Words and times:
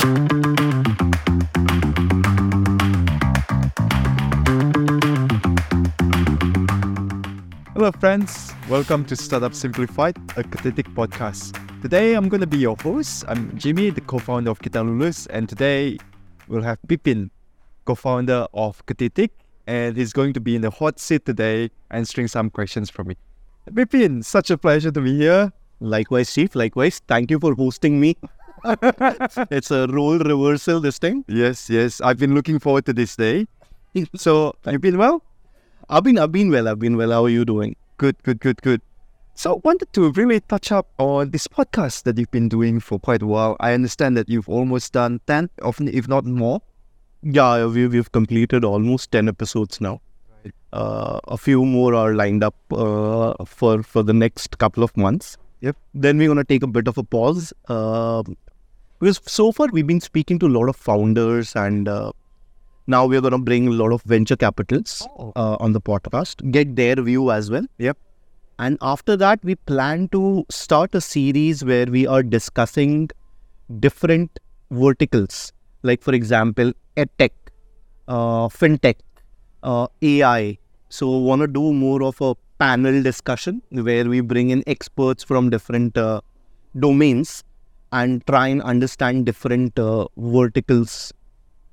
Hello, 0.00 0.08
friends. 8.00 8.54
Welcome 8.70 9.04
to 9.04 9.14
Startup 9.14 9.52
Simplified, 9.52 10.16
a 10.38 10.42
Ketitik 10.42 10.94
podcast. 10.94 11.52
Today, 11.82 12.14
I'm 12.14 12.30
going 12.30 12.40
to 12.40 12.46
be 12.46 12.56
your 12.56 12.76
host. 12.80 13.26
I'm 13.28 13.54
Jimmy, 13.58 13.90
the 13.90 14.00
co 14.00 14.18
founder 14.18 14.50
of 14.50 14.60
Kitalulus, 14.60 15.26
and 15.28 15.46
today 15.46 15.98
we'll 16.48 16.62
have 16.62 16.78
Bipin, 16.86 17.28
co 17.84 17.94
founder 17.94 18.46
of 18.54 18.86
Ketitik, 18.86 19.28
and 19.66 19.98
he's 19.98 20.14
going 20.14 20.32
to 20.32 20.40
be 20.40 20.56
in 20.56 20.62
the 20.62 20.70
hot 20.70 20.98
seat 20.98 21.26
today 21.26 21.68
answering 21.90 22.26
some 22.26 22.48
questions 22.48 22.88
from 22.88 23.08
me. 23.08 23.16
Bipin, 23.70 24.24
such 24.24 24.48
a 24.50 24.56
pleasure 24.56 24.90
to 24.92 25.00
be 25.02 25.14
here. 25.18 25.52
Likewise, 25.80 26.32
Chief. 26.32 26.54
Likewise. 26.54 27.02
Thank 27.06 27.30
you 27.30 27.38
for 27.38 27.54
hosting 27.54 28.00
me. 28.00 28.16
It's 29.50 29.70
a 29.70 29.86
role 29.88 30.18
reversal 30.18 30.80
this 30.80 30.98
time. 30.98 31.24
Yes, 31.28 31.70
yes. 31.70 32.00
I've 32.00 32.18
been 32.18 32.34
looking 32.34 32.58
forward 32.58 32.86
to 32.86 32.92
this 32.92 33.16
day. 33.16 33.46
So, 34.16 34.54
you've 34.66 34.80
been 34.80 34.98
well? 34.98 35.22
I've 35.88 36.04
been, 36.04 36.18
I've 36.18 36.30
been 36.30 36.50
well. 36.50 36.68
I've 36.68 36.78
been 36.78 36.96
well. 36.96 37.10
How 37.10 37.24
are 37.24 37.28
you 37.28 37.44
doing? 37.44 37.74
Good, 37.96 38.22
good, 38.22 38.38
good, 38.38 38.62
good. 38.62 38.80
So, 39.34 39.60
wanted 39.64 39.92
to 39.94 40.12
really 40.12 40.40
touch 40.40 40.70
up 40.70 40.86
on 40.98 41.30
this 41.30 41.48
podcast 41.48 42.04
that 42.04 42.16
you've 42.16 42.30
been 42.30 42.48
doing 42.48 42.78
for 42.78 43.00
quite 43.00 43.22
a 43.22 43.26
while. 43.26 43.56
I 43.58 43.72
understand 43.72 44.16
that 44.16 44.28
you've 44.28 44.48
almost 44.48 44.92
done 44.92 45.20
10, 45.26 45.50
often 45.62 45.88
if 45.88 46.06
not 46.06 46.24
more. 46.24 46.62
Yeah, 47.22 47.66
we've, 47.66 47.92
we've 47.92 48.12
completed 48.12 48.64
almost 48.64 49.10
10 49.10 49.28
episodes 49.28 49.80
now. 49.80 50.00
Right. 50.44 50.54
Uh, 50.72 51.18
a 51.26 51.36
few 51.36 51.64
more 51.64 51.94
are 51.94 52.14
lined 52.14 52.44
up 52.44 52.54
uh, 52.70 53.44
for, 53.44 53.82
for 53.82 54.02
the 54.04 54.14
next 54.14 54.58
couple 54.58 54.84
of 54.84 54.96
months. 54.96 55.36
Yep. 55.60 55.76
Then 55.94 56.18
we're 56.18 56.28
going 56.28 56.38
to 56.38 56.44
take 56.44 56.62
a 56.62 56.66
bit 56.66 56.88
of 56.88 56.96
a 56.96 57.02
pause. 57.02 57.52
Uh, 57.68 58.22
because 59.00 59.20
so 59.26 59.50
far 59.52 59.68
we've 59.72 59.86
been 59.86 60.00
speaking 60.00 60.38
to 60.38 60.46
a 60.46 60.54
lot 60.58 60.68
of 60.68 60.76
founders 60.76 61.54
and 61.56 61.88
uh, 61.88 62.12
now 62.86 63.06
we're 63.06 63.20
going 63.20 63.32
to 63.32 63.38
bring 63.38 63.68
a 63.68 63.70
lot 63.72 63.92
of 63.92 64.02
venture 64.02 64.36
capitals 64.36 65.06
Oh. 65.18 65.32
uh, 65.36 65.56
on 65.60 65.72
the 65.72 65.80
podcast, 65.80 66.50
get 66.50 66.76
their 66.76 66.96
view 66.96 67.30
as 67.30 67.50
well. 67.50 67.64
Yep. 67.78 67.96
And 68.58 68.76
after 68.82 69.16
that, 69.16 69.42
we 69.42 69.54
plan 69.54 70.08
to 70.08 70.44
start 70.50 70.94
a 70.94 71.00
series 71.00 71.64
where 71.64 71.86
we 71.86 72.06
are 72.06 72.22
discussing 72.22 73.10
different 73.78 74.38
verticals, 74.70 75.52
like 75.82 76.02
for 76.02 76.14
example, 76.14 76.72
edtech, 76.96 77.30
uh, 78.08 78.48
fintech, 78.48 78.96
uh, 79.62 79.86
AI. 80.02 80.58
So, 80.88 81.08
want 81.08 81.40
to 81.42 81.46
do 81.46 81.72
more 81.72 82.02
of 82.02 82.20
a 82.20 82.34
panel 82.58 83.02
discussion 83.02 83.62
where 83.70 84.04
we 84.04 84.20
bring 84.20 84.50
in 84.50 84.62
experts 84.66 85.22
from 85.24 85.48
different 85.48 85.96
uh, 85.96 86.20
domains 86.78 87.44
and 87.92 88.24
try 88.26 88.48
and 88.48 88.62
understand 88.62 89.26
different 89.26 89.78
uh, 89.78 90.06
verticals 90.16 91.12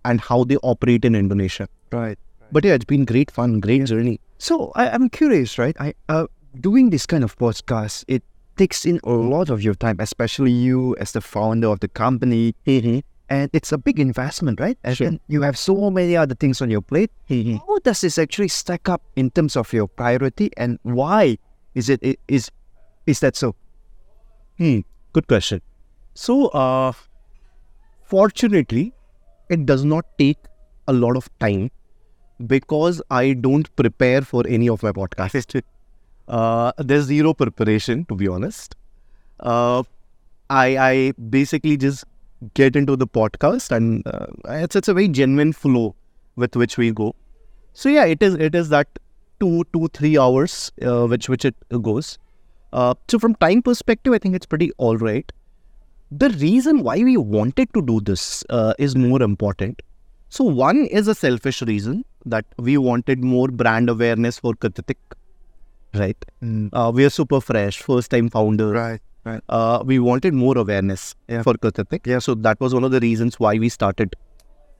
and 0.05 0.21
how 0.21 0.43
they 0.43 0.57
operate 0.57 1.05
in 1.05 1.15
Indonesia. 1.15 1.67
Right. 1.91 2.17
But 2.51 2.63
yeah, 2.65 2.73
it's 2.73 2.85
been 2.85 3.05
great 3.05 3.29
fun, 3.29 3.59
great 3.59 3.85
journey. 3.85 4.19
So 4.37 4.71
I, 4.75 4.89
I'm 4.89 5.09
curious, 5.09 5.57
right? 5.57 5.75
I 5.79 5.93
uh, 6.09 6.27
doing 6.59 6.89
this 6.89 7.05
kind 7.05 7.23
of 7.23 7.37
podcast, 7.37 8.05
it 8.07 8.23
takes 8.55 8.85
in 8.85 8.99
a 9.03 9.11
lot 9.11 9.49
of 9.49 9.61
your 9.61 9.75
time, 9.75 9.97
especially 9.99 10.51
you 10.51 10.95
as 10.97 11.11
the 11.11 11.21
founder 11.21 11.67
of 11.67 11.79
the 11.81 11.87
company, 11.87 12.55
and 13.29 13.49
it's 13.53 13.71
a 13.71 13.77
big 13.77 13.99
investment, 13.99 14.59
right? 14.59 14.77
And 14.83 14.95
Sure. 14.95 15.11
you 15.27 15.41
have 15.41 15.57
so 15.57 15.91
many 15.91 16.15
other 16.15 16.33
things 16.35 16.61
on 16.61 16.71
your 16.71 16.81
plate. 16.81 17.11
How 17.29 17.77
does 17.83 18.01
this 18.01 18.17
actually 18.17 18.47
stack 18.47 18.87
up 18.89 19.03
in 19.15 19.29
terms 19.29 19.55
of 19.55 19.71
your 19.73 19.87
priority, 19.87 20.49
and 20.57 20.79
why 20.83 21.37
is 21.75 21.89
it 21.89 22.01
is 22.27 22.49
is 23.05 23.19
that 23.19 23.35
so? 23.35 23.55
Hmm, 24.57 24.79
good 25.13 25.27
question. 25.27 25.61
So, 26.17 26.47
uh, 26.47 26.93
fortunately, 28.05 28.93
it 29.49 29.65
does 29.65 29.85
not 29.85 30.05
take 30.17 30.37
a 30.87 30.93
lot 30.93 31.15
of 31.15 31.29
time 31.39 31.69
because 32.47 33.01
I 33.09 33.33
don't 33.33 33.73
prepare 33.75 34.21
for 34.21 34.43
any 34.47 34.69
of 34.69 34.83
my 34.83 34.91
podcasts. 34.91 35.61
Uh, 36.29 36.73
there's 36.77 37.05
zero 37.05 37.33
preparation, 37.33 38.03
to 38.05 38.13
be 38.13 38.27
honest. 38.27 38.75
Uh, 39.39 39.81
I 40.49 40.65
I 40.85 41.13
basically 41.35 41.77
just 41.77 42.03
get 42.53 42.75
into 42.75 42.97
the 42.97 43.07
podcast, 43.07 43.71
and 43.71 44.05
uh, 44.07 44.27
it's 44.49 44.75
it's 44.75 44.89
a 44.89 44.93
very 44.93 45.07
genuine 45.07 45.53
flow 45.53 45.95
with 46.35 46.57
which 46.57 46.77
we 46.77 46.91
go. 46.91 47.15
So 47.73 47.89
yeah, 47.89 48.05
it 48.05 48.21
is 48.21 48.35
it 48.35 48.55
is 48.55 48.69
that 48.75 48.99
two 49.39 49.63
two 49.73 49.87
three 49.99 50.17
hours 50.17 50.71
uh, 50.81 51.07
which 51.07 51.29
which 51.29 51.45
it 51.45 51.55
goes. 51.81 52.17
Uh, 52.73 52.93
so 53.07 53.19
from 53.19 53.35
time 53.35 53.61
perspective, 53.61 54.13
I 54.13 54.19
think 54.19 54.35
it's 54.35 54.45
pretty 54.45 54.71
all 54.77 54.97
right. 54.97 55.31
The 56.11 56.29
reason 56.29 56.83
why 56.83 56.97
we 57.03 57.17
wanted 57.17 57.73
to 57.73 57.81
do 57.81 57.99
this 57.99 58.43
uh, 58.49 58.73
is 58.79 58.95
more 58.95 59.21
important. 59.21 59.81
So 60.29 60.43
one 60.43 60.85
is 60.85 61.07
a 61.07 61.15
selfish 61.15 61.61
reason 61.61 62.05
that 62.25 62.45
we 62.57 62.77
wanted 62.77 63.23
more 63.23 63.47
brand 63.47 63.89
awareness 63.89 64.39
for 64.39 64.53
Ketitik, 64.53 64.97
right? 65.93 66.17
Uh, 66.73 66.91
we 66.93 67.05
are 67.05 67.09
super 67.09 67.41
fresh, 67.41 67.81
first 67.81 68.11
time 68.11 68.29
founder. 68.29 68.71
Right. 68.71 69.01
Right. 69.25 69.41
Uh, 69.49 69.83
we 69.85 69.99
wanted 69.99 70.33
more 70.33 70.57
awareness 70.57 71.13
Yeah. 71.27 71.41
for 71.43 71.53
Ketitik. 71.55 72.07
Yeah. 72.07 72.19
So 72.19 72.35
that 72.35 72.59
was 72.61 72.73
one 72.73 72.83
of 72.85 72.91
the 72.91 72.99
reasons 73.01 73.39
why 73.39 73.57
we 73.57 73.67
started 73.69 74.15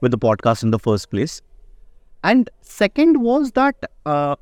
with 0.02 0.12
the 0.12 0.18
podcast 0.18 0.64
in 0.64 0.72
the 0.72 0.80
first 0.80 1.10
place. 1.10 1.42
And 2.24 2.50
second 2.62 3.22
was 3.22 3.52
that 3.54 3.76
uh, 4.06 4.36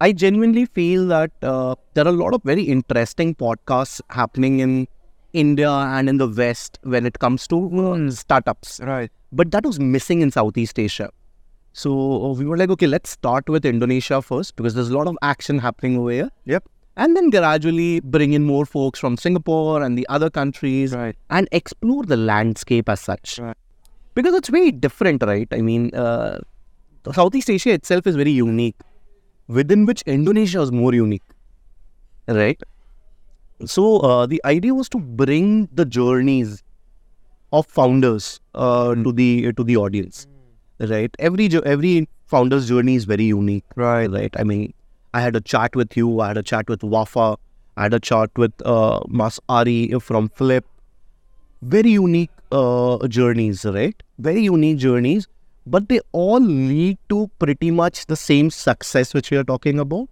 I 0.00 0.12
genuinely 0.12 0.66
feel 0.66 1.06
that 1.08 1.30
uh, 1.42 1.76
there 1.94 2.04
are 2.04 2.08
a 2.08 2.12
lot 2.24 2.34
of 2.34 2.42
very 2.42 2.62
interesting 2.64 3.34
podcasts 3.34 4.00
happening 4.10 4.58
in 4.60 4.88
India 5.32 5.70
and 5.70 6.08
in 6.08 6.18
the 6.18 6.28
West 6.28 6.78
when 6.82 7.06
it 7.06 7.18
comes 7.18 7.46
to 7.48 7.58
uh, 7.80 8.10
startups. 8.10 8.80
Right. 8.82 9.10
But 9.32 9.50
that 9.52 9.64
was 9.64 9.78
missing 9.80 10.20
in 10.20 10.30
Southeast 10.30 10.78
Asia. 10.78 11.10
So 11.72 11.90
uh, 12.26 12.32
we 12.34 12.44
were 12.44 12.56
like, 12.56 12.70
okay, 12.70 12.86
let's 12.86 13.10
start 13.10 13.48
with 13.48 13.64
Indonesia 13.64 14.20
first 14.20 14.56
because 14.56 14.74
there's 14.74 14.90
a 14.90 14.96
lot 14.96 15.06
of 15.06 15.16
action 15.22 15.58
happening 15.58 15.96
over 15.98 16.10
here. 16.10 16.30
Yep. 16.44 16.64
And 16.96 17.16
then 17.16 17.30
gradually 17.30 18.00
bring 18.00 18.34
in 18.34 18.44
more 18.44 18.66
folks 18.66 19.00
from 19.00 19.16
Singapore 19.16 19.82
and 19.82 19.96
the 19.96 20.06
other 20.10 20.28
countries 20.28 20.92
Right. 20.94 21.16
and 21.30 21.48
explore 21.50 22.04
the 22.04 22.18
landscape 22.18 22.88
as 22.90 23.00
such. 23.00 23.38
Right. 23.38 23.56
Because 24.14 24.34
it's 24.34 24.50
very 24.50 24.70
different, 24.70 25.22
right? 25.22 25.48
I 25.52 25.62
mean, 25.62 25.94
uh, 25.94 26.40
Southeast 27.12 27.48
Asia 27.48 27.70
itself 27.70 28.06
is 28.06 28.14
very 28.14 28.30
unique, 28.30 28.76
within 29.48 29.86
which 29.86 30.02
Indonesia 30.02 30.60
is 30.60 30.70
more 30.70 30.92
unique, 30.94 31.22
right? 32.28 32.60
So 33.64 33.98
uh, 34.00 34.26
the 34.26 34.40
idea 34.44 34.74
was 34.74 34.88
to 34.90 34.98
bring 34.98 35.68
the 35.72 35.84
journeys 35.84 36.62
of 37.52 37.66
founders 37.66 38.40
uh, 38.54 38.94
to 38.94 39.12
the 39.12 39.52
to 39.52 39.64
the 39.64 39.76
audience, 39.76 40.26
right? 40.80 41.14
Every 41.18 41.48
every 41.64 42.08
founder's 42.26 42.68
journey 42.68 42.94
is 42.96 43.04
very 43.04 43.24
unique, 43.24 43.64
Right. 43.76 44.10
right? 44.10 44.34
I 44.38 44.44
mean, 44.44 44.72
I 45.14 45.20
had 45.20 45.36
a 45.36 45.40
chat 45.40 45.76
with 45.76 45.96
you, 45.96 46.20
I 46.20 46.28
had 46.28 46.38
a 46.38 46.42
chat 46.42 46.68
with 46.68 46.82
Wafa, 46.82 47.36
I 47.76 47.82
had 47.84 47.94
a 47.94 48.00
chat 48.00 48.30
with 48.36 48.52
uh, 48.64 49.00
Mas 49.08 49.38
Ari 49.48 49.90
from 50.00 50.28
Flip. 50.30 50.64
Very 51.62 51.90
unique 51.90 52.30
uh, 52.50 53.06
journeys, 53.08 53.64
right? 53.64 54.02
Very 54.18 54.42
unique 54.42 54.78
journeys, 54.78 55.28
but 55.66 55.88
they 55.88 56.00
all 56.12 56.40
lead 56.40 56.98
to 57.10 57.30
pretty 57.38 57.70
much 57.70 58.06
the 58.06 58.16
same 58.16 58.50
success 58.50 59.14
which 59.14 59.30
we 59.30 59.36
are 59.36 59.44
talking 59.44 59.78
about. 59.78 60.08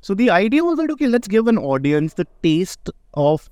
So 0.00 0.14
the 0.14 0.30
idea 0.30 0.64
was 0.64 0.78
that 0.78 0.90
okay, 0.90 1.06
let's 1.06 1.28
give 1.28 1.46
an 1.48 1.58
audience 1.58 2.14
the 2.14 2.26
taste 2.42 2.90
of 3.14 3.48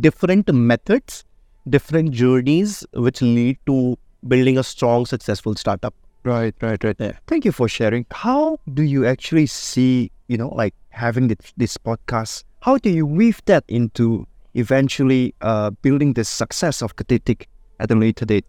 different 0.00 0.52
methods, 0.52 1.24
different 1.68 2.10
journeys 2.10 2.84
which 2.92 3.22
lead 3.22 3.58
to 3.66 3.96
building 4.26 4.58
a 4.58 4.62
strong, 4.62 5.06
successful 5.06 5.54
startup. 5.54 5.94
Right, 6.24 6.54
right, 6.60 6.82
right. 6.82 6.96
Yeah. 6.98 7.12
Thank 7.26 7.44
you 7.44 7.52
for 7.52 7.68
sharing. 7.68 8.04
How 8.10 8.58
do 8.74 8.82
you 8.82 9.06
actually 9.06 9.46
see, 9.46 10.10
you 10.26 10.36
know, 10.36 10.48
like 10.48 10.74
having 10.90 11.28
this, 11.28 11.52
this 11.56 11.76
podcast? 11.76 12.42
How 12.62 12.78
do 12.78 12.90
you 12.90 13.06
weave 13.06 13.40
that 13.46 13.64
into 13.68 14.26
eventually 14.54 15.34
uh, 15.40 15.70
building 15.70 16.14
the 16.14 16.24
success 16.24 16.82
of 16.82 16.96
Ketitik 16.96 17.46
at 17.78 17.90
a 17.90 17.94
later 17.94 18.24
date? 18.24 18.44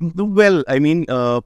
Well, 0.00 0.62
I 0.68 0.78
mean, 0.78 1.06
uh, 1.08 1.40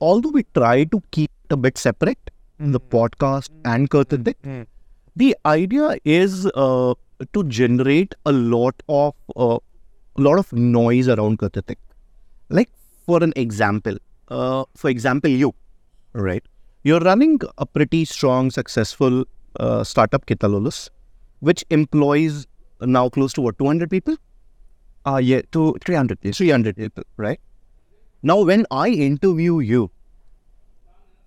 although 0.00 0.30
we 0.30 0.44
try 0.54 0.84
to 0.84 1.02
keep 1.10 1.30
it 1.44 1.52
a 1.52 1.56
bit 1.56 1.76
separate, 1.76 2.30
the 2.58 2.80
podcast 2.80 3.50
and 3.64 3.90
Ketitik, 3.90 4.66
the 5.14 5.36
idea 5.44 5.98
is 6.04 6.46
uh, 6.54 6.94
to 7.32 7.44
generate 7.44 8.14
a 8.24 8.32
lot 8.32 8.74
of 8.88 9.14
uh, 9.36 9.58
a 10.16 10.20
lot 10.20 10.38
of 10.38 10.52
noise 10.52 11.08
around 11.08 11.38
Ketitik. 11.38 11.76
Like 12.48 12.70
for 13.06 13.22
an 13.22 13.32
example, 13.36 13.96
uh, 14.28 14.64
for 14.74 14.90
example, 14.90 15.30
you, 15.30 15.54
right? 16.12 16.42
You're 16.82 17.00
running 17.00 17.40
a 17.58 17.66
pretty 17.66 18.04
strong, 18.04 18.50
successful 18.50 19.24
uh, 19.58 19.84
startup, 19.84 20.26
Kitalulus, 20.26 20.88
which 21.40 21.64
employs 21.70 22.46
now 22.80 23.08
close 23.08 23.32
to 23.34 23.40
what 23.40 23.58
200 23.58 23.90
people. 23.90 24.16
Uh, 25.04 25.18
yeah, 25.18 25.40
to 25.52 25.76
300 25.84 26.18
yes. 26.22 26.36
300 26.38 26.76
people, 26.76 27.04
right? 27.16 27.40
Now, 28.22 28.42
when 28.42 28.66
I 28.70 28.88
interview 28.88 29.60
you, 29.60 29.90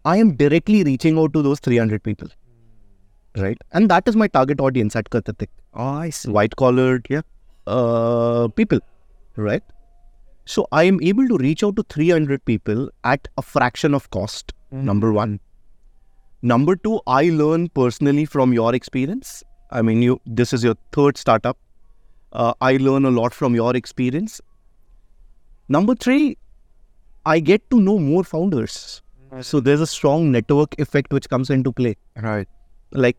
I 0.09 0.17
am 0.17 0.35
directly 0.35 0.83
reaching 0.83 1.17
out 1.19 1.33
to 1.33 1.41
those 1.41 1.59
300 1.59 2.03
people, 2.03 2.29
right? 3.37 3.57
And 3.71 3.89
that 3.89 4.07
is 4.07 4.15
my 4.15 4.27
target 4.27 4.59
audience 4.59 4.95
at 4.95 5.09
Ketitik. 5.09 5.49
Oh, 5.73 5.83
I 5.83 6.09
see. 6.09 6.31
White 6.31 6.55
collared, 6.55 7.05
yeah, 7.09 7.21
uh, 7.67 8.47
people, 8.47 8.79
right? 9.35 9.61
So 10.45 10.67
I 10.71 10.83
am 10.83 10.99
able 11.03 11.27
to 11.27 11.37
reach 11.37 11.63
out 11.63 11.75
to 11.75 11.83
300 11.83 12.43
people 12.43 12.89
at 13.03 13.27
a 13.37 13.43
fraction 13.43 13.93
of 13.93 14.09
cost. 14.09 14.53
Number 14.71 15.11
one. 15.13 15.39
Number 16.41 16.75
two, 16.75 17.01
I 17.05 17.29
learn 17.29 17.69
personally 17.69 18.25
from 18.25 18.53
your 18.53 18.73
experience. 18.73 19.43
I 19.71 19.81
mean, 19.81 20.01
you. 20.01 20.19
This 20.25 20.53
is 20.53 20.63
your 20.63 20.75
third 20.91 21.17
startup. 21.17 21.57
Uh, 22.31 22.53
I 22.61 22.77
learn 22.77 23.05
a 23.05 23.11
lot 23.11 23.33
from 23.33 23.55
your 23.55 23.75
experience. 23.75 24.39
Number 25.67 25.95
three, 25.95 26.37
I 27.25 27.39
get 27.39 27.69
to 27.69 27.79
know 27.79 27.99
more 27.99 28.23
founders. 28.23 29.03
So 29.41 29.59
there's 29.59 29.81
a 29.81 29.87
strong 29.87 30.31
network 30.31 30.79
effect 30.79 31.13
which 31.13 31.29
comes 31.29 31.49
into 31.49 31.71
play. 31.71 31.95
Right. 32.15 32.47
Like, 32.91 33.17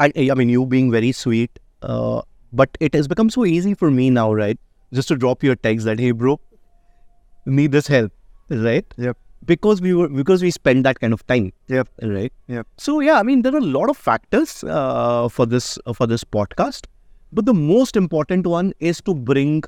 I, 0.00 0.12
I 0.16 0.34
mean, 0.34 0.48
you 0.48 0.66
being 0.66 0.90
very 0.90 1.12
sweet, 1.12 1.58
uh, 1.82 2.22
but 2.52 2.76
it 2.80 2.94
has 2.94 3.06
become 3.08 3.30
so 3.30 3.44
easy 3.44 3.74
for 3.74 3.90
me 3.90 4.10
now, 4.10 4.32
right? 4.32 4.58
Just 4.92 5.08
to 5.08 5.16
drop 5.16 5.42
your 5.42 5.54
text 5.56 5.84
that, 5.86 5.98
hey, 6.00 6.10
bro, 6.10 6.40
need 7.46 7.72
this 7.72 7.86
help, 7.86 8.12
right? 8.48 8.84
Yep. 8.96 9.16
Because 9.46 9.80
we 9.82 9.92
were 9.92 10.08
because 10.08 10.42
we 10.42 10.50
spend 10.50 10.84
that 10.86 11.00
kind 11.00 11.12
of 11.12 11.26
time, 11.26 11.52
Yep. 11.68 11.88
right? 12.02 12.32
Yep. 12.48 12.66
So 12.78 13.00
yeah, 13.00 13.18
I 13.18 13.22
mean, 13.22 13.42
there 13.42 13.54
are 13.54 13.58
a 13.58 13.60
lot 13.60 13.90
of 13.90 13.96
factors 13.96 14.64
uh, 14.64 15.28
for 15.28 15.44
this 15.44 15.78
uh, 15.84 15.92
for 15.92 16.06
this 16.06 16.24
podcast, 16.24 16.86
but 17.30 17.44
the 17.44 17.52
most 17.52 17.94
important 17.94 18.46
one 18.46 18.72
is 18.80 19.02
to 19.02 19.14
bring 19.14 19.62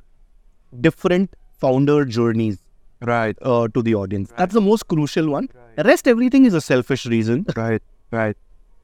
different 0.80 1.34
founder 1.58 2.04
journeys 2.06 2.58
Right. 3.00 3.36
uh, 3.42 3.68
to 3.68 3.82
the 3.82 3.94
audience. 3.94 4.32
That's 4.36 4.54
the 4.54 4.60
most 4.60 4.88
crucial 4.88 5.28
one. 5.28 5.48
The 5.76 5.84
rest, 5.84 6.08
everything 6.08 6.44
is 6.46 6.54
a 6.54 6.60
selfish 6.60 7.06
reason. 7.06 7.44
Right. 7.56 7.82
Right. 8.10 8.36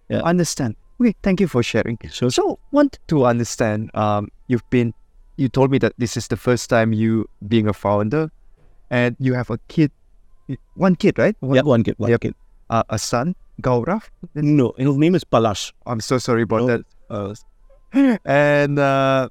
Yeah. 0.09 0.21
Understand. 0.23 0.77
Okay. 1.01 1.15
Thank 1.23 1.41
you 1.41 1.49
for 1.49 1.63
sharing. 1.63 1.99
So, 2.11 2.29
so 2.29 2.59
want 2.71 2.99
to 3.09 3.25
understand. 3.25 3.91
Um, 3.95 4.29
you've 4.49 4.69
been. 4.71 4.93
You 5.37 5.49
told 5.49 5.71
me 5.71 5.79
that 5.79 5.95
this 5.97 6.17
is 6.17 6.29
the 6.29 6.37
first 6.37 6.69
time 6.69 6.93
you 6.93 7.27
being 7.49 7.67
a 7.67 7.73
founder, 7.73 8.31
and 8.91 9.17
you 9.19 9.33
have 9.33 9.49
a 9.49 9.59
kid, 9.69 9.91
one 10.75 10.95
kid, 10.95 11.19
right? 11.19 11.35
One, 11.41 11.57
Yeah, 11.57 11.63
one 11.63 11.83
kid, 11.83 11.95
one 11.97 12.11
Yep. 12.11 12.21
kid. 12.21 12.35
Uh, 12.69 12.83
a 12.91 12.99
son, 12.99 13.35
Gaurav. 13.63 14.03
No, 14.35 14.75
his 14.77 14.95
name 14.97 15.15
is 15.15 15.25
Palash. 15.25 15.73
I'm 15.87 16.01
so 16.01 16.19
sorry 16.19 16.43
about 16.43 16.61
No. 16.61 16.67
that. 16.67 16.83
Uh, 17.09 17.35
and 18.27 18.79
uh, 18.79 19.29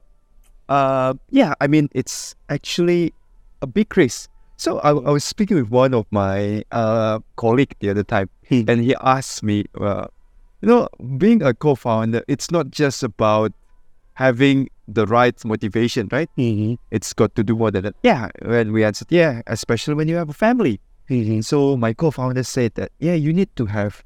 uh, 0.70 1.14
yeah, 1.30 1.54
I 1.62 1.68
mean, 1.68 1.90
it's 1.94 2.34
actually 2.50 3.14
a 3.62 3.68
big 3.68 3.96
risk. 3.96 4.30
So 4.62 4.78
I, 4.78 4.90
I 4.90 5.10
was 5.10 5.24
speaking 5.24 5.58
with 5.58 5.72
one 5.72 5.96
of 5.96 6.06
my 6.12 6.64
uh, 6.72 7.18
colleague 7.36 7.74
the 7.80 7.90
other 7.90 8.04
time, 8.04 8.30
Hmm. 8.48 8.62
and 8.68 8.82
he 8.82 8.94
asked 9.02 9.42
me, 9.42 9.66
uh, 9.80 10.06
you 10.62 10.68
know, 10.70 10.88
being 11.18 11.42
a 11.42 11.52
co-founder, 11.52 12.22
it's 12.28 12.52
not 12.52 12.70
just 12.70 13.02
about 13.02 13.54
having 14.14 14.70
the 14.88 15.08
right 15.08 15.34
motivation, 15.46 16.10
right? 16.12 16.30
Mm-hmm. 16.38 16.76
It's 16.92 17.12
got 17.12 17.34
to 17.38 17.44
do 17.44 17.56
more 17.56 17.72
than 17.72 17.86
that. 17.86 17.96
Yeah, 18.04 18.30
when 18.46 18.72
we 18.72 18.84
answered, 18.84 19.08
yeah, 19.10 19.42
especially 19.48 19.96
when 19.96 20.08
you 20.08 20.16
have 20.18 20.30
a 20.30 20.34
family. 20.34 20.80
Mm-hmm. 21.10 21.42
So 21.42 21.76
my 21.76 21.94
co-founder 21.94 22.44
said 22.44 22.76
that 22.76 22.92
yeah, 23.00 23.16
you 23.16 23.34
need 23.34 23.50
to 23.56 23.66
have 23.66 24.04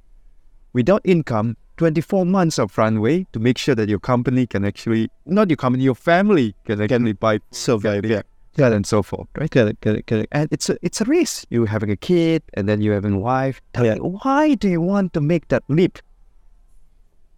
without 0.72 1.02
income 1.04 1.58
24 1.76 2.26
months 2.26 2.58
of 2.60 2.78
runway 2.78 3.28
to 3.34 3.40
make 3.40 3.58
sure 3.58 3.76
that 3.76 3.90
your 3.90 4.00
company 4.00 4.48
can 4.48 4.64
actually 4.64 5.10
not 5.26 5.50
your 5.50 5.58
company, 5.58 5.84
your 5.84 5.96
family 5.96 6.56
can 6.64 6.80
actually 6.80 7.12
buy 7.12 7.40
survive, 7.52 8.06
yeah. 8.06 8.22
Yeah, 8.58 8.72
and 8.72 8.86
so 8.86 9.04
forth, 9.04 9.28
right? 9.38 9.52
Correct, 9.52 9.82
correct, 9.82 10.08
correct. 10.08 10.28
And 10.32 10.48
it's 10.52 10.70
a 10.70 10.78
it's 10.82 11.02
a 11.02 11.06
race. 11.06 11.46
You 11.50 11.66
having 11.66 11.92
a 11.92 11.98
kid 11.98 12.42
and 12.54 12.70
then 12.70 12.80
you 12.82 12.92
having 12.92 13.14
a 13.14 13.20
wife. 13.20 13.62
Yeah. 13.82 13.96
Why 13.96 14.56
do 14.56 14.70
you 14.70 14.80
want 14.80 15.14
to 15.14 15.22
make 15.22 15.50
that 15.50 15.64
leap? 15.68 16.00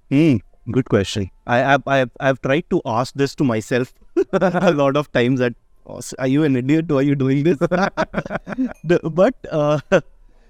Hmm. 0.09 0.37
Good 0.71 0.89
question. 0.89 1.31
I 1.47 1.57
have 1.57 1.83
I've, 1.87 2.11
I've 2.19 2.41
tried 2.41 2.69
to 2.69 2.81
ask 2.85 3.13
this 3.15 3.33
to 3.35 3.43
myself 3.43 3.93
a 4.33 4.71
lot 4.73 4.97
of 4.97 5.11
times. 5.11 5.39
That 5.39 5.55
"Oh, 5.87 6.01
are 6.19 6.27
you 6.27 6.43
an 6.43 6.55
idiot? 6.55 6.91
Why 6.91 6.97
are 6.97 7.01
you 7.01 7.15
doing 7.15 7.43
this? 7.43 7.57
But 8.83 9.35
uh, 9.51 9.79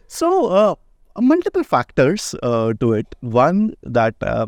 so 0.07 0.47
uh, 0.47 0.75
multiple 1.21 1.63
factors 1.63 2.35
uh, 2.43 2.73
to 2.79 2.93
it. 2.93 3.15
One 3.21 3.75
that 3.83 4.15
uh, 4.21 4.47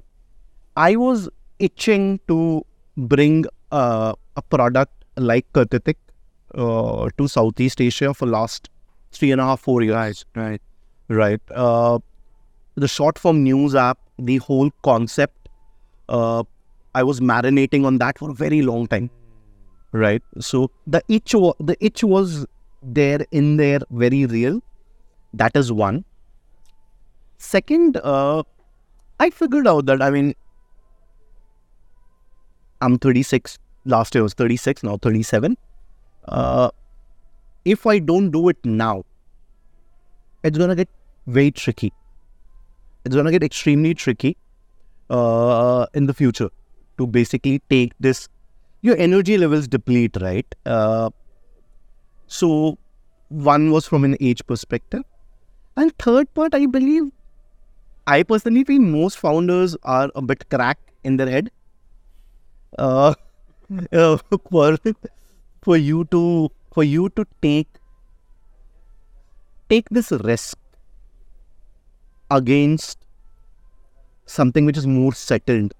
I 0.75 0.95
was 0.95 1.29
itching 1.59 2.19
to 2.27 2.65
bring 2.97 3.45
uh, 3.71 4.13
a 4.35 4.41
product 4.41 5.05
like 5.17 5.51
Ketitik 5.53 5.95
uh, 6.55 7.09
to 7.17 7.27
Southeast 7.27 7.81
Asia 7.81 8.13
for 8.13 8.25
last 8.25 8.69
three 9.11 9.31
and 9.31 9.41
a 9.41 9.43
half 9.43 9.59
four 9.61 9.81
years. 9.81 10.25
Right. 10.35 10.61
Right. 11.07 11.41
Uh, 11.53 11.99
the 12.75 12.87
short 12.87 13.17
form 13.19 13.43
news 13.43 13.75
app, 13.75 13.97
the 14.17 14.37
whole 14.37 14.69
concept, 14.83 15.49
uh, 16.07 16.43
I 16.95 17.03
was 17.03 17.19
marinating 17.19 17.85
on 17.85 17.97
that 17.99 18.17
for 18.19 18.31
a 18.31 18.33
very 18.33 18.61
long 18.61 18.87
time. 18.87 19.09
Right. 19.91 20.21
So 20.39 20.71
the 20.85 21.01
itch, 21.07 21.33
wa- 21.33 21.53
the 21.59 21.77
itch 21.79 22.03
was 22.03 22.45
there 22.83 23.25
in 23.31 23.57
there, 23.57 23.79
very 23.91 24.25
real. 24.25 24.61
That 25.33 25.55
is 25.55 25.71
one. 25.71 26.05
Second, 27.37 27.97
uh, 27.97 28.43
I 29.19 29.29
figured 29.29 29.67
out 29.67 29.85
that 29.87 30.01
I 30.01 30.09
mean, 30.09 30.33
I'm 32.81 32.97
36. 32.97 33.57
Last 33.85 34.15
year 34.15 34.21
I 34.21 34.23
was 34.23 34.33
36. 34.33 34.83
Now 34.83 34.97
37. 34.97 35.57
Uh, 36.29 36.69
if 37.65 37.85
I 37.85 37.99
don't 37.99 38.31
do 38.31 38.49
it 38.49 38.57
now, 38.63 39.03
it's 40.43 40.57
gonna 40.57 40.75
get 40.75 40.89
very 41.27 41.51
tricky. 41.51 41.91
It's 43.05 43.15
gonna 43.15 43.31
get 43.31 43.43
extremely 43.43 43.93
tricky 43.93 44.37
uh, 45.09 45.87
in 45.93 46.05
the 46.05 46.13
future 46.13 46.49
to 46.97 47.07
basically 47.07 47.61
take 47.69 47.93
this. 47.99 48.27
Your 48.81 48.95
energy 48.95 49.37
levels 49.37 49.67
deplete, 49.67 50.15
right? 50.21 50.55
Uh, 50.65 51.09
so 52.27 52.77
one 53.27 53.71
was 53.71 53.85
from 53.85 54.05
an 54.05 54.15
age 54.21 54.45
perspective, 54.45 55.03
and 55.75 55.97
third 55.97 56.33
part, 56.33 56.53
I 56.53 56.65
believe, 56.65 57.11
I 58.07 58.23
personally 58.23 58.63
feel 58.63 58.81
most 58.81 59.17
founders 59.17 59.75
are 59.83 60.09
a 60.15 60.21
bit 60.21 60.49
cracked 60.49 60.91
in 61.03 61.17
their 61.17 61.29
head. 61.29 61.51
Uh, 62.77 63.13
uh, 63.91 64.17
for 65.61 65.77
you 65.77 66.05
to 66.11 66.49
for 66.73 66.83
you 66.83 67.09
to 67.09 67.25
take 67.41 67.67
take 69.69 69.89
this 69.89 70.11
risk 70.11 70.57
against 72.31 73.05
something 74.25 74.65
which 74.65 74.77
is 74.77 74.85
more 74.87 75.13
settled 75.13 75.73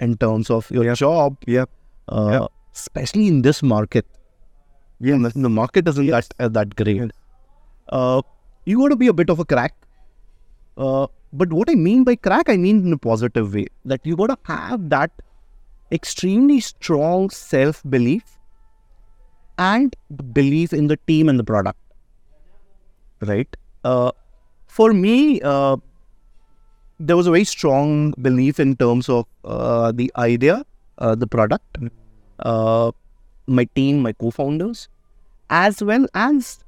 in 0.00 0.16
terms 0.16 0.50
of 0.50 0.70
your 0.70 0.94
job, 0.94 1.36
Yep. 1.46 1.68
uh, 2.08 2.28
Yep. 2.32 2.50
especially 2.74 3.26
in 3.26 3.42
this 3.42 3.62
market. 3.62 4.06
Yeah. 5.00 5.18
The, 5.34 5.48
market 5.48 5.88
isn't 5.88 6.06
that 6.06 6.32
uh, 6.38 6.48
that 6.48 6.74
great. 6.76 7.10
Uh, 7.88 8.22
you 8.64 8.78
got 8.78 8.88
to 8.88 8.96
be 8.96 9.06
a 9.08 9.12
bit 9.12 9.30
of 9.30 9.38
a 9.38 9.44
crack. 9.44 9.74
Uh, 10.76 11.06
but 11.32 11.52
what 11.52 11.70
I 11.70 11.74
mean 11.74 12.04
by 12.04 12.16
crack, 12.16 12.48
I 12.48 12.56
mean 12.56 12.86
in 12.86 12.92
a 12.92 12.98
positive 12.98 13.54
way. 13.54 13.66
That 13.84 14.00
you 14.04 14.16
got 14.16 14.28
to 14.28 14.38
have 14.44 14.88
that 14.90 15.10
extremely 15.92 16.60
strong 16.60 17.30
self 17.30 17.82
belief 17.88 18.37
and 19.58 19.94
belief 20.32 20.72
in 20.72 20.86
the 20.86 20.96
team 21.06 21.28
and 21.28 21.38
the 21.38 21.44
product. 21.44 21.78
Right? 23.20 23.56
Uh, 23.84 24.12
for 24.66 24.92
me, 24.92 25.40
uh, 25.42 25.76
there 27.00 27.16
was 27.16 27.26
a 27.26 27.30
very 27.30 27.44
strong 27.44 28.12
belief 28.22 28.58
in 28.60 28.76
terms 28.76 29.08
of 29.08 29.26
uh, 29.44 29.92
the 29.92 30.10
idea, 30.16 30.64
uh, 30.98 31.14
the 31.14 31.26
product, 31.26 31.78
uh, 32.40 32.90
my 33.46 33.64
team, 33.74 34.00
my 34.00 34.12
co-founders, 34.12 34.88
as 35.50 35.82
well 35.82 36.06
as 36.14 36.60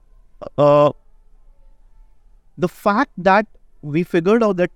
uh, 0.59 0.92
the 2.59 2.68
fact 2.68 3.11
that 3.18 3.47
we 3.82 4.02
figured 4.02 4.42
out 4.42 4.56
that 4.56 4.70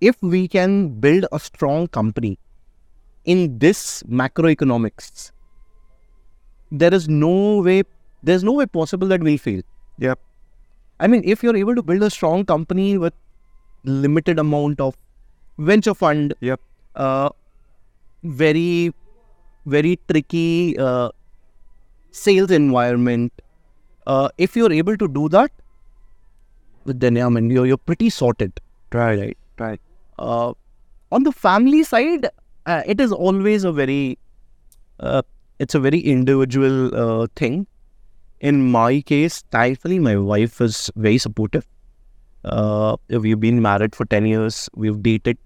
if 0.00 0.20
we 0.22 0.46
can 0.48 0.88
build 1.00 1.26
a 1.32 1.38
strong 1.38 1.86
company 1.88 2.38
in 3.24 3.58
this 3.58 4.02
macroeconomics, 4.04 5.31
there 6.72 6.94
is 6.94 7.08
no 7.08 7.60
way, 7.60 7.82
there's 8.22 8.42
no 8.42 8.52
way 8.52 8.66
possible 8.66 9.06
that 9.08 9.20
we'll 9.20 9.38
fail. 9.38 9.62
Yep. 9.98 10.18
I 11.00 11.06
mean, 11.06 11.22
if 11.24 11.42
you're 11.42 11.56
able 11.56 11.74
to 11.74 11.82
build 11.82 12.02
a 12.02 12.10
strong 12.10 12.44
company 12.46 12.96
with 12.96 13.12
limited 13.84 14.38
amount 14.38 14.80
of 14.80 14.96
venture 15.58 15.94
fund, 15.94 16.34
Yep. 16.40 16.60
uh, 16.96 17.28
very, 18.22 18.94
very 19.66 19.98
tricky 20.08 20.78
uh, 20.78 21.10
sales 22.10 22.50
environment, 22.50 23.32
uh, 24.06 24.28
if 24.38 24.56
you're 24.56 24.72
able 24.72 24.96
to 24.96 25.08
do 25.08 25.28
that, 25.28 25.50
then 26.86 27.16
yeah, 27.16 27.26
I 27.26 27.28
mean, 27.28 27.50
you're, 27.50 27.66
you're 27.66 27.76
pretty 27.76 28.10
sorted. 28.10 28.60
Right. 28.92 29.18
Right. 29.18 29.38
Right. 29.58 29.80
Uh, 30.18 30.52
on 31.10 31.24
the 31.24 31.32
family 31.32 31.82
side, 31.84 32.28
uh, 32.66 32.82
it 32.86 33.00
is 33.00 33.12
always 33.12 33.64
a 33.64 33.72
very, 33.72 34.18
uh, 35.00 35.22
it's 35.62 35.76
a 35.76 35.80
very 35.80 36.00
individual 36.00 36.94
uh, 37.02 37.26
thing. 37.36 37.66
In 38.40 38.70
my 38.70 39.00
case, 39.00 39.42
thankfully, 39.52 39.98
my 40.00 40.16
wife 40.16 40.60
is 40.60 40.90
very 40.96 41.18
supportive. 41.18 41.66
Uh, 42.44 42.96
we've 43.08 43.38
been 43.38 43.62
married 43.62 43.94
for 43.94 44.04
10 44.04 44.26
years. 44.26 44.68
We've 44.74 45.00
dated 45.00 45.38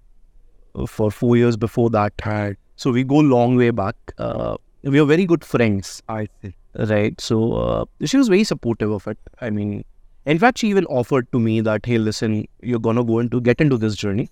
uh, 0.73 0.87
for 0.87 1.11
four 1.11 1.37
years 1.37 1.55
before 1.55 1.91
that. 1.91 2.13
Right. 2.25 2.57
So 2.75 2.91
we 2.91 3.03
go 3.03 3.17
long 3.17 3.55
way 3.57 3.69
back. 3.69 3.95
Uh, 4.17 4.57
we 4.81 4.99
are 4.99 5.05
very 5.05 5.25
good 5.25 5.45
friends, 5.45 6.01
I 6.09 6.27
see. 6.41 6.55
right? 6.89 7.19
So 7.21 7.53
uh, 7.53 7.85
she 8.05 8.17
was 8.17 8.27
very 8.27 8.43
supportive 8.43 8.91
of 8.91 9.07
it. 9.07 9.19
I 9.41 9.51
mean, 9.51 9.83
in 10.25 10.39
fact, 10.39 10.57
she 10.57 10.69
even 10.69 10.85
offered 10.85 11.31
to 11.31 11.39
me 11.39 11.61
that, 11.61 11.85
hey, 11.85 11.99
listen, 11.99 12.47
you're 12.61 12.79
gonna 12.79 13.03
go 13.03 13.19
into 13.19 13.39
get 13.39 13.61
into 13.61 13.77
this 13.77 13.95
journey, 13.95 14.29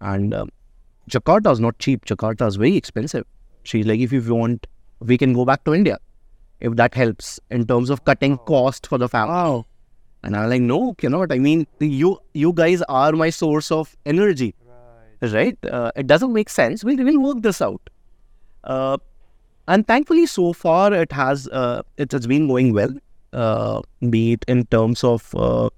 and 0.00 0.32
um, 0.32 0.50
Jakarta 1.10 1.52
is 1.52 1.60
not 1.60 1.78
cheap. 1.78 2.04
Jakarta 2.04 2.46
is 2.46 2.56
very 2.56 2.76
expensive. 2.76 3.26
She's 3.64 3.86
like, 3.86 4.00
if 4.00 4.12
you 4.12 4.22
want, 4.34 4.66
we 5.06 5.18
can 5.18 5.32
go 5.32 5.44
back 5.44 5.64
to 5.64 5.74
India, 5.74 5.98
if 6.60 6.76
that 6.76 6.94
helps 6.94 7.38
in 7.50 7.66
terms 7.66 7.90
of 7.90 8.04
cutting 8.04 8.38
cost 8.38 8.86
for 8.86 8.98
the 8.98 9.08
family. 9.08 9.34
Wow. 9.34 9.66
And 10.22 10.36
I'm 10.36 10.48
like, 10.48 10.62
no, 10.62 10.94
cannot. 10.94 11.32
I 11.32 11.38
mean, 11.38 11.66
you 11.80 12.18
you 12.32 12.52
guys 12.52 12.82
are 12.88 13.12
my 13.12 13.30
source 13.30 13.70
of 13.70 13.96
energy, 14.06 14.54
right? 15.20 15.58
Uh, 15.70 15.90
it 15.94 16.06
doesn't 16.06 16.32
make 16.32 16.48
sense. 16.48 16.82
We'll, 16.82 17.04
we'll 17.04 17.20
work 17.20 17.42
this 17.42 17.60
out. 17.60 17.90
Uh, 18.64 18.96
and 19.68 19.86
thankfully, 19.86 20.26
so 20.26 20.52
far 20.52 20.94
it 20.94 21.12
has 21.12 21.48
uh, 21.48 21.82
it 21.98 22.12
has 22.12 22.26
been 22.26 22.48
going 22.48 22.72
well. 22.72 22.94
Uh, 23.32 23.82
be 24.08 24.32
it 24.32 24.44
in 24.48 24.64
terms 24.66 25.04
of 25.04 25.34
uh, 25.34 25.68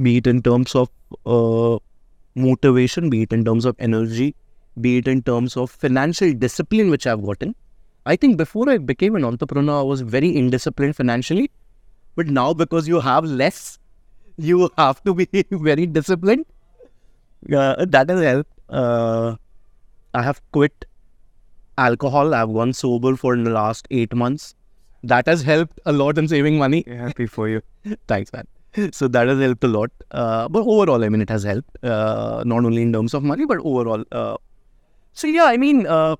be 0.00 0.16
it 0.18 0.26
in 0.26 0.40
terms 0.42 0.74
of 0.74 0.88
uh, 1.26 1.78
motivation, 2.34 3.10
be 3.10 3.22
it 3.22 3.32
in 3.32 3.44
terms 3.44 3.66
of 3.66 3.76
energy, 3.78 4.34
be 4.80 4.96
it 4.98 5.08
in 5.08 5.22
terms 5.22 5.56
of 5.56 5.70
financial 5.70 6.32
discipline, 6.32 6.88
which 6.88 7.06
I've 7.06 7.22
gotten. 7.22 7.54
I 8.04 8.16
think 8.16 8.36
before 8.36 8.68
I 8.68 8.78
became 8.78 9.16
an 9.16 9.24
entrepreneur, 9.24 9.80
I 9.80 9.82
was 9.82 10.00
very 10.00 10.32
indisciplined 10.32 10.96
financially. 10.96 11.50
But 12.16 12.26
now, 12.26 12.52
because 12.52 12.88
you 12.88 13.00
have 13.00 13.24
less, 13.24 13.78
you 14.36 14.70
have 14.76 15.02
to 15.04 15.14
be 15.14 15.28
very 15.50 15.86
disciplined. 15.86 16.46
Uh, 17.52 17.84
that 17.86 18.08
has 18.10 18.20
helped. 18.20 18.50
Uh, 18.68 19.36
I 20.14 20.22
have 20.22 20.40
quit 20.52 20.84
alcohol. 21.78 22.34
I've 22.34 22.52
gone 22.52 22.72
sober 22.72 23.16
for 23.16 23.36
the 23.36 23.50
last 23.50 23.86
eight 23.90 24.14
months. 24.14 24.54
That 25.04 25.26
has 25.26 25.42
helped 25.42 25.80
a 25.86 25.92
lot 25.92 26.18
in 26.18 26.28
saving 26.28 26.58
money. 26.58 26.84
Happy 26.86 27.26
for 27.26 27.48
you. 27.48 27.62
Thanks, 28.08 28.32
man. 28.32 28.46
So 28.92 29.08
that 29.08 29.28
has 29.28 29.38
helped 29.38 29.64
a 29.64 29.68
lot. 29.68 29.90
Uh, 30.10 30.48
but 30.48 30.60
overall, 30.60 31.04
I 31.04 31.08
mean, 31.08 31.20
it 31.20 31.30
has 31.30 31.42
helped. 31.42 31.84
Uh, 31.84 32.42
not 32.46 32.64
only 32.64 32.82
in 32.82 32.92
terms 32.92 33.14
of 33.14 33.22
money, 33.22 33.44
but 33.44 33.58
overall. 33.58 34.04
Uh, 34.12 34.36
so 35.12 35.26
yeah, 35.26 35.44
I 35.44 35.56
mean, 35.56 35.86
uh, 35.86 36.16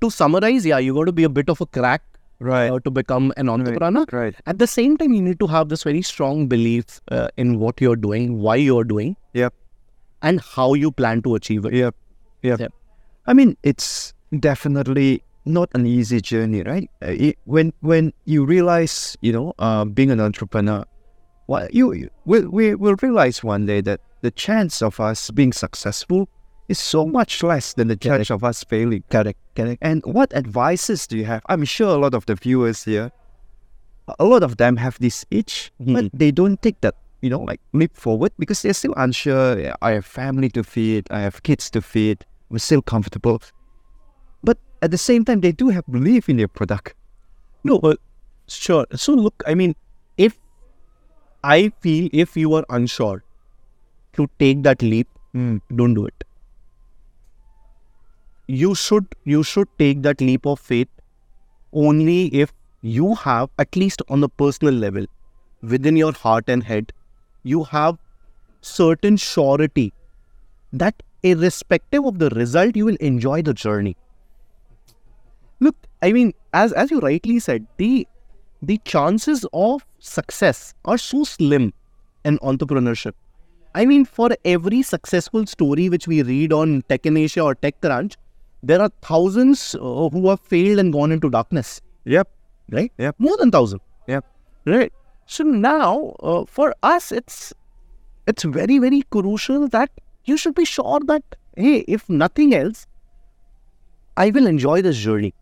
to 0.00 0.10
summarize, 0.10 0.66
yeah, 0.66 0.78
you 0.78 0.94
got 0.94 1.04
to 1.04 1.12
be 1.12 1.24
a 1.24 1.28
bit 1.28 1.48
of 1.48 1.60
a 1.60 1.66
crack 1.66 2.02
Right. 2.40 2.70
uh, 2.70 2.78
to 2.80 2.90
become 2.90 3.32
an 3.36 3.48
entrepreneur. 3.50 4.06
Right. 4.10 4.34
At 4.46 4.58
the 4.58 4.66
same 4.66 4.96
time, 4.96 5.12
you 5.12 5.20
need 5.20 5.38
to 5.40 5.46
have 5.46 5.68
this 5.68 5.82
very 5.82 6.00
strong 6.00 6.46
belief 6.48 7.00
uh, 7.10 7.28
in 7.36 7.58
what 7.58 7.80
you're 7.82 7.96
doing, 7.96 8.38
why 8.40 8.56
you're 8.56 8.84
doing, 8.84 9.16
Yep. 9.34 9.52
and 10.22 10.40
how 10.40 10.72
you 10.74 10.90
plan 10.90 11.20
to 11.22 11.34
achieve 11.34 11.66
it. 11.66 11.74
Yep. 11.74 11.94
Yep. 12.42 12.60
Yep. 12.60 12.72
I 13.26 13.34
mean, 13.34 13.56
it's 13.62 14.14
definitely 14.38 15.22
not 15.44 15.68
an 15.74 15.86
easy 15.86 16.20
journey, 16.22 16.62
right? 16.62 16.90
Uh, 17.02 17.08
it, 17.10 17.38
when 17.44 17.72
when 17.80 18.12
you 18.24 18.44
realize, 18.46 19.16
you 19.20 19.32
know, 19.32 19.52
uh, 19.58 19.84
being 19.84 20.10
an 20.10 20.20
entrepreneur, 20.20 20.84
well, 21.46 21.68
you, 21.70 21.92
you 21.92 22.08
will 22.24 22.48
we 22.48 22.74
will 22.74 22.96
realize 23.02 23.44
one 23.44 23.66
day 23.66 23.80
that 23.82 24.00
the 24.22 24.30
chance 24.30 24.80
of 24.80 24.98
us 25.00 25.30
being 25.30 25.52
successful 25.52 26.28
is 26.70 26.78
so 26.78 27.04
much 27.04 27.42
less 27.42 27.74
than 27.74 27.88
the 27.88 27.96
chance 27.96 28.30
of 28.30 28.44
us 28.44 28.62
failing. 28.64 29.02
Correct, 29.10 29.38
correct. 29.56 29.78
And 29.82 30.02
what 30.06 30.32
advices 30.32 31.06
do 31.06 31.18
you 31.18 31.24
have? 31.24 31.42
I'm 31.46 31.64
sure 31.64 31.90
a 31.94 31.98
lot 31.98 32.14
of 32.14 32.26
the 32.26 32.36
viewers 32.36 32.84
here, 32.84 33.10
a 34.18 34.24
lot 34.24 34.42
of 34.42 34.56
them 34.56 34.76
have 34.76 34.96
this 35.00 35.24
itch, 35.30 35.72
but 35.78 36.04
Mhm. 36.04 36.10
they 36.14 36.30
don't 36.30 36.62
take 36.62 36.80
that, 36.86 36.94
you 37.22 37.30
know, 37.30 37.40
like 37.40 37.60
leap 37.72 37.96
forward 37.96 38.32
because 38.38 38.62
they're 38.62 38.78
still 38.82 38.94
unsure. 38.96 39.58
"Yeah, 39.58 39.74
I 39.82 39.90
have 39.98 40.06
family 40.06 40.48
to 40.50 40.62
feed, 40.62 41.10
I 41.10 41.20
have 41.26 41.42
kids 41.42 41.70
to 41.70 41.82
feed, 41.82 42.24
I'm 42.50 42.58
still 42.58 42.82
comfortable. 42.82 43.42
But 44.42 44.58
at 44.80 44.90
the 44.90 44.98
same 44.98 45.24
time, 45.24 45.40
they 45.40 45.52
do 45.52 45.68
have 45.68 45.84
belief 45.98 46.28
in 46.28 46.36
their 46.38 46.48
product. 46.48 46.94
No, 47.64 47.78
uh, 47.82 47.94
sure. 48.48 48.86
So 48.94 49.14
look, 49.14 49.42
I 49.46 49.54
mean, 49.54 49.74
if 50.16 50.38
I 51.42 51.72
feel 51.80 52.08
if 52.12 52.36
you 52.36 52.54
are 52.54 52.64
unsure 52.78 53.22
to 54.14 54.28
take 54.38 54.62
that 54.62 54.82
leap, 54.82 55.08
don't 55.34 55.94
do 55.94 56.06
it. 56.06 56.24
You 58.50 58.74
should 58.74 59.06
you 59.32 59.40
should 59.48 59.68
take 59.78 60.02
that 60.04 60.20
leap 60.20 60.44
of 60.44 60.58
faith 60.58 60.88
only 61.72 62.26
if 62.42 62.52
you 62.82 63.14
have 63.14 63.48
at 63.64 63.76
least 63.76 64.02
on 64.08 64.22
the 64.24 64.28
personal 64.28 64.74
level 64.74 65.04
within 65.72 65.98
your 66.00 66.12
heart 66.12 66.48
and 66.54 66.64
head 66.70 66.92
you 67.44 67.62
have 67.72 67.98
certain 68.60 69.18
surety 69.24 69.92
that 70.72 71.04
irrespective 71.22 72.08
of 72.10 72.18
the 72.18 72.30
result 72.30 72.74
you 72.80 72.86
will 72.86 72.96
enjoy 73.08 73.40
the 73.40 73.54
journey. 73.54 73.96
Look 75.60 75.76
i 76.02 76.10
mean 76.12 76.32
as 76.52 76.72
as 76.72 76.90
you 76.90 76.98
rightly 77.04 77.38
said 77.44 77.68
the 77.76 77.90
the 78.70 78.78
chances 78.94 79.44
of 79.52 79.84
success 80.00 80.74
are 80.84 80.98
so 80.98 81.22
slim 81.22 81.72
in 82.24 82.38
entrepreneurship. 82.38 83.12
I 83.76 83.86
mean 83.86 84.04
for 84.18 84.30
every 84.56 84.82
successful 84.82 85.46
story 85.46 85.88
which 85.88 86.08
we 86.08 86.20
read 86.32 86.52
on 86.52 86.82
tech 86.88 87.06
in 87.12 87.16
asia 87.22 87.42
or 87.42 87.54
techcrunch 87.54 88.16
there 88.62 88.80
are 88.80 88.90
thousands 89.02 89.74
uh, 89.74 90.08
who 90.08 90.28
have 90.28 90.40
failed 90.40 90.78
and 90.78 90.92
gone 90.92 91.12
into 91.12 91.30
darkness. 91.30 91.80
Yep. 92.04 92.28
right? 92.70 92.92
Yep. 92.98 93.16
more 93.18 93.36
than 93.36 93.50
thousand. 93.50 93.80
Yep. 94.08 94.24
right? 94.66 94.92
So 95.26 95.44
now 95.44 96.14
uh, 96.20 96.44
for 96.46 96.74
us 96.82 97.12
it's 97.12 97.52
it's 98.26 98.42
very 98.42 98.78
very 98.78 99.02
crucial 99.10 99.68
that 99.68 99.90
you 100.24 100.36
should 100.36 100.54
be 100.54 100.64
sure 100.64 101.00
that 101.06 101.22
hey 101.56 101.84
if 101.96 102.08
nothing 102.08 102.54
else 102.54 102.86
i 104.16 104.30
will 104.30 104.46
enjoy 104.46 104.82
this 104.82 104.98
journey. 104.98 105.34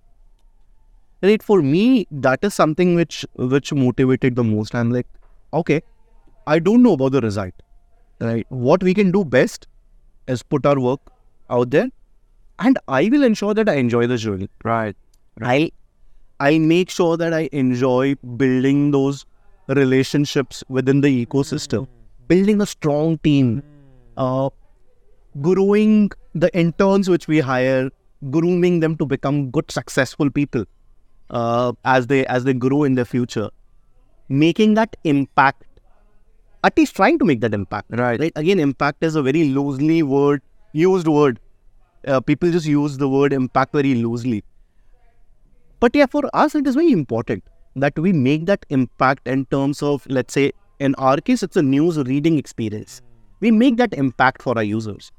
Right? 1.23 1.43
For 1.43 1.63
me 1.63 2.07
that 2.11 2.45
is 2.45 2.55
something 2.55 2.95
which 2.95 3.25
which 3.37 3.73
motivated 3.73 4.37
the 4.37 4.45
most. 4.45 4.75
I'm 4.75 4.91
like 4.91 5.07
okay 5.53 5.83
i 6.47 6.59
don't 6.59 6.83
know 6.83 6.93
about 6.93 7.13
the 7.13 7.21
result. 7.21 7.53
Right? 8.21 8.47
What 8.49 8.83
we 8.83 8.95
can 8.95 9.11
do 9.11 9.25
best 9.25 9.67
is 10.27 10.43
put 10.43 10.67
our 10.67 10.79
work 10.79 11.01
out 11.51 11.71
there 11.71 11.89
and 12.59 12.79
i 12.89 13.09
will 13.09 13.23
ensure 13.23 13.55
that 13.55 13.69
i 13.69 13.75
enjoy 13.75 14.07
the 14.07 14.17
journey 14.17 14.49
Right. 14.65 14.97
I 15.41 15.71
I 16.41 16.59
make 16.59 16.91
sure 16.91 17.17
that 17.17 17.33
I 17.35 17.49
enjoy 17.53 18.15
building 18.37 18.91
those 18.93 19.25
relationships 19.69 20.65
within 20.69 21.01
the 21.01 21.27
ecosystem, 21.27 21.87
building 22.29 22.61
a 22.61 22.67
strong 22.67 23.19
team, 23.19 23.63
uh, 24.17 24.51
growing 25.41 26.11
the 26.35 26.51
interns 26.57 27.09
which 27.11 27.29
we 27.29 27.41
hire, 27.41 27.91
grooming 28.31 28.81
them 28.81 28.97
to 28.99 29.07
become 29.07 29.51
good, 29.51 29.71
successful 29.71 30.31
people 30.31 30.65
uh, 31.31 31.73
as 31.85 32.07
they 32.09 32.27
as 32.27 32.45
they 32.45 32.55
grow 32.55 32.85
in 32.85 32.95
the 32.95 33.05
future, 33.05 33.51
making 34.29 34.75
that 34.75 34.97
impact. 35.05 35.65
At 36.65 36.77
least 36.77 36.97
trying 36.97 37.19
to 37.21 37.25
make 37.25 37.41
that 37.41 37.55
impact. 37.55 37.91
Right. 37.91 38.19
Right. 38.21 38.33
Again, 38.37 38.59
impact 38.59 39.05
is 39.05 39.15
a 39.15 39.23
very 39.23 39.45
loosely 39.45 40.03
word 40.03 40.43
used 40.73 41.07
word. 41.09 41.41
Uh, 42.07 42.21
people 42.21 42.51
just 42.51 42.67
use 42.67 42.97
the 42.99 43.09
word 43.09 43.33
impact 43.33 43.73
very 43.73 43.95
loosely. 43.95 44.45
But 45.81 45.95
yeah, 45.95 46.07
for 46.07 46.23
us, 46.35 46.55
it 46.55 46.67
is 46.67 46.75
very 46.75 46.91
important 46.93 47.45
that 47.77 47.99
we 47.99 48.13
make 48.13 48.47
that 48.47 48.65
impact 48.71 49.27
in 49.29 49.47
terms 49.47 49.83
of, 49.83 50.05
let's 50.09 50.35
say, 50.35 50.53
in 50.81 50.95
our 50.97 51.19
case, 51.19 51.43
it's 51.43 51.57
a 51.57 51.63
news 51.63 51.99
reading 51.99 52.39
experience. 52.39 53.01
We 53.41 53.51
make 53.51 53.77
that 53.77 53.95
impact 53.95 54.43
for 54.43 54.57
our 54.57 54.63
users, 54.65 55.13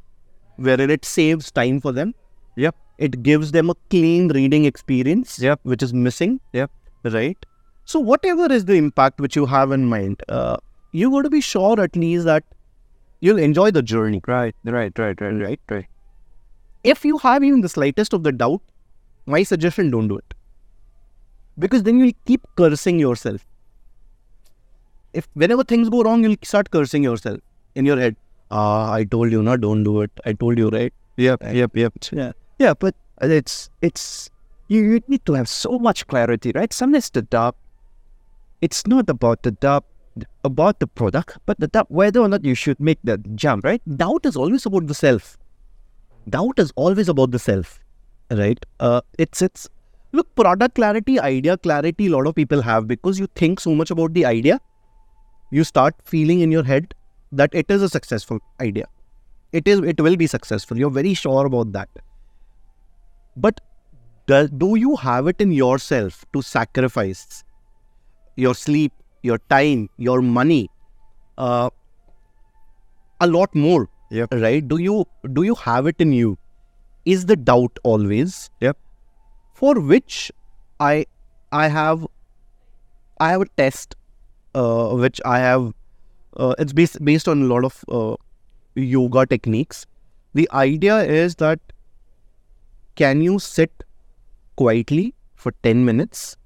wherein 0.57 0.89
it 0.89 1.05
saves 1.05 1.51
time 1.51 1.79
for 1.79 1.91
them. 1.91 2.13
Yep. 2.55 2.75
It 2.97 3.23
gives 3.23 3.51
them 3.51 3.69
a 3.69 3.75
clean 3.89 4.27
reading 4.29 4.65
experience, 4.65 5.39
Yep. 5.39 5.61
which 5.63 5.81
is 5.81 5.93
missing. 5.93 6.41
Yep. 6.53 6.71
Right. 7.03 7.37
So, 7.85 7.99
whatever 7.99 8.51
is 8.51 8.65
the 8.65 8.73
impact 8.75 9.21
which 9.21 9.35
you 9.35 9.45
have 9.45 9.71
in 9.71 9.85
mind, 9.85 10.21
uh, 10.27 10.57
you 10.91 11.09
got 11.11 11.21
to 11.23 11.29
be 11.29 11.41
sure 11.41 11.79
at 11.79 11.95
least 11.95 12.25
that 12.25 12.43
you'll 13.21 13.39
enjoy 13.39 13.71
the 13.71 13.81
journey. 13.81 14.21
Right. 14.27 14.53
Right. 14.65 14.97
Right. 14.99 15.19
Right. 15.21 15.33
Right. 15.33 15.59
Right. 15.69 15.85
If 16.83 17.03
you 17.03 17.17
have 17.19 17.43
even 17.43 17.61
the 17.61 17.69
slightest 17.69 18.13
of 18.13 18.23
the 18.23 18.31
doubt, 18.31 18.61
my 19.25 19.43
suggestion 19.43 19.91
don't 19.91 20.07
do 20.07 20.17
it. 20.17 20.33
Because 21.57 21.83
then 21.83 21.99
you'll 21.99 22.13
keep 22.25 22.41
cursing 22.55 22.99
yourself. 22.99 23.45
If 25.13 25.27
whenever 25.33 25.63
things 25.63 25.89
go 25.89 26.03
wrong, 26.03 26.23
you'll 26.23 26.37
start 26.43 26.71
cursing 26.71 27.03
yourself 27.03 27.39
in 27.75 27.85
your 27.85 27.99
head. 27.99 28.15
Ah, 28.51 28.93
I 28.93 29.03
told 29.03 29.31
you, 29.31 29.43
not 29.43 29.61
don't 29.61 29.83
do 29.83 30.01
it. 30.01 30.11
I 30.25 30.33
told 30.33 30.57
you, 30.57 30.69
right? 30.69 30.93
Yep. 31.17 31.43
Right. 31.43 31.55
Yep. 31.55 31.75
Yep. 31.75 31.93
Yeah. 32.11 32.31
Yeah, 32.59 32.73
but 32.73 32.95
it's 33.21 33.69
it's 33.81 34.29
you, 34.67 34.81
you 34.81 35.01
need 35.07 35.25
to 35.25 35.33
have 35.33 35.49
so 35.49 35.79
much 35.79 36.07
clarity, 36.07 36.51
right? 36.55 36.71
Sometimes 36.71 37.09
the 37.09 37.23
doubt, 37.23 37.55
it's 38.61 38.87
not 38.87 39.09
about 39.09 39.43
the 39.43 39.51
doubt 39.51 39.85
about 40.43 40.79
the 40.79 40.87
product, 40.87 41.37
but 41.45 41.59
the 41.59 41.67
doubt 41.67 41.91
whether 41.91 42.19
or 42.19 42.29
not 42.29 42.45
you 42.45 42.55
should 42.55 42.79
make 42.79 42.99
that 43.03 43.35
jump, 43.35 43.63
right? 43.65 43.81
Doubt 43.97 44.25
is 44.25 44.35
always 44.35 44.65
about 44.65 44.87
the 44.87 44.93
self. 44.93 45.37
Doubt 46.29 46.59
is 46.59 46.71
always 46.75 47.09
about 47.09 47.31
the 47.31 47.39
self, 47.39 47.79
right? 48.29 48.63
Uh, 48.79 49.01
it's 49.17 49.41
it's 49.41 49.67
look 50.11 50.33
product 50.35 50.75
clarity, 50.75 51.19
idea 51.19 51.57
clarity. 51.57 52.07
A 52.07 52.09
lot 52.11 52.27
of 52.27 52.35
people 52.35 52.61
have 52.61 52.87
because 52.87 53.19
you 53.19 53.27
think 53.35 53.59
so 53.59 53.73
much 53.73 53.91
about 53.91 54.13
the 54.13 54.25
idea, 54.25 54.59
you 55.51 55.63
start 55.63 55.95
feeling 56.03 56.41
in 56.41 56.51
your 56.51 56.63
head 56.63 56.93
that 57.31 57.49
it 57.53 57.71
is 57.71 57.81
a 57.81 57.89
successful 57.89 58.39
idea. 58.59 58.85
It 59.51 59.67
is. 59.67 59.79
It 59.79 59.99
will 60.01 60.15
be 60.15 60.27
successful. 60.27 60.77
You're 60.77 60.91
very 60.91 61.13
sure 61.13 61.45
about 61.45 61.71
that. 61.73 61.89
But 63.35 63.61
do, 64.27 64.47
do 64.47 64.75
you 64.75 64.95
have 64.97 65.27
it 65.27 65.39
in 65.39 65.51
yourself 65.51 66.25
to 66.33 66.41
sacrifice 66.41 67.43
your 68.35 68.53
sleep, 68.53 68.91
your 69.23 69.39
time, 69.49 69.89
your 69.97 70.21
money, 70.21 70.69
uh, 71.37 71.69
a 73.21 73.27
lot 73.27 73.55
more? 73.55 73.89
Yep. 74.09 74.33
Right? 74.33 74.67
Do 74.67 74.77
you 74.77 75.05
do 75.33 75.43
you 75.43 75.55
have 75.55 75.87
it 75.87 75.95
in 75.99 76.13
you? 76.13 76.37
Is 77.05 77.25
the 77.25 77.35
doubt 77.35 77.77
always? 77.83 78.49
Yep. 78.59 78.77
For 79.53 79.79
which 79.79 80.31
I 80.79 81.05
I 81.51 81.67
have 81.67 82.05
I 83.19 83.31
have 83.31 83.41
a 83.41 83.47
test 83.57 83.95
uh, 84.55 84.89
which 84.89 85.21
I 85.25 85.39
have. 85.39 85.73
Uh, 86.37 86.55
it's 86.59 86.73
based 86.73 87.03
based 87.03 87.27
on 87.27 87.41
a 87.41 87.45
lot 87.45 87.65
of 87.65 87.83
uh, 87.89 88.15
yoga 88.75 89.25
techniques. 89.25 89.85
The 90.33 90.49
idea 90.53 90.99
is 90.99 91.35
that 91.35 91.59
can 92.95 93.21
you 93.21 93.39
sit 93.39 93.71
quietly 94.55 95.13
for 95.35 95.53
10 95.63 95.85
minutes 95.85 96.37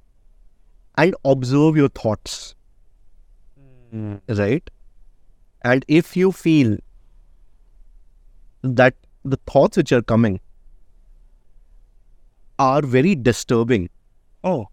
and 0.97 1.15
observe 1.25 1.75
your 1.75 1.89
thoughts, 1.89 2.55
right? 3.91 4.69
And 5.63 5.83
if 5.87 6.15
you 6.15 6.31
feel 6.31 6.77
that 8.63 8.95
the 9.23 9.37
thoughts 9.47 9.77
which 9.77 9.91
are 9.91 10.01
coming 10.01 10.39
are 12.59 12.81
very 12.81 13.15
disturbing, 13.15 13.89
Oh, 14.43 14.67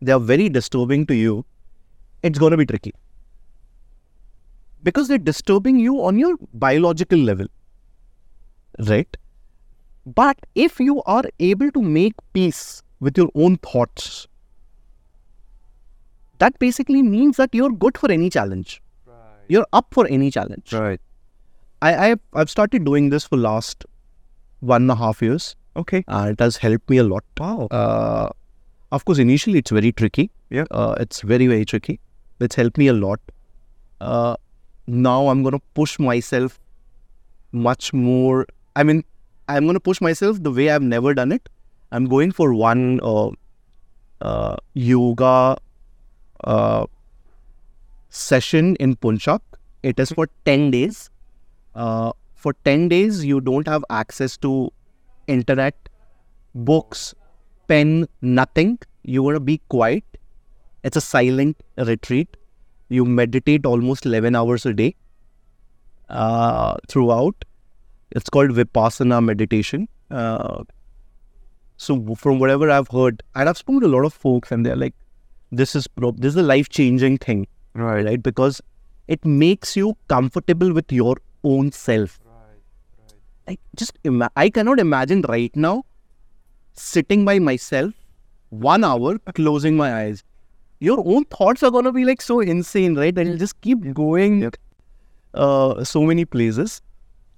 they 0.00 0.12
are 0.12 0.20
very 0.20 0.48
disturbing 0.48 1.06
to 1.06 1.14
you, 1.14 1.44
it's 2.22 2.38
going 2.38 2.50
to 2.52 2.56
be 2.56 2.66
tricky. 2.66 2.92
Because 4.82 5.08
they're 5.08 5.18
disturbing 5.18 5.78
you 5.78 6.02
on 6.04 6.18
your 6.18 6.36
biological 6.54 7.18
level, 7.18 7.46
right? 8.88 9.16
But 10.06 10.38
if 10.54 10.80
you 10.80 11.02
are 11.02 11.24
able 11.38 11.70
to 11.72 11.82
make 11.82 12.14
peace 12.32 12.82
with 13.00 13.18
your 13.18 13.28
own 13.34 13.56
thoughts, 13.58 14.26
that 16.38 16.58
basically 16.58 17.02
means 17.02 17.36
that 17.36 17.52
you're 17.52 17.72
good 17.72 17.98
for 17.98 18.10
any 18.10 18.30
challenge. 18.30 18.80
You're 19.48 19.66
up 19.72 19.88
for 19.92 20.06
any 20.06 20.30
challenge. 20.30 20.72
right. 20.72 21.00
I, 21.82 22.10
I 22.10 22.16
I've 22.34 22.50
started 22.50 22.84
doing 22.84 23.10
this 23.10 23.24
for 23.24 23.36
last 23.36 23.84
one 24.60 24.82
and 24.82 24.90
a 24.90 24.96
half 24.96 25.22
years, 25.22 25.54
Okay. 25.76 26.04
and 26.08 26.30
it 26.30 26.40
has 26.40 26.56
helped 26.56 26.90
me 26.90 26.96
a 26.98 27.04
lot. 27.04 27.24
Wow. 27.38 27.68
Uh, 27.70 28.30
of 28.90 29.04
course, 29.04 29.18
initially 29.18 29.58
it's 29.58 29.70
very 29.70 29.92
tricky. 29.92 30.30
Yeah. 30.50 30.64
Uh, 30.70 30.94
it's 30.98 31.20
very, 31.20 31.46
very 31.46 31.64
tricky. 31.64 32.00
It's 32.40 32.54
helped 32.56 32.78
me 32.78 32.88
a 32.88 32.92
lot. 32.92 33.20
Uh, 34.00 34.36
now 34.86 35.28
I'm 35.28 35.42
going 35.42 35.52
to 35.52 35.62
push 35.74 35.98
myself 35.98 36.58
much 37.52 37.92
more. 37.92 38.46
I 38.74 38.82
mean, 38.82 39.04
I'm 39.48 39.64
going 39.64 39.74
to 39.74 39.80
push 39.80 40.00
myself 40.00 40.42
the 40.42 40.50
way 40.50 40.70
I've 40.70 40.82
never 40.82 41.14
done 41.14 41.32
it. 41.32 41.48
I'm 41.92 42.06
going 42.06 42.32
for 42.32 42.52
one 42.54 43.00
uh, 43.02 43.30
uh, 44.20 44.56
yoga 44.74 45.56
uh, 46.44 46.86
session 48.08 48.74
in 48.76 48.96
Punjab. 48.96 49.42
It 49.82 50.00
is 50.00 50.10
for 50.12 50.28
10 50.44 50.70
days. 50.70 51.10
Uh, 51.84 52.12
for 52.34 52.52
10 52.64 52.88
days, 52.88 53.24
you 53.24 53.40
don't 53.40 53.68
have 53.68 53.84
access 53.98 54.36
to 54.38 54.52
internet, 55.26 55.88
books, 56.70 57.14
pen, 57.68 58.06
nothing. 58.20 58.78
You 59.04 59.22
want 59.22 59.36
to 59.36 59.40
be 59.40 59.60
quiet. 59.68 60.04
It's 60.82 60.96
a 60.96 61.00
silent 61.00 61.62
retreat. 61.76 62.36
You 62.88 63.04
meditate 63.04 63.66
almost 63.66 64.06
11 64.06 64.34
hours 64.40 64.66
a 64.66 64.72
day 64.72 64.94
uh, 66.08 66.76
throughout. 66.88 67.44
It's 68.10 68.30
called 68.30 68.50
Vipassana 68.50 69.22
meditation. 69.24 69.88
Uh, 70.10 70.64
so, 71.76 72.14
from 72.16 72.38
whatever 72.38 72.70
I've 72.70 72.88
heard, 72.88 73.22
and 73.34 73.48
I've 73.48 73.58
spoken 73.58 73.82
to 73.82 73.86
a 73.86 73.94
lot 73.96 74.04
of 74.04 74.12
folks, 74.14 74.50
and 74.50 74.66
they're 74.66 74.80
like, 74.84 74.94
"This 75.52 75.76
is 75.76 75.86
pro- 75.86 76.10
this 76.24 76.30
is 76.34 76.36
a 76.36 76.42
life 76.42 76.70
changing 76.70 77.18
thing, 77.18 77.46
Right. 77.74 78.04
right? 78.04 78.22
Because 78.22 78.60
it 79.06 79.24
makes 79.24 79.76
you 79.76 79.96
comfortable 80.08 80.72
with 80.72 80.90
your 80.90 81.16
own 81.44 81.72
self. 81.72 82.18
Like, 83.46 83.60
just 83.76 83.98
ima- 84.04 84.30
I 84.36 84.50
cannot 84.50 84.78
imagine 84.78 85.22
right 85.28 85.54
now 85.56 85.84
sitting 86.74 87.24
by 87.24 87.38
myself 87.38 87.92
one 88.50 88.84
hour, 88.84 89.18
closing 89.34 89.76
my 89.76 89.94
eyes. 89.94 90.22
Your 90.80 91.02
own 91.04 91.24
thoughts 91.24 91.62
are 91.62 91.70
gonna 91.70 91.92
be 91.92 92.04
like 92.04 92.20
so 92.22 92.40
insane, 92.40 92.94
right? 92.94 93.14
That 93.14 93.26
you'll 93.26 93.38
just 93.38 93.60
keep 93.62 93.92
going 93.94 94.42
Yep. 94.42 94.56
uh, 95.34 95.84
so 95.84 96.02
many 96.02 96.24
places. 96.24 96.80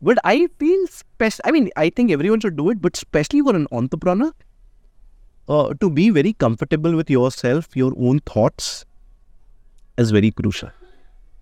But 0.02 0.18
I 0.24 0.48
feel 0.58 0.86
special. 0.88 1.42
I 1.44 1.50
mean, 1.50 1.70
I 1.76 1.90
think 1.90 2.10
everyone 2.10 2.40
should 2.40 2.56
do 2.56 2.70
it, 2.70 2.80
but 2.80 2.96
especially 2.96 3.40
for 3.42 3.54
an 3.54 3.66
entrepreneur, 3.70 4.32
uh, 5.48 5.74
to 5.80 5.90
be 5.90 6.10
very 6.10 6.32
comfortable 6.32 6.94
with 6.96 7.10
yourself, 7.10 7.68
your 7.74 7.92
own 7.98 8.20
thoughts, 8.20 8.84
is 9.98 10.10
very 10.10 10.30
crucial. 10.30 10.70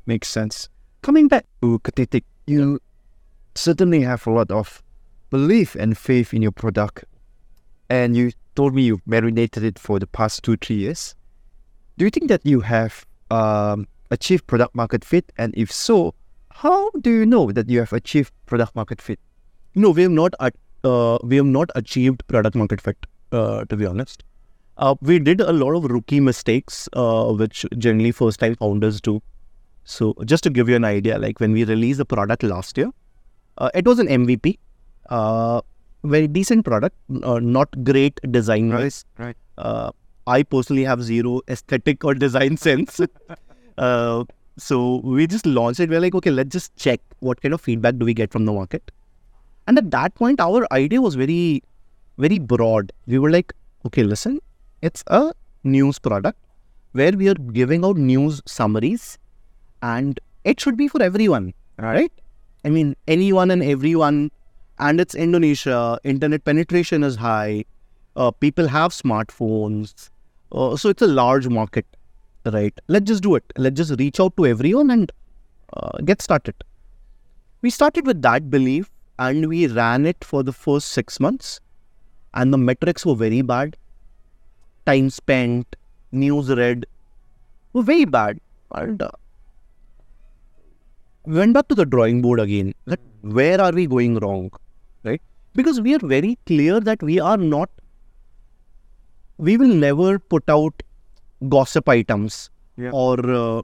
Makes 0.07 0.29
sense. 0.29 0.69
Coming 1.03 1.29
back 1.29 1.47
to 1.63 1.79
Ketitik, 1.81 2.25
you 2.49 2.81
certainly 3.55 4.01
have 4.03 4.27
a 4.27 4.31
lot 4.31 4.51
of 4.51 4.83
belief 5.31 5.75
and 5.75 5.97
faith 5.97 6.33
in 6.33 6.43
your 6.43 6.53
product. 6.53 7.05
And 7.91 8.17
you 8.17 8.33
told 8.55 8.75
me 8.75 8.83
you've 8.83 9.07
marinated 9.07 9.65
it 9.65 9.79
for 9.79 9.99
the 9.99 10.07
past 10.07 10.43
two, 10.43 10.57
three 10.57 10.77
years. 10.77 11.15
Do 11.97 12.05
you 12.05 12.11
think 12.11 12.29
that 12.29 12.45
you 12.45 12.61
have 12.61 13.07
um, 13.31 13.87
achieved 14.11 14.47
product 14.47 14.75
market 14.75 15.05
fit? 15.05 15.33
And 15.37 15.55
if 15.57 15.73
so, 15.73 16.15
how 16.51 16.91
do 17.01 17.11
you 17.11 17.27
know 17.27 17.53
that 17.53 17.69
you 17.69 17.81
have 17.81 17.93
achieved 17.93 18.33
product 18.47 18.75
market 18.75 19.01
fit? 19.01 19.19
No, 19.75 19.91
we 19.91 20.03
have 20.03 20.11
not. 20.11 20.35
Uh, 20.85 21.19
we 21.23 21.37
have 21.37 21.47
not 21.47 21.71
achieved 21.75 22.27
product 22.29 22.57
market 22.57 22.81
fit. 22.81 22.97
Uh, 23.31 23.65
to 23.67 23.77
be 23.77 23.85
honest, 23.85 24.25
uh, 24.79 24.95
we 25.03 25.19
did 25.19 25.41
a 25.41 25.53
lot 25.53 25.73
of 25.73 25.85
rookie 25.85 26.21
mistakes, 26.21 26.89
uh, 26.95 27.33
which 27.33 27.67
generally 27.77 28.11
first 28.11 28.41
time 28.41 28.55
founders 28.55 29.01
do. 29.01 29.21
So, 29.89 30.15
just 30.27 30.45
to 30.45 30.51
give 30.51 30.69
you 30.69 30.77
an 30.77 30.85
idea, 30.85 31.19
like 31.19 31.41
when 31.41 31.53
we 31.53 31.65
released 31.65 31.97
the 31.97 32.05
product 32.05 32.43
last 32.43 32.77
year, 32.77 32.91
uh, 33.57 33.71
it 33.75 33.87
was 33.87 33.99
an 33.99 34.07
MVP, 34.07 34.59
uh, 35.09 35.63
very 36.05 36.29
decent 36.29 36.67
product, 36.67 36.95
uh, 37.23 37.39
not 37.39 37.85
great 37.85 38.21
design 38.31 38.69
wise. 38.69 39.07
Right. 39.17 39.35
Uh, 39.57 39.93
I 40.27 40.43
personally 40.43 40.85
have 40.85 41.03
zero 41.03 41.41
aesthetic 41.49 42.05
or 42.05 42.13
design 42.13 42.57
sense. 42.67 43.01
uh, 43.79 44.25
so 44.59 44.97
we 45.05 45.27
just 45.27 45.47
launched 45.47 45.81
it. 45.81 45.89
We're 45.89 46.01
like, 46.01 46.15
okay, 46.17 46.31
let's 46.31 46.51
just 46.51 46.77
check 46.77 47.01
what 47.21 47.41
kind 47.41 47.55
of 47.55 47.63
feedback 47.63 47.97
do 47.97 48.05
we 48.05 48.13
get 48.13 48.31
from 48.31 48.45
the 48.45 48.53
market. 48.53 48.91
And 49.67 49.79
at 49.79 49.91
that 49.93 50.15
point, 50.15 50.39
our 50.39 50.71
idea 50.71 51.01
was 51.01 51.15
very, 51.15 51.63
very 52.19 52.39
broad. 52.39 52.93
We 53.07 53.19
were 53.19 53.31
like, 53.31 53.55
okay, 53.87 54.03
listen, 54.03 54.41
it's 54.83 55.03
a 55.07 55.33
news 55.65 55.99
product 55.99 56.39
where 56.93 57.13
we 57.13 57.31
are 57.31 57.41
giving 57.53 57.87
out 57.87 57.97
news 57.97 58.43
summaries 58.45 59.19
and 59.83 60.21
it 60.45 60.61
should 60.61 60.77
be 60.77 60.89
for 60.89 61.03
everyone, 61.03 61.55
right? 61.79 62.13
I 62.65 62.71
mean, 62.71 62.97
anyone 63.07 63.51
and 63.51 63.63
everyone. 63.63 64.31
And 64.81 65.01
it's 65.01 65.15
Indonesia, 65.17 65.99
internet 66.05 66.45
penetration 66.45 67.03
is 67.03 67.17
high, 67.17 67.65
uh, 68.15 68.31
people 68.31 68.69
have 68.69 68.93
smartphones. 68.93 70.11
Uh, 70.53 70.77
so 70.77 70.89
it's 70.89 71.03
a 71.03 71.07
large 71.07 71.49
market, 71.49 71.85
right? 72.45 72.79
Let's 72.87 73.07
just 73.07 73.23
do 73.23 73.35
it. 73.35 73.45
Let's 73.57 73.77
just 73.77 73.99
reach 73.99 74.21
out 74.21 74.37
to 74.37 74.47
everyone 74.47 74.91
and 74.91 75.11
uh, 75.73 75.99
get 76.05 76.23
started. 76.23 76.55
We 77.61 77.71
started 77.71 78.07
with 78.07 78.23
that 78.23 78.51
belief 78.51 78.89
and 79.19 79.49
we 79.49 79.67
ran 79.67 80.07
it 80.07 80.23
for 80.23 80.45
the 80.45 80.53
first 80.53 80.91
six 80.91 81.19
months, 81.19 81.61
and 82.35 82.53
the 82.53 82.59
metrics 82.59 83.05
were 83.05 83.17
very 83.17 83.43
bad. 83.43 83.77
Time 84.87 85.11
spent, 85.11 85.75
news 86.13 86.49
read 86.51 86.87
were 87.73 87.83
very 87.83 88.05
bad. 88.05 88.39
And 88.73 89.03
uh, 89.03 89.11
went 91.37 91.55
back 91.55 91.69
to 91.69 91.75
the 91.75 91.87
drawing 91.87 92.23
board 92.23 92.41
again. 92.41 92.75
That 92.87 93.01
where 93.23 93.61
are 93.61 93.73
we 93.73 93.87
going 93.87 94.17
wrong, 94.19 94.51
right? 95.05 95.21
Because 95.55 95.81
we 95.81 95.95
are 95.95 96.05
very 96.17 96.39
clear 96.47 96.81
that 96.81 97.03
we 97.03 97.21
are 97.21 97.37
not. 97.37 97.71
We 99.39 99.57
will 99.57 99.75
never 99.87 100.19
put 100.19 100.49
out 100.49 100.83
gossip 101.49 101.89
items 101.89 102.51
Yeah. 102.77 102.91
or 102.93 103.15
uh, 103.41 103.63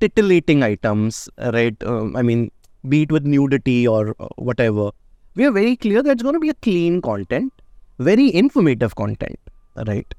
titillating 0.00 0.62
items, 0.62 1.28
right? 1.56 1.76
Um, 1.84 2.16
I 2.16 2.22
mean, 2.22 2.50
be 2.88 3.02
it 3.02 3.12
with 3.12 3.24
nudity 3.24 3.86
or 3.86 4.14
uh, 4.20 4.28
whatever. 4.36 4.90
We 5.34 5.44
are 5.46 5.52
very 5.52 5.76
clear 5.76 6.02
that 6.02 6.10
it's 6.12 6.22
going 6.22 6.34
to 6.34 6.40
be 6.40 6.50
a 6.50 6.54
clean 6.54 7.00
content, 7.00 7.52
very 7.98 8.32
informative 8.34 8.94
content, 8.96 9.38
right? 9.86 10.14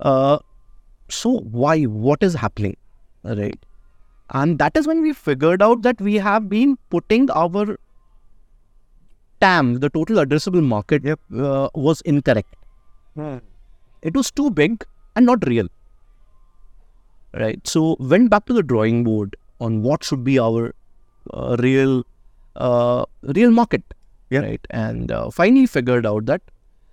Uh, 0.00 0.38
so 1.08 1.38
why? 1.62 1.82
What 1.84 2.22
is 2.22 2.34
happening, 2.34 2.76
right? 3.24 3.65
And 4.30 4.58
that 4.58 4.76
is 4.76 4.86
when 4.86 5.02
we 5.02 5.12
figured 5.12 5.62
out 5.62 5.82
that 5.82 6.00
we 6.00 6.14
have 6.16 6.48
been 6.48 6.76
putting 6.90 7.30
our 7.30 7.76
TAM, 9.40 9.74
the 9.80 9.90
total 9.90 10.16
addressable 10.16 10.62
market, 10.62 11.04
Yep. 11.04 11.20
uh, 11.38 11.68
was 11.74 12.00
incorrect. 12.02 12.54
It 14.02 14.14
was 14.14 14.30
too 14.30 14.50
big 14.50 14.84
and 15.14 15.26
not 15.26 15.46
real. 15.46 15.68
Right. 17.34 17.66
So 17.66 17.96
went 17.98 18.30
back 18.30 18.46
to 18.46 18.52
the 18.52 18.62
drawing 18.62 19.04
board 19.04 19.36
on 19.60 19.82
what 19.82 20.02
should 20.04 20.24
be 20.24 20.38
our 20.38 20.74
uh, 21.32 21.56
real 21.60 22.04
uh, 22.56 23.04
real 23.22 23.50
market. 23.50 23.82
Yeah. 24.30 24.40
Right. 24.40 24.66
And 24.70 25.12
uh, 25.12 25.30
finally 25.30 25.66
figured 25.66 26.06
out 26.06 26.26
that 26.26 26.42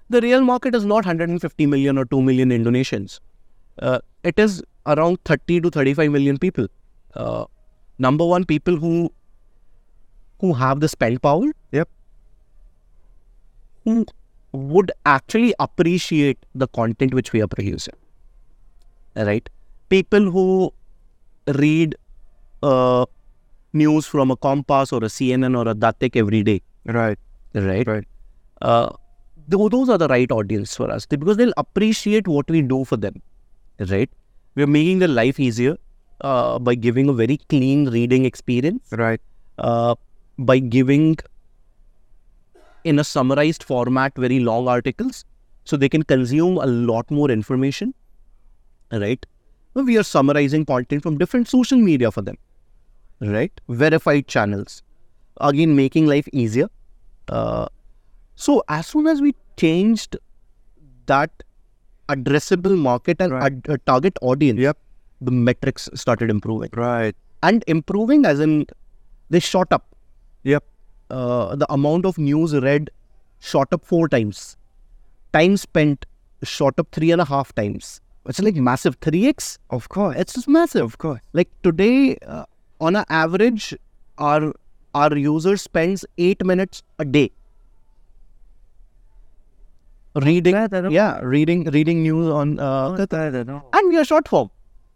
the 0.09 0.21
real 0.21 0.41
market 0.41 0.75
is 0.75 0.85
not 0.85 1.05
150 1.05 1.65
million 1.65 1.97
or 1.97 2.05
2 2.05 2.21
million 2.21 2.49
Indonesians. 2.49 3.19
Uh, 3.79 3.99
it 4.23 4.37
is 4.37 4.61
around 4.85 5.17
30 5.25 5.61
to 5.61 5.69
35 5.69 6.11
million 6.11 6.37
people. 6.37 6.67
Uh, 7.15 7.45
number 7.99 8.25
one, 8.25 8.45
people 8.45 8.75
who 8.75 9.11
who 10.43 10.53
have 10.53 10.79
the 10.81 10.89
spend 10.89 11.21
power. 11.21 11.51
Yep. 11.71 11.89
Who 13.85 14.05
would 14.51 14.91
actually 15.05 15.53
appreciate 15.59 16.45
the 16.53 16.67
content 16.67 17.13
which 17.13 17.33
we 17.33 17.41
are 17.41 17.47
producing. 17.47 17.95
Right? 19.15 19.49
People 19.89 20.31
who 20.31 20.73
read 21.47 21.95
uh, 22.61 23.05
news 23.73 24.05
from 24.05 24.31
a 24.31 24.37
Kompas 24.37 24.91
or 24.93 25.03
a 25.03 25.09
CNN 25.09 25.57
or 25.57 25.69
a 25.69 25.75
Detik 25.75 26.15
every 26.15 26.43
day. 26.43 26.61
Right. 26.85 27.17
Right. 27.53 27.87
Right. 27.87 28.05
Uh, 28.61 28.89
those 29.47 29.89
are 29.89 29.97
the 29.97 30.07
right 30.07 30.31
audience 30.31 30.75
for 30.75 30.89
us 30.89 31.05
because 31.05 31.37
they'll 31.37 31.53
appreciate 31.57 32.27
what 32.27 32.49
we 32.49 32.61
do 32.61 32.83
for 32.85 32.97
them. 32.97 33.21
Right? 33.79 34.09
We're 34.55 34.67
making 34.67 34.99
their 34.99 35.07
life 35.09 35.39
easier 35.39 35.77
uh, 36.23 36.59
by 36.59 36.75
giving 36.75 37.09
a 37.09 37.13
very 37.13 37.37
clean 37.49 37.89
reading 37.89 38.25
experience 38.25 38.89
Right. 38.91 39.21
uh, 39.57 39.95
by 40.37 40.59
giving 40.59 41.17
in 42.83 42.99
a 42.99 43.03
summarized 43.03 43.63
format 43.63 44.13
very 44.17 44.39
long 44.39 44.67
articles 44.67 45.23
so 45.65 45.77
they 45.77 45.89
can 45.89 46.03
consume 46.03 46.57
a 46.57 46.65
lot 46.65 47.09
more 47.09 47.29
information 47.31 47.93
right 48.91 49.25
we 49.73 49.97
are 49.97 50.03
summarizing 50.03 50.65
content 50.65 51.01
from 51.03 51.17
different 51.17 51.47
social 51.47 51.77
media 51.77 52.11
for 52.11 52.21
them 52.21 52.37
right 53.21 53.61
verified 53.69 54.27
channels 54.27 54.81
again 55.41 55.75
making 55.75 56.05
life 56.07 56.27
easier 56.33 56.67
uh, 57.29 57.67
so 58.35 58.63
as 58.69 58.87
soon 58.87 59.07
as 59.07 59.21
we 59.21 59.35
changed 59.57 60.17
that 61.07 61.31
addressable 62.09 62.77
market 62.77 63.17
and 63.21 63.33
Right. 63.33 63.43
ad- 63.53 63.65
uh, 63.69 63.77
target 63.85 64.17
audience 64.21 64.59
Yep. 64.59 64.77
The 65.25 65.31
metrics 65.49 65.89
started 66.03 66.29
improving 66.29 66.69
Right. 66.73 67.15
and 67.49 67.63
improving 67.67 68.25
as 68.25 68.39
in 68.45 68.53
they 69.29 69.39
shot 69.39 69.71
up. 69.71 69.85
Yep. 70.43 70.63
Uh, 71.09 71.55
the 71.55 71.67
amount 71.73 72.05
of 72.05 72.17
news 72.17 72.53
read 72.67 72.89
shot 73.39 73.67
up 73.77 73.85
four 73.85 74.07
times. 74.09 74.57
Time 75.33 75.57
spent 75.57 76.05
shot 76.43 76.79
up 76.83 76.87
three 76.91 77.11
and 77.11 77.21
a 77.21 77.25
half 77.25 77.53
times. 77.55 77.99
It's 78.25 78.39
like 78.47 78.55
massive. 78.55 78.99
3x? 79.01 79.57
Of 79.69 79.89
course. 79.89 80.15
It's 80.17 80.33
just 80.33 80.47
massive. 80.47 80.85
Of 80.85 80.97
course. 80.97 81.19
Like 81.33 81.49
today, 81.61 82.17
uh, 82.25 82.45
on 82.79 82.95
an 82.95 83.05
average, 83.09 83.75
our 84.17 84.53
our 84.95 85.17
user 85.17 85.55
spends 85.57 86.05
eight 86.17 86.45
minutes 86.45 86.83
a 86.99 87.05
day 87.05 87.31
reading. 90.15 90.53
That 90.53 90.73
I 90.73 90.81
don't- 90.81 90.91
Yeah, 90.91 91.19
reading 91.35 91.63
reading 91.77 92.03
news 92.03 92.27
on 92.29 92.59
uh, 92.59 92.91
That 92.91 93.13
I 93.13 93.29
don't 93.31 93.47
know. 93.47 93.63
and 93.73 93.89
we 93.89 93.97
are 93.97 94.05
short 94.05 94.27
form. 94.27 94.49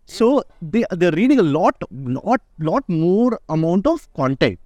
So 0.08 0.44
they 0.62 0.86
they're 0.92 1.12
reading 1.12 1.40
a 1.40 1.44
lot, 1.44 1.76
lot, 1.92 2.42
lot 2.60 2.84
more 2.88 3.40
amount 3.50 3.88
of 3.88 4.08
content, 4.14 4.60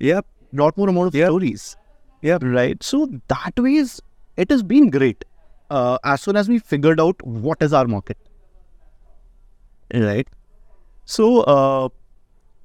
Yep. 0.00 0.26
lot 0.52 0.76
more 0.76 0.88
amount 0.88 1.08
of 1.08 1.14
Yep. 1.14 1.28
stories, 1.28 1.76
Yep. 2.22 2.42
right? 2.44 2.82
So 2.82 3.06
that 3.28 3.58
ways 3.58 4.00
it 4.36 4.50
has 4.50 4.62
been 4.62 4.90
great. 4.90 5.24
Uh, 5.70 5.98
as 6.04 6.22
soon 6.22 6.36
as 6.36 6.48
we 6.48 6.58
figured 6.58 7.00
out 7.00 7.16
what 7.26 7.62
is 7.62 7.72
our 7.72 7.86
market, 7.86 8.18
right? 9.94 10.28
So, 11.04 11.42
uh, 11.42 11.88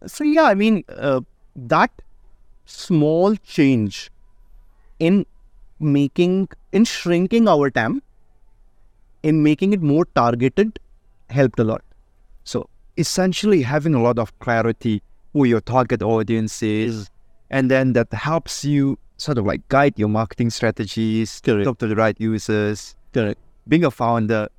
so 0.07 0.23
yeah, 0.23 0.43
I 0.43 0.55
mean 0.55 0.83
uh, 0.89 1.21
that 1.55 1.91
small 2.65 3.35
change 3.37 4.11
in 4.99 5.25
making 5.79 6.49
in 6.71 6.85
shrinking 6.85 7.47
our 7.47 7.69
TAM, 7.71 8.01
in 9.23 9.43
making 9.43 9.73
it 9.73 9.81
more 9.81 10.05
targeted, 10.15 10.79
helped 11.29 11.59
a 11.59 11.63
lot. 11.63 11.83
Essentially 12.97 13.61
having 13.61 13.93
a 13.95 14.01
lot 14.01 14.19
of 14.19 14.37
clarity 14.39 15.01
who 15.33 15.45
your 15.45 15.61
target 15.61 16.01
audience 16.01 16.61
is, 16.61 17.09
and 17.49 17.71
then 17.71 17.93
that 17.93 18.11
helps 18.13 18.65
you 18.65 18.97
sort 19.17 19.37
of 19.37 19.45
like 19.45 19.67
guide 19.69 19.97
your 19.97 20.09
marketing 20.09 20.49
strategies, 20.49 21.41
Correct. 21.43 21.65
talk 21.65 21.77
to 21.79 21.87
the 21.87 21.95
right 21.95 22.19
users. 22.19 22.95
Correct. 23.13 23.39
Being 23.67 23.85
a 23.85 23.91
founder, 23.91 24.49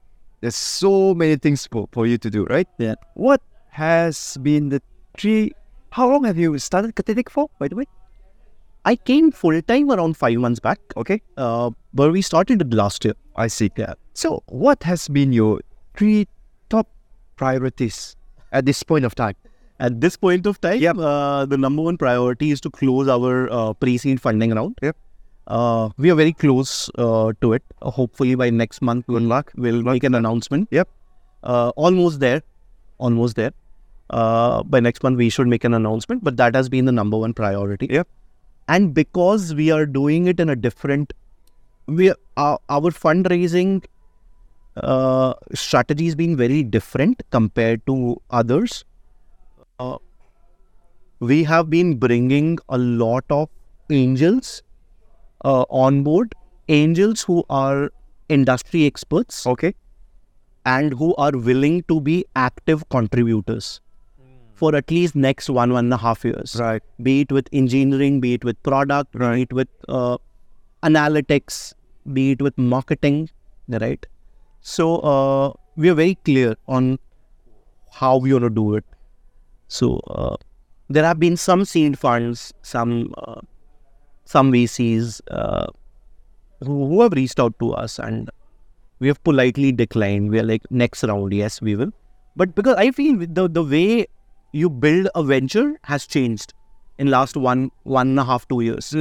there's 0.40 0.56
so 0.56 1.14
many 1.14 1.36
things 1.36 1.66
for, 1.70 1.88
for 1.92 2.06
you 2.06 2.16
to 2.18 2.30
do, 2.30 2.44
right? 2.46 2.68
Yeah. 2.78 2.94
What 3.14 3.42
has 3.70 4.36
been 4.42 4.68
the 4.70 4.80
three 5.18 5.52
how 5.90 6.08
long 6.08 6.24
have 6.24 6.38
you 6.38 6.58
started 6.58 6.94
Ketitik 6.96 7.28
for, 7.28 7.50
by 7.58 7.68
the 7.68 7.76
way? 7.76 7.84
I 8.86 8.96
came 8.96 9.30
full 9.30 9.60
time 9.62 9.90
around 9.90 10.16
five 10.16 10.38
months 10.38 10.58
back, 10.58 10.80
Okay. 10.96 11.20
uh, 11.36 11.70
but 11.92 12.10
we 12.12 12.22
started 12.22 12.62
it 12.62 12.72
last 12.72 13.04
year. 13.04 13.14
I 13.36 13.46
see. 13.48 13.70
Yeah. 13.76 13.94
So 14.14 14.42
what 14.46 14.82
has 14.84 15.06
been 15.08 15.32
your 15.34 15.60
three 15.94 16.26
top 16.70 16.88
priorities 17.36 18.16
at 18.52 18.64
this 18.66 18.82
point 18.82 19.04
of 19.04 19.14
time? 19.14 19.34
At 19.80 20.00
this 20.00 20.16
point 20.16 20.46
of 20.46 20.60
time, 20.60 20.80
Yep. 20.80 20.96
uh, 20.98 21.44
the 21.46 21.58
number 21.58 21.82
one 21.82 21.96
priority 21.98 22.50
is 22.50 22.60
to 22.60 22.70
close 22.70 23.08
our 23.08 23.50
uh, 23.50 23.72
pre-seed 23.72 24.20
funding 24.20 24.52
round. 24.52 24.78
Yep. 24.82 24.96
Uh, 25.48 25.88
we 25.98 26.10
are 26.10 26.14
very 26.14 26.32
close 26.32 26.88
uh, 26.98 27.32
to 27.40 27.52
it. 27.54 27.62
Uh, 27.80 27.90
hopefully 27.90 28.36
by 28.36 28.48
next 28.50 28.80
month, 28.80 29.06
Good 29.08 29.22
luck. 29.22 29.50
we'll 29.56 29.82
make 29.82 30.04
an 30.04 30.14
announcement. 30.14 30.68
Yep. 30.70 30.88
Uh, 31.42 31.70
almost 31.74 32.20
there, 32.20 32.42
almost 32.98 33.34
there. 33.34 33.52
Uh, 34.10 34.62
by 34.62 34.78
next 34.78 35.02
month, 35.02 35.16
we 35.16 35.28
should 35.30 35.48
make 35.48 35.64
an 35.64 35.74
announcement. 35.74 36.22
But 36.22 36.36
that 36.36 36.54
has 36.54 36.68
been 36.68 36.84
the 36.84 36.92
number 36.92 37.16
one 37.18 37.34
priority. 37.34 37.88
Yep. 37.90 38.06
And 38.68 38.94
because 38.94 39.52
we 39.54 39.70
are 39.72 39.84
doing 39.84 40.26
it 40.26 40.38
in 40.38 40.48
a 40.48 40.54
different, 40.54 41.12
we 41.86 42.10
are, 42.10 42.16
our, 42.36 42.58
our 42.68 42.90
fundraising 42.92 43.84
uh, 44.76 45.34
strategy 45.54 46.06
has 46.06 46.14
been 46.14 46.36
very 46.36 46.62
different 46.62 47.22
compared 47.30 47.84
to 47.86 48.16
others. 48.30 48.84
Uh, 49.78 49.98
we 51.20 51.44
have 51.44 51.70
been 51.70 51.96
bringing 51.98 52.58
a 52.68 52.78
lot 52.78 53.24
of 53.30 53.48
angels 53.90 54.62
uh, 55.44 55.64
on 55.70 56.02
board, 56.02 56.34
angels 56.68 57.22
who 57.22 57.44
are 57.50 57.90
industry 58.28 58.86
experts 58.86 59.46
Okay. 59.46 59.74
and 60.64 60.94
who 60.94 61.14
are 61.16 61.32
willing 61.32 61.82
to 61.88 62.00
be 62.00 62.24
active 62.36 62.88
contributors 62.90 63.80
for 64.54 64.74
at 64.76 64.90
least 64.90 65.14
next 65.16 65.50
one 65.50 65.72
one 65.72 65.86
and 65.86 65.94
a 65.94 65.98
half 65.98 66.24
years 66.24 66.56
Right. 66.58 66.82
be 67.02 67.22
it 67.22 67.32
with 67.32 67.48
engineering 67.52 68.20
be 68.20 68.34
it 68.34 68.44
with 68.44 68.62
product 68.62 69.14
Right. 69.14 69.36
be 69.36 69.42
it 69.42 69.52
with 69.52 69.68
uh, 69.88 70.18
analytics 70.84 71.74
be 72.12 72.32
it 72.32 72.42
with 72.42 72.56
marketing 72.58 73.30
right 73.68 74.06
so 74.62 74.98
uh, 75.00 75.52
we 75.76 75.90
are 75.90 75.94
very 75.94 76.14
clear 76.24 76.56
on 76.68 76.98
how 77.92 78.16
we 78.16 78.32
want 78.32 78.44
to 78.44 78.50
do 78.50 78.74
it 78.74 78.84
so 79.68 79.98
uh, 80.18 80.36
there 80.88 81.04
have 81.04 81.20
been 81.20 81.36
some 81.36 81.64
seed 81.64 81.98
funds 81.98 82.52
some 82.62 83.14
uh, 83.18 83.40
some 84.24 84.52
vcs 84.52 85.20
uh, 85.30 85.66
who, 86.60 86.86
who 86.88 87.02
have 87.02 87.12
reached 87.12 87.40
out 87.40 87.58
to 87.58 87.72
us 87.72 87.98
and 87.98 88.30
we 89.02 89.08
have 89.08 89.22
politely 89.24 89.72
declined. 89.72 90.30
We 90.30 90.38
are 90.38 90.44
like, 90.44 90.62
next 90.70 91.02
round, 91.02 91.32
yes, 91.32 91.60
we 91.60 91.74
will. 91.74 91.92
But 92.36 92.54
because 92.54 92.76
I 92.76 92.92
feel 92.92 93.18
the 93.18 93.48
the 93.48 93.64
way 93.64 94.06
you 94.52 94.70
build 94.70 95.08
a 95.14 95.22
venture 95.24 95.76
has 95.82 96.06
changed 96.06 96.54
in 96.98 97.10
last 97.10 97.36
one 97.36 97.70
one 97.82 98.08
and 98.10 98.20
a 98.20 98.24
half 98.24 98.46
two 98.48 98.60
years. 98.60 98.94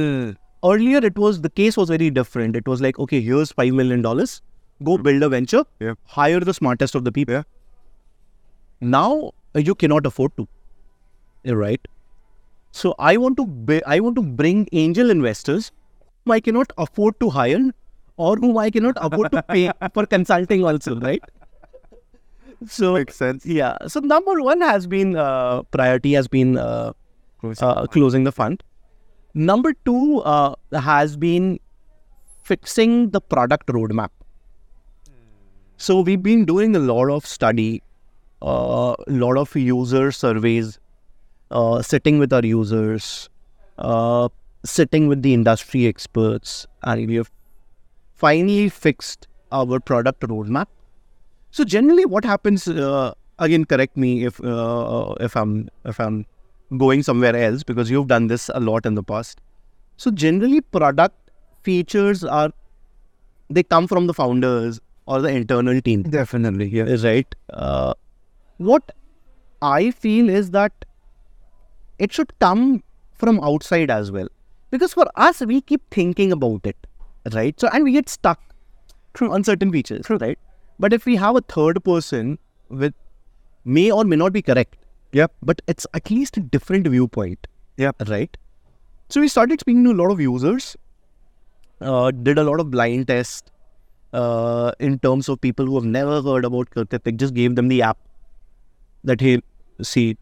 Earlier, 0.64 0.98
it 0.98 1.16
was 1.18 1.40
the 1.40 1.50
case 1.50 1.76
was 1.76 1.88
very 1.88 2.10
different. 2.10 2.56
It 2.56 2.66
was 2.66 2.80
like, 2.80 2.98
okay, 2.98 3.20
here's 3.20 3.52
five 3.52 3.72
million 3.72 4.02
dollars, 4.02 4.42
go 4.84 4.98
build 4.98 5.22
a 5.22 5.28
venture, 5.28 5.64
Yeah. 5.80 5.94
hire 6.04 6.40
the 6.40 6.54
smartest 6.54 6.94
of 6.94 7.04
the 7.04 7.12
people. 7.12 7.34
Yeah. 7.34 7.42
Now 8.80 9.32
you 9.54 9.74
cannot 9.74 10.06
afford 10.06 10.32
to, 10.36 10.48
right? 11.64 11.80
So 12.72 12.94
I 12.98 13.16
want 13.16 13.36
to 13.36 13.46
be, 13.46 13.82
I 13.84 14.00
want 14.00 14.16
to 14.16 14.22
bring 14.22 14.66
angel 14.72 15.10
investors 15.10 15.70
whom 16.24 16.32
I 16.32 16.40
cannot 16.40 16.72
afford 16.78 17.18
to 17.20 17.30
hire 17.30 17.70
or 18.16 18.36
whom 18.36 18.56
I 18.58 18.70
cannot 18.70 18.96
afford 19.00 19.30
to 19.32 19.42
pay 19.42 19.70
for 19.94 20.06
consulting 20.06 20.64
also, 20.64 20.98
right? 21.00 21.22
So 22.66 22.94
Makes 22.94 23.16
sense. 23.16 23.44
yeah, 23.44 23.76
so 23.88 24.00
number 24.00 24.40
one 24.40 24.60
has 24.60 24.86
been 24.86 25.16
uh, 25.16 25.62
priority 25.64 26.12
has 26.12 26.28
been 26.28 26.56
uh, 26.56 26.92
uh, 27.60 27.86
closing 27.88 28.24
the 28.24 28.32
fund. 28.32 28.62
Number 29.34 29.72
two 29.84 30.20
uh, 30.20 30.54
has 30.72 31.16
been 31.16 31.58
fixing 32.44 33.10
the 33.10 33.20
product 33.20 33.66
roadmap. 33.68 34.10
So 35.82 36.00
we've 36.00 36.22
been 36.22 36.44
doing 36.44 36.76
a 36.76 36.78
lot 36.78 37.10
of 37.10 37.26
study, 37.26 37.82
a 38.40 38.46
uh, 38.46 38.94
lot 39.08 39.36
of 39.36 39.56
user 39.56 40.12
surveys, 40.12 40.78
uh, 41.50 41.82
sitting 41.82 42.20
with 42.20 42.32
our 42.32 42.46
users, 42.46 43.28
uh, 43.78 44.28
sitting 44.64 45.08
with 45.08 45.22
the 45.22 45.34
industry 45.34 45.88
experts, 45.88 46.68
and 46.84 47.08
we 47.08 47.16
have 47.16 47.32
finally 48.14 48.68
fixed 48.68 49.26
our 49.50 49.80
product 49.80 50.20
roadmap. 50.20 50.68
So 51.50 51.64
generally, 51.64 52.06
what 52.06 52.24
happens? 52.24 52.68
Uh, 52.68 53.14
again, 53.40 53.64
correct 53.64 53.96
me 53.96 54.24
if 54.24 54.40
uh, 54.44 55.16
if 55.18 55.36
I'm 55.36 55.68
if 55.84 55.98
I'm 55.98 56.24
going 56.84 57.02
somewhere 57.02 57.34
else 57.34 57.64
because 57.64 57.90
you've 57.90 58.06
done 58.06 58.28
this 58.28 58.48
a 58.54 58.60
lot 58.60 58.86
in 58.86 58.94
the 58.94 59.02
past. 59.02 59.40
So 59.96 60.12
generally, 60.12 60.60
product 60.60 61.32
features 61.64 62.22
are 62.22 62.52
they 63.50 63.64
come 63.64 63.88
from 63.88 64.06
the 64.06 64.14
founders 64.14 64.80
or 65.06 65.20
the 65.20 65.28
internal 65.28 65.80
team, 65.80 66.02
Definitely. 66.02 66.68
Yeah. 66.68 66.96
right? 67.04 67.34
Uh, 67.50 67.94
what 68.58 68.92
I 69.60 69.90
feel 69.90 70.28
is 70.28 70.50
that 70.52 70.72
it 71.98 72.12
should 72.12 72.32
come 72.38 72.82
from 73.14 73.40
outside 73.40 73.90
as 73.90 74.10
well, 74.12 74.28
because 74.70 74.92
for 74.94 75.06
us 75.16 75.40
we 75.40 75.60
keep 75.60 75.82
thinking 75.90 76.32
about 76.32 76.66
it, 76.66 76.86
right? 77.32 77.58
So 77.60 77.68
and 77.72 77.84
we 77.84 77.92
get 77.92 78.08
stuck 78.08 78.40
on 79.20 79.44
certain 79.44 79.70
features, 79.70 80.08
right? 80.10 80.38
But 80.78 80.92
if 80.92 81.04
we 81.06 81.16
have 81.16 81.36
a 81.36 81.40
third 81.42 81.82
person 81.84 82.38
with 82.68 82.94
may 83.64 83.90
or 83.90 84.04
may 84.04 84.16
not 84.16 84.32
be 84.32 84.42
correct, 84.42 84.76
Yep. 85.12 85.32
but 85.42 85.60
it's 85.68 85.86
at 85.94 86.10
least 86.10 86.36
a 86.36 86.40
different 86.40 86.86
viewpoint, 86.88 87.46
Yep. 87.76 88.08
right? 88.08 88.36
So 89.10 89.20
we 89.20 89.28
started 89.28 89.60
speaking 89.60 89.84
to 89.84 89.90
a 89.92 89.98
lot 90.02 90.10
of 90.10 90.20
users, 90.20 90.76
uh, 91.80 92.10
did 92.10 92.38
a 92.38 92.44
lot 92.44 92.60
of 92.60 92.70
blind 92.70 93.08
tests 93.08 93.50
uh, 94.12 94.72
in 94.78 94.98
terms 94.98 95.28
of 95.28 95.40
people 95.40 95.66
who 95.66 95.74
have 95.74 95.84
never 95.84 96.20
heard 96.22 96.44
about 96.44 96.70
Ketitik, 96.70 97.16
just 97.16 97.34
gave 97.34 97.54
them 97.54 97.68
the 97.68 97.82
app 97.82 97.98
that 99.04 99.20
hey, 99.20 99.40
see. 99.82 100.16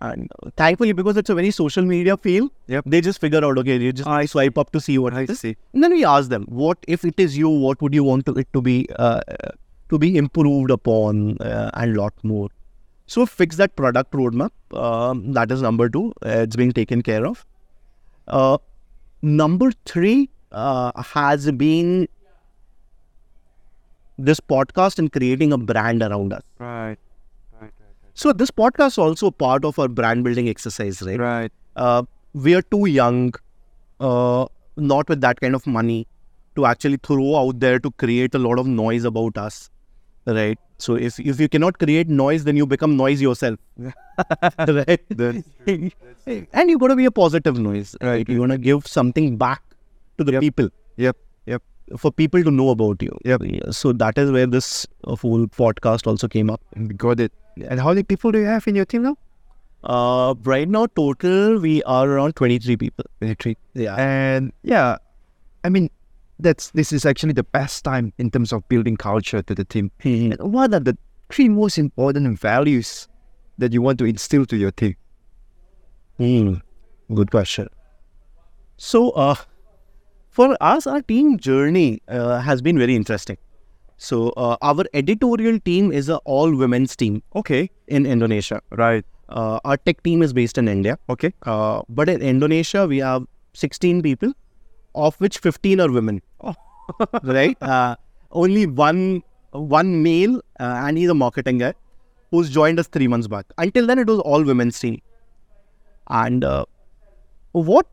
And 0.00 0.30
thankfully, 0.56 0.92
because 0.92 1.16
it's 1.16 1.30
a 1.30 1.34
very 1.34 1.50
social 1.50 1.82
media 1.82 2.16
feel, 2.18 2.50
Yep. 2.68 2.84
they 2.86 3.00
just 3.00 3.18
figure 3.20 3.42
out 3.44 3.56
okay, 3.58 3.78
you 3.78 3.92
just 3.92 4.06
I 4.06 4.26
swipe 4.26 4.58
up 4.58 4.70
to 4.72 4.80
see 4.80 4.98
what 4.98 5.14
I 5.14 5.24
see. 5.26 5.56
And 5.72 5.82
then 5.82 5.92
we 5.92 6.04
ask 6.04 6.28
them, 6.28 6.44
what 6.48 6.78
if 6.86 7.04
it 7.04 7.18
is 7.18 7.38
you? 7.38 7.48
What 7.48 7.80
would 7.80 7.94
you 7.94 8.04
want 8.04 8.26
to, 8.26 8.34
it 8.34 8.52
to 8.52 8.60
be 8.60 8.86
uh, 8.98 9.20
uh, 9.28 9.50
to 9.88 9.98
be 9.98 10.16
improved 10.18 10.70
upon 10.70 11.38
uh, 11.38 11.70
and 11.74 11.96
lot 11.96 12.12
more? 12.22 12.50
So 13.06 13.24
fix 13.24 13.56
that 13.56 13.74
product 13.76 14.12
roadmap. 14.12 14.50
Um, 14.74 15.32
that 15.32 15.50
is 15.50 15.62
number 15.62 15.88
two. 15.88 16.12
Uh, 16.24 16.40
it's 16.46 16.56
being 16.56 16.72
taken 16.72 17.02
care 17.02 17.26
of. 17.26 17.46
Uh, 18.28 18.58
number 19.22 19.70
three 19.86 20.28
uh, 20.52 20.92
has 21.02 21.50
been 21.52 22.08
this 24.18 24.40
podcast 24.40 24.98
and 24.98 25.12
creating 25.12 25.52
a 25.52 25.58
brand 25.58 26.02
around 26.02 26.32
us. 26.32 26.42
Right. 26.58 26.96
Right. 27.52 27.62
right. 27.62 27.72
So 28.14 28.32
this 28.32 28.50
podcast 28.50 28.88
is 28.88 28.98
also 28.98 29.30
part 29.30 29.64
of 29.64 29.78
our 29.78 29.88
brand 29.88 30.24
building 30.24 30.48
exercise, 30.48 31.02
right? 31.02 31.18
Right. 31.18 31.52
uh, 31.76 32.02
we 32.34 32.54
are 32.54 32.62
too 32.62 32.86
young, 32.86 33.32
uh, 34.00 34.46
not 34.76 35.08
with 35.08 35.20
that 35.22 35.40
kind 35.40 35.54
of 35.54 35.66
money 35.66 36.06
to 36.54 36.66
actually 36.66 36.98
throw 37.02 37.36
out 37.36 37.60
there 37.60 37.78
to 37.78 37.90
create 37.92 38.34
a 38.34 38.38
lot 38.38 38.58
of 38.58 38.66
noise 38.66 39.04
about 39.04 39.36
us, 39.38 39.70
right? 40.26 40.58
So 40.78 40.94
if 40.94 41.18
if 41.20 41.40
you 41.40 41.48
cannot 41.48 41.78
create 41.78 42.08
noise, 42.08 42.44
then 42.44 42.56
you 42.56 42.66
become 42.66 42.96
noise 42.96 43.22
yourself, 43.22 43.58
right? 44.58 45.00
And 46.52 46.70
you 46.70 46.78
got 46.78 46.88
to 46.88 46.96
be 46.96 47.04
a 47.06 47.10
positive 47.10 47.58
noise, 47.58 47.96
right? 48.02 48.28
You 48.28 48.40
want 48.40 48.52
to 48.52 48.58
give 48.58 48.86
something 48.86 49.36
back 49.36 49.62
to 50.18 50.24
the 50.24 50.32
Yep. 50.32 50.40
people 50.40 50.68
Yep. 50.96 51.16
Yep. 51.46 51.62
For 51.96 52.10
people 52.10 52.42
to 52.42 52.50
know 52.50 52.70
about 52.70 53.02
you. 53.02 53.16
Yep. 53.24 53.42
Yeah, 53.44 53.70
So 53.70 53.92
that 53.92 54.18
is 54.18 54.30
where 54.30 54.46
this 54.46 54.86
uh, 55.04 55.16
whole 55.16 55.46
podcast 55.46 56.06
also 56.06 56.28
came 56.28 56.50
up. 56.50 56.60
Got 56.96 57.20
it. 57.20 57.32
And 57.68 57.80
how 57.80 57.88
many 57.88 58.02
people 58.02 58.32
do 58.32 58.38
you 58.38 58.46
have 58.46 58.66
in 58.66 58.74
your 58.74 58.84
team 58.84 59.02
now? 59.02 59.16
Uh, 59.84 60.34
right 60.42 60.68
now, 60.68 60.86
total 60.86 61.58
we 61.58 61.82
are 61.84 62.08
around 62.08 62.34
twenty 62.34 62.58
three 62.58 62.76
people. 62.76 63.04
Twenty-three. 63.20 63.56
Yeah. 63.74 63.94
And 63.96 64.52
yeah, 64.62 64.96
I 65.64 65.68
mean, 65.68 65.90
that's 66.40 66.70
this 66.72 66.92
is 66.92 67.06
actually 67.06 67.32
the 67.34 67.44
best 67.44 67.84
time 67.84 68.12
in 68.18 68.30
terms 68.30 68.52
of 68.52 68.68
building 68.68 68.96
culture 68.96 69.42
to 69.42 69.54
the 69.54 69.64
team. 69.64 69.90
Mhm. 70.02 70.38
And 70.38 70.52
what 70.52 70.74
are 70.74 70.80
the 70.80 70.98
three 71.30 71.48
most 71.48 71.78
important 71.78 72.38
values 72.40 73.08
that 73.58 73.72
you 73.72 73.80
want 73.80 73.98
to 74.00 74.04
instill 74.04 74.44
to 74.46 74.56
your 74.56 74.70
team? 74.72 74.96
Hmm. 76.18 76.54
Good 77.14 77.30
question. 77.30 77.68
So, 78.76 79.10
uh, 79.10 79.36
for 80.36 80.46
us, 80.60 80.86
our 80.86 81.02
team 81.10 81.38
journey 81.48 82.02
uh, 82.08 82.38
has 82.46 82.62
been 82.62 82.78
very 82.78 82.94
interesting. 82.94 83.38
So, 84.06 84.30
uh, 84.36 84.56
our 84.70 84.84
editorial 84.92 85.58
team 85.68 85.92
is 86.00 86.08
an 86.08 86.18
all 86.24 86.54
women's 86.62 86.96
team. 87.02 87.22
Okay. 87.34 87.70
In 87.98 88.04
Indonesia, 88.14 88.60
Right. 88.70 89.04
uh, 89.28 89.58
our 89.64 89.76
tech 89.88 90.02
team 90.08 90.22
is 90.26 90.32
based 90.38 90.58
in 90.62 90.68
India. 90.72 90.98
Okay. 91.14 91.32
Uh, 91.52 91.82
but 91.88 92.08
in 92.14 92.20
Indonesia, 92.32 92.86
we 92.86 92.98
have 92.98 93.24
16 93.54 94.02
people, 94.02 94.34
of 95.06 95.16
which 95.24 95.38
15 95.38 95.80
are 95.86 95.90
women. 95.90 96.20
right? 97.22 97.56
Uh, 97.62 97.96
only 98.42 98.66
one 98.66 99.22
one 99.52 100.02
male, 100.02 100.36
uh, 100.60 100.74
and 100.84 100.98
he's 100.98 101.08
a 101.08 101.14
marketing 101.14 101.58
guy, 101.58 101.72
who's 102.30 102.50
joined 102.50 102.78
us 102.82 102.88
three 102.88 103.08
months 103.08 103.26
back. 103.34 103.46
Until 103.66 103.86
then, 103.86 103.98
it 103.98 104.06
was 104.06 104.20
all 104.20 104.44
women's 104.50 104.78
team. 104.78 105.00
And 106.08 106.44
uh, 106.44 106.66
what 107.52 107.86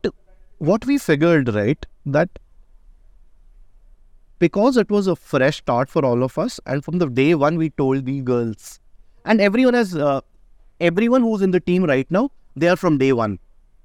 what 0.64 0.86
we 0.86 0.98
figured, 0.98 1.54
right, 1.54 1.86
that 2.06 2.38
because 4.38 4.76
it 4.76 4.90
was 4.90 5.06
a 5.06 5.16
fresh 5.16 5.58
start 5.58 5.88
for 5.88 6.04
all 6.04 6.22
of 6.22 6.38
us, 6.38 6.60
and 6.66 6.84
from 6.84 6.98
the 6.98 7.08
day 7.08 7.34
one, 7.34 7.56
we 7.56 7.70
told 7.70 8.04
the 8.04 8.20
girls, 8.20 8.80
and 9.24 9.40
everyone 9.40 9.74
has 9.74 9.96
uh, 9.96 10.20
everyone 10.80 11.22
who's 11.22 11.42
in 11.42 11.50
the 11.50 11.60
team 11.60 11.84
right 11.84 12.10
now, 12.10 12.30
they 12.56 12.68
are 12.68 12.76
from 12.76 12.98
day 12.98 13.12
one 13.12 13.38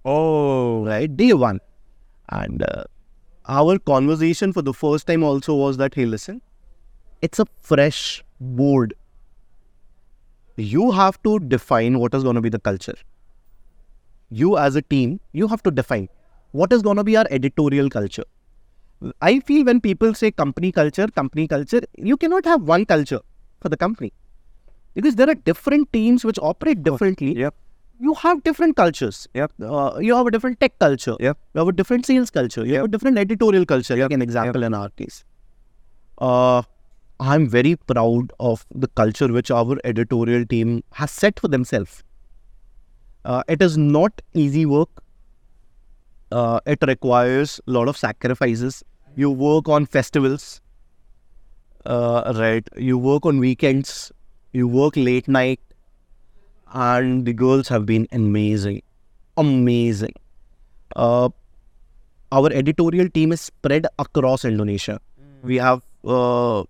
Oh. 0.06 0.86
right? 0.86 1.16
Day 1.16 1.34
one. 1.34 1.60
And 2.30 2.64
uh, 2.64 2.84
our 3.48 3.78
conversation 3.80 4.54
for 4.54 4.62
the 4.62 4.74
first 4.74 5.08
time 5.08 5.24
also 5.24 5.56
was 5.56 5.78
that, 5.78 5.96
hey, 5.96 6.06
listen, 6.06 6.42
it's 7.22 7.40
a 7.40 7.46
fresh 7.62 8.24
board. 8.40 8.94
You 10.56 10.92
have 10.92 11.22
to 11.24 11.40
define 11.40 12.00
what 12.00 12.14
is 12.14 12.24
going 12.24 12.36
to 12.36 12.42
be 12.42 12.50
the 12.50 12.60
culture. 12.60 12.96
You, 14.30 14.58
as 14.58 14.76
a 14.76 14.82
team, 14.82 15.20
you 15.32 15.48
have 15.48 15.64
to 15.64 15.72
define 15.72 16.10
what 16.52 16.74
is 16.74 16.82
going 16.82 16.98
to 16.98 17.04
be 17.04 17.16
our 17.18 17.26
editorial 17.30 17.90
culture. 17.90 18.24
I 19.22 19.40
feel 19.40 19.66
when 19.66 19.80
people 19.80 20.14
say 20.14 20.32
company 20.32 20.72
culture, 20.72 21.08
company 21.08 21.48
culture, 21.48 21.82
you 21.98 22.18
cannot 22.18 22.46
have 22.46 22.64
one 22.64 22.86
culture 22.86 23.20
for 23.62 23.70
the 23.70 23.78
company 23.78 24.12
because 24.94 25.16
there 25.16 25.30
are 25.30 25.36
different 25.36 25.92
teams 25.94 26.26
which 26.26 26.40
operate 26.42 26.84
differently 26.84 27.38
Yep. 27.38 27.54
you 28.00 28.14
have 28.16 28.44
different 28.44 28.76
cultures. 28.76 29.28
Yep. 29.34 29.52
Uh, 29.62 30.00
you 30.02 30.16
have 30.16 30.28
a 30.28 30.32
different 30.32 30.60
tech 30.60 30.78
culture. 30.80 31.16
Yep. 31.20 31.38
You 31.54 31.60
have 31.60 31.68
a 31.70 31.72
different 31.72 32.06
sales 32.06 32.30
culture. 32.30 32.66
You 32.66 32.76
have 32.76 32.86
a 32.86 32.88
different 32.88 33.18
editorial 33.18 33.66
culture. 33.66 33.96
Like 33.96 34.12
an 34.12 34.22
example 34.22 34.64
in 34.64 34.74
our 34.74 34.90
case. 34.90 35.24
Uh, 36.18 36.62
I'm 37.20 37.48
very 37.50 37.76
proud 37.76 38.32
of 38.40 38.66
the 38.74 38.88
culture 38.88 39.28
which 39.28 39.52
our 39.52 39.78
editorial 39.84 40.46
team 40.46 40.84
has 40.94 41.12
set 41.12 41.40
for 41.40 41.48
themselves. 41.50 42.04
Uh, 43.26 43.44
it 43.48 43.62
is 43.62 43.78
not 43.78 44.22
easy 44.34 44.66
work. 44.66 44.90
Uh, 46.32 46.60
it 46.66 46.80
requires 46.88 47.60
a 47.68 47.72
lot 47.72 47.88
of 47.88 47.98
sacrifices. 47.98 48.84
You 49.16 49.32
work 49.32 49.68
on 49.68 49.86
festivals, 49.86 50.62
uh, 51.86 52.34
right? 52.36 52.68
You 52.78 52.98
work 52.98 53.26
on 53.26 53.40
weekends. 53.40 54.12
You 54.52 54.68
work 54.68 54.96
late 54.96 55.28
night 55.28 55.60
and 56.74 57.26
the 57.26 57.34
girls 57.34 57.68
have 57.68 57.86
been 57.86 58.08
amazing, 58.12 58.82
amazing. 59.38 60.14
Uh, 60.96 61.30
our 62.32 62.52
editorial 62.52 63.10
team 63.10 63.32
is 63.32 63.42
spread 63.42 63.88
across 63.98 64.46
Indonesia. 64.46 65.00
We 65.44 65.56
have 65.58 65.82
uh, 66.06 66.64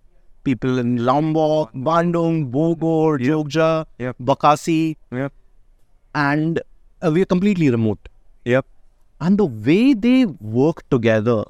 people 0.44 0.78
in 0.78 1.04
Lombok, 1.04 1.72
Bandung, 1.74 2.50
Bogor, 2.50 3.18
Jogja, 3.18 3.86
Yep. 3.98 4.16
Bekasi, 4.20 4.96
Yep. 5.12 5.32
and 6.14 6.60
uh, 7.02 7.10
we 7.12 7.22
are 7.22 7.26
completely 7.26 7.70
remote. 7.70 8.08
Yep. 8.44 8.66
And 9.20 9.38
the 9.38 9.46
way 9.46 9.94
they 9.94 10.26
work 10.26 10.88
together, 10.90 11.44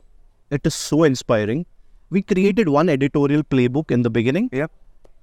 it 0.50 0.66
is 0.66 0.74
so 0.74 1.04
inspiring. 1.04 1.66
We 2.10 2.22
created 2.22 2.68
one 2.68 2.88
editorial 2.88 3.42
playbook 3.44 3.90
in 3.90 4.02
the 4.02 4.10
beginning. 4.10 4.50
Yep. 4.52 4.70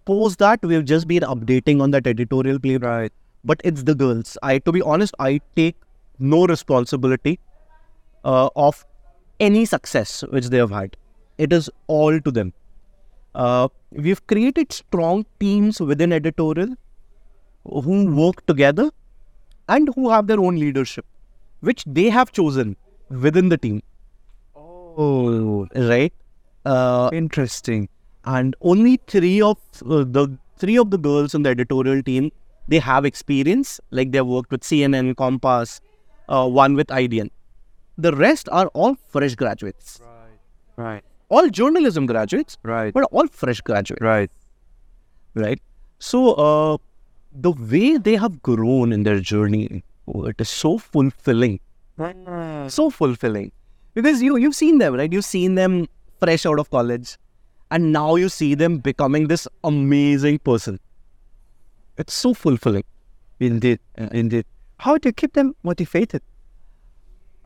Post 0.06 0.40
that, 0.40 0.62
we've 0.64 0.86
just 0.86 1.08
been 1.08 1.24
updating 1.24 1.82
on 1.82 1.92
that 1.92 2.08
editorial 2.08 2.60
playbook 2.60 2.84
Right. 2.84 3.12
but 3.44 3.60
it's 3.64 3.84
the 3.84 3.96
girls. 3.96 4.38
I, 4.42 4.60
to 4.60 4.72
be 4.72 4.82
honest, 4.82 5.14
I 5.20 5.42
take 5.56 5.76
no 6.20 6.46
responsibility 6.48 7.40
uh, 8.24 8.50
of 8.56 8.86
any 9.40 9.66
success 9.66 10.24
which 10.30 10.48
they 10.48 10.58
have 10.58 10.72
had. 10.72 10.96
It 11.38 11.54
is 11.54 11.70
all 11.88 12.20
to 12.20 12.32
them. 12.32 12.54
Uh, 13.36 13.68
we've 13.92 14.26
created 14.28 14.72
strong 14.72 15.26
teams 15.40 15.80
within 15.80 16.12
editorial 16.14 16.76
who 17.66 18.16
work 18.16 18.46
together 18.48 18.90
and 19.70 19.90
who 19.96 20.10
have 20.10 20.28
their 20.28 20.40
own 20.40 20.58
leadership, 20.58 21.06
which 21.62 21.84
they 21.86 22.10
have 22.10 22.32
chosen 22.32 22.76
within 23.10 23.50
the 23.50 23.58
team. 23.58 23.82
Oh, 24.56 25.68
Right? 25.76 26.14
Uh, 26.66 27.10
interesting. 27.14 27.88
and 28.26 28.56
only 28.70 29.00
three 29.08 29.42
of 29.42 29.58
uh, 29.90 30.04
the 30.16 30.38
three 30.62 30.78
of 30.82 30.90
the 30.94 30.98
girls 30.98 31.34
in 31.38 31.44
the 31.44 31.50
editorial 31.56 32.02
team 32.08 32.26
they 32.74 32.80
have 32.88 33.06
experience 33.10 33.70
like 34.00 34.12
they 34.16 34.20
have 34.22 34.28
worked 34.32 34.52
with 34.56 34.66
cnn 34.70 35.12
Kompas 35.22 35.76
uh, 36.38 36.46
one 36.58 36.76
with 36.80 36.88
idn 36.98 37.30
the 38.08 38.12
rest 38.24 38.50
are 38.62 38.66
all 38.82 38.98
fresh 39.16 39.36
graduates 39.44 39.94
Right. 40.76 41.04
all 41.30 41.48
journalism 41.62 42.06
graduates 42.12 42.58
Right. 42.74 42.94
but 42.98 43.08
all 43.12 43.28
fresh 43.44 43.62
graduates 43.72 44.02
Right. 44.10 44.30
right 45.46 45.62
so 46.12 46.24
uh, 46.48 46.78
the 47.48 47.54
way 47.76 47.96
they 48.10 48.18
have 48.26 48.42
grown 48.52 48.92
in 49.00 49.04
their 49.10 49.22
journey 49.34 49.84
oh, 50.08 50.24
it 50.26 50.40
is 50.40 50.50
so 50.50 50.78
fulfilling 50.78 51.60
so 52.70 52.90
fulfilling 52.90 53.52
because 53.94 54.22
you 54.22 54.38
you've 54.38 54.56
seen 54.56 54.78
them 54.78 54.94
right 55.00 55.12
you've 55.12 55.26
seen 55.26 55.56
them 55.56 55.88
fresh 56.20 56.46
out 56.46 56.60
of 56.60 56.70
college 56.70 57.18
and 57.72 57.92
now 57.92 58.16
you 58.16 58.30
see 58.30 58.54
them 58.56 58.78
becoming 58.78 59.28
this 59.28 59.48
amazing 59.64 60.40
person. 60.40 60.80
It's 61.98 62.14
so 62.14 62.34
fulfilling. 62.34 62.84
Indeed, 63.40 63.80
indeed. 64.12 64.46
How 64.80 64.98
do 64.98 65.10
you 65.10 65.14
keep 65.14 65.34
them 65.34 65.54
motivated? 65.64 66.22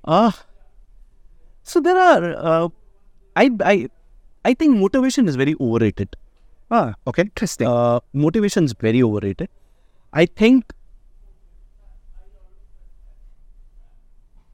Ah, 0.06 0.44
so 1.64 1.80
there 1.80 1.98
are. 1.98 2.36
Uh, 2.38 2.70
I 3.36 3.50
I 3.62 3.90
I 4.46 4.54
think 4.54 4.78
motivation 4.78 5.28
is 5.28 5.36
very 5.36 5.56
overrated. 5.60 6.16
Ah, 6.70 6.94
Okay, 7.08 7.24
interesting. 7.24 7.68
uh, 7.68 8.00
motivation 8.14 8.64
is 8.66 8.74
very 8.74 9.02
overrated. 9.02 9.50
I 10.14 10.26
think 10.28 10.72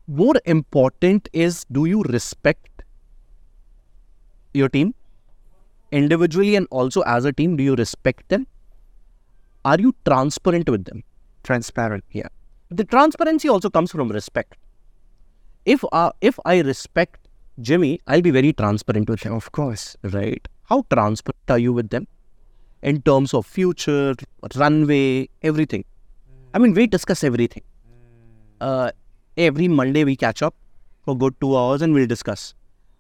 more 0.08 0.36
important 0.46 1.30
is 1.34 1.66
do 1.72 1.86
you 1.86 2.02
respect 2.04 2.84
your 4.54 4.70
team 4.70 4.96
individually 5.92 6.56
and 6.56 6.68
also 6.72 7.02
as 7.02 7.26
a 7.26 7.34
team? 7.34 7.58
Do 7.58 7.64
you 7.64 7.76
respect 7.76 8.28
them? 8.30 8.48
Are 9.66 9.80
you 9.80 9.94
transparent 10.06 10.70
with 10.70 10.86
them? 10.86 11.04
Transparent. 11.44 12.04
Yeah. 12.12 12.28
The 12.70 12.84
transparency 12.84 13.50
also 13.50 13.70
comes 13.70 13.92
from 13.92 14.10
respect. 14.10 14.56
If 15.66 15.84
uh, 15.92 16.12
if 16.22 16.40
I 16.46 16.62
respect 16.62 17.28
Jimmy, 17.60 18.00
I'll 18.08 18.22
be 18.22 18.32
very 18.32 18.54
transparent 18.54 19.10
with 19.10 19.24
him 19.24 19.34
Of 19.34 19.52
course. 19.52 19.98
right? 20.04 20.48
How 20.64 20.86
transparent 20.90 21.50
are 21.50 21.58
you 21.60 21.74
with 21.74 21.90
them 21.90 22.08
in 22.82 23.02
terms 23.02 23.34
of 23.34 23.46
future, 23.46 24.16
runway, 24.56 25.30
everything? 25.42 25.84
I 26.54 26.60
mean, 26.60 26.74
we 26.74 26.88
discuss 26.88 27.24
everything. 27.24 27.64
Uh, 28.62 28.92
every 29.38 29.68
Monday 29.68 30.04
we 30.04 30.16
catch 30.16 30.42
up 30.42 30.56
for 31.06 31.18
good 31.18 31.36
two 31.42 31.56
hours 31.58 31.82
and 31.82 31.94
we'll 31.94 32.08
discuss 32.08 32.54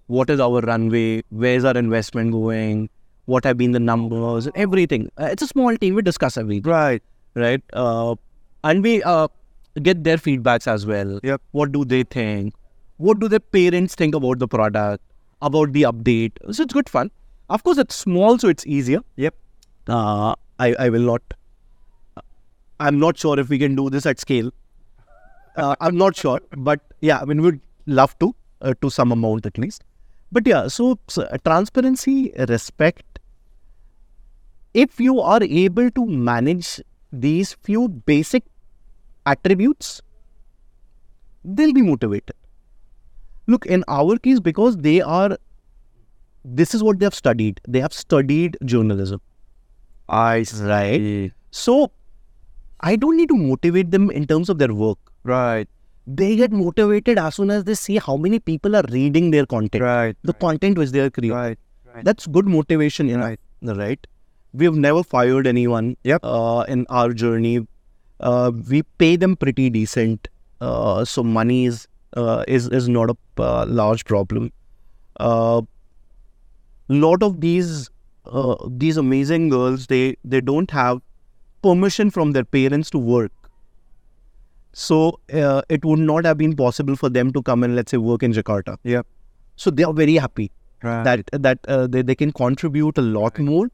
what 0.07 0.29
is 0.29 0.39
our 0.39 0.61
runway, 0.61 1.21
where's 1.29 1.65
our 1.65 1.77
investment 1.77 2.31
going, 2.31 2.89
what 3.25 3.43
have 3.43 3.57
been 3.57 3.71
the 3.71 3.79
numbers, 3.79 4.47
everything. 4.55 5.09
Uh, 5.19 5.25
it's 5.31 5.43
a 5.43 5.47
small 5.47 5.75
team. 5.75 5.95
We 5.95 6.01
discuss 6.01 6.37
everything, 6.37 6.71
Right. 6.71 7.03
right? 7.35 7.61
Uh, 7.73 8.15
and 8.63 8.81
we 8.83 9.03
uh, 9.03 9.27
get 9.81 10.03
their 10.03 10.17
feedbacks 10.17 10.67
as 10.67 10.85
well. 10.85 11.19
Yep. 11.23 11.41
What 11.51 11.71
do 11.71 11.83
they 11.83 12.03
think? 12.03 12.53
What 12.97 13.19
do 13.19 13.27
their 13.27 13.39
parents 13.41 13.95
think 13.95 14.15
about 14.15 14.39
the 14.39 14.47
product, 14.47 15.03
about 15.41 15.73
the 15.73 15.83
update? 15.83 16.31
So 16.51 16.63
it's 16.63 16.73
good 16.73 16.87
fun. 16.89 17.11
Of 17.49 17.63
course, 17.63 17.77
it's 17.77 17.95
small, 17.95 18.37
so 18.37 18.47
it's 18.47 18.65
easier. 18.65 19.01
Yep. 19.17 19.35
Uh, 19.87 20.35
I, 20.59 20.73
I 20.79 20.89
will 20.89 21.01
not. 21.01 21.21
I'm 22.79 22.99
not 22.99 23.17
sure 23.17 23.39
if 23.39 23.49
we 23.49 23.57
can 23.59 23.75
do 23.75 23.89
this 23.89 24.05
at 24.05 24.19
scale. 24.19 24.51
Uh, 25.57 25.75
I'm 25.81 25.97
not 25.97 26.15
sure, 26.15 26.39
but 26.55 26.81
yeah, 27.01 27.19
I 27.19 27.25
mean, 27.25 27.41
we'd 27.41 27.59
love 27.87 28.17
to, 28.19 28.35
uh, 28.61 28.73
to 28.81 28.89
some 28.89 29.11
amount 29.11 29.45
at 29.45 29.57
least. 29.57 29.83
But 30.31 30.45
yeah, 30.45 30.67
so, 30.67 30.99
so 31.07 31.23
uh, 31.23 31.37
transparency, 31.43 32.31
respect. 32.47 33.19
If 34.73 34.99
you 34.99 35.19
are 35.19 35.41
able 35.41 35.89
to 35.91 36.05
manage 36.05 36.81
these 37.11 37.53
few 37.63 37.89
basic 37.89 38.43
attributes, 39.25 40.01
they'll 41.43 41.73
be 41.73 41.81
motivated. 41.81 42.35
Look, 43.47 43.65
in 43.65 43.83
our 43.87 44.17
case, 44.17 44.39
because 44.39 44.77
they 44.77 45.01
are, 45.01 45.37
this 46.45 46.75
is 46.75 46.83
what 46.83 46.99
they 46.99 47.05
have 47.05 47.15
studied. 47.15 47.61
They 47.67 47.79
have 47.79 47.93
studied 47.93 48.57
journalism. 48.65 49.21
I 50.09 50.45
Right. 50.61 50.97
see. 50.99 51.31
So 51.51 51.91
I 52.81 52.95
don't 52.95 53.17
need 53.17 53.29
to 53.29 53.35
motivate 53.37 53.91
them 53.91 54.11
in 54.11 54.27
terms 54.27 54.49
of 54.49 54.59
their 54.59 54.73
work. 54.73 54.99
Right. 55.29 55.67
They 56.19 56.35
get 56.37 56.51
motivated 56.51 57.19
as 57.19 57.35
soon 57.35 57.49
as 57.51 57.63
they 57.69 57.73
see 57.75 57.97
how 57.97 58.15
many 58.25 58.39
people 58.39 58.75
are 58.79 58.83
reading 58.91 59.31
their 59.31 59.45
content, 59.45 59.83
Right. 59.83 60.15
the 60.23 60.33
content 60.33 60.77
which 60.77 60.91
they 60.91 61.01
are 61.05 61.09
creating. 61.09 61.37
Right. 61.37 61.59
Right. 61.93 62.05
That's 62.09 62.27
good 62.37 62.47
motivation, 62.53 63.09
you 63.13 63.17
know, 63.17 63.25
Right. 63.25 63.39
right? 63.81 64.07
We 64.53 64.65
have 64.69 64.77
never 64.85 65.03
fired 65.15 65.47
anyone 65.53 65.89
Yep. 66.11 66.21
uh, 66.23 66.63
in 66.75 66.85
our 66.89 67.13
journey. 67.23 67.55
Uh, 68.19 68.51
we 68.69 68.83
pay 69.03 69.15
them 69.25 69.35
pretty 69.35 69.69
decent, 69.69 70.27
uh, 70.61 71.05
so 71.05 71.23
money 71.23 71.65
is 71.71 71.87
uh, 72.21 72.43
is 72.47 72.67
is 72.79 72.87
not 72.89 73.11
a 73.13 73.17
uh, 73.47 73.65
large 73.79 74.05
problem. 74.11 74.51
Uh, 75.19 75.61
lot 76.89 77.23
of 77.23 77.41
these 77.41 77.89
uh, 78.25 78.55
these 78.85 78.97
amazing 78.97 79.49
girls, 79.49 79.87
they 79.87 80.15
they 80.23 80.41
don't 80.41 80.71
have 80.71 81.01
permission 81.61 82.09
from 82.17 82.31
their 82.31 82.43
parents 82.57 82.89
to 82.91 82.97
work. 82.97 83.31
So 84.73 85.19
uh, 85.33 85.61
it 85.69 85.83
would 85.85 85.99
not 85.99 86.25
have 86.25 86.37
been 86.37 86.55
possible 86.55 86.95
for 86.95 87.09
them 87.09 87.31
to 87.33 87.41
come 87.41 87.63
and 87.63 87.75
let's 87.75 87.91
say 87.91 87.97
work 87.97 88.23
in 88.23 88.33
Jakarta. 88.33 88.77
Yeah. 88.83 89.01
So 89.55 89.71
they 89.71 89.83
are 89.83 89.93
very 89.93 90.15
happy 90.15 90.51
Right. 90.83 91.03
that 91.03 91.21
that 91.31 91.59
uh, 91.67 91.87
they, 91.87 92.03
they 92.03 92.13
can 92.13 92.31
contribute 92.31 92.97
a 92.99 93.01
lot 93.01 93.39
more 93.39 93.69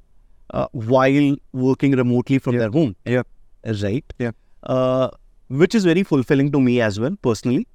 uh, 0.51 0.67
while 0.71 1.35
working 1.51 1.91
remotely 1.91 2.39
from 2.39 2.57
their 2.57 2.69
home. 2.69 2.95
Yeah. 3.05 3.23
Right. 3.65 4.13
Yeah. 4.19 4.31
Uh, 4.63 5.09
which 5.49 5.75
is 5.75 5.83
very 5.83 6.03
fulfilling 6.03 6.51
to 6.53 6.61
me 6.61 6.79
as 6.79 6.99
well 7.01 7.17
personally, 7.21 7.67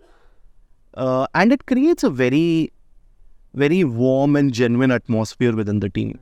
uh, 0.94 1.26
and 1.34 1.52
it 1.52 1.66
creates 1.66 2.02
a 2.02 2.10
very, 2.10 2.72
very 3.54 3.84
warm 3.84 4.34
and 4.36 4.52
genuine 4.52 4.90
atmosphere 4.90 5.54
within 5.54 5.80
the 5.80 5.90
team. 5.90 6.18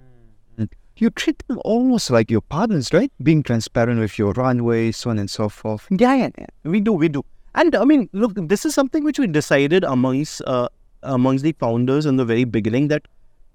You 0.98 1.10
treat 1.10 1.42
them 1.48 1.60
almost 1.64 2.10
like 2.10 2.30
your 2.30 2.40
partners, 2.40 2.92
right? 2.92 3.12
Being 3.22 3.42
transparent 3.42 4.00
with 4.00 4.18
your 4.18 4.32
runway, 4.32 4.92
so 4.92 5.10
on 5.10 5.18
and 5.18 5.30
so 5.30 5.48
forth. 5.48 5.86
Yeah, 5.90 6.14
yeah, 6.14 6.30
yeah. 6.38 6.46
We 6.64 6.80
do, 6.80 6.92
we 6.92 7.08
do. 7.08 7.24
And 7.54 7.74
I 7.74 7.84
mean, 7.84 8.08
look, 8.12 8.32
this 8.36 8.64
is 8.66 8.74
something 8.74 9.04
which 9.04 9.18
we 9.18 9.26
decided 9.26 9.84
amongst 9.84 10.42
uh, 10.46 10.68
amongst 11.02 11.44
the 11.44 11.52
founders 11.52 12.06
in 12.06 12.16
the 12.16 12.24
very 12.24 12.44
beginning 12.44 12.88
that 12.88 13.06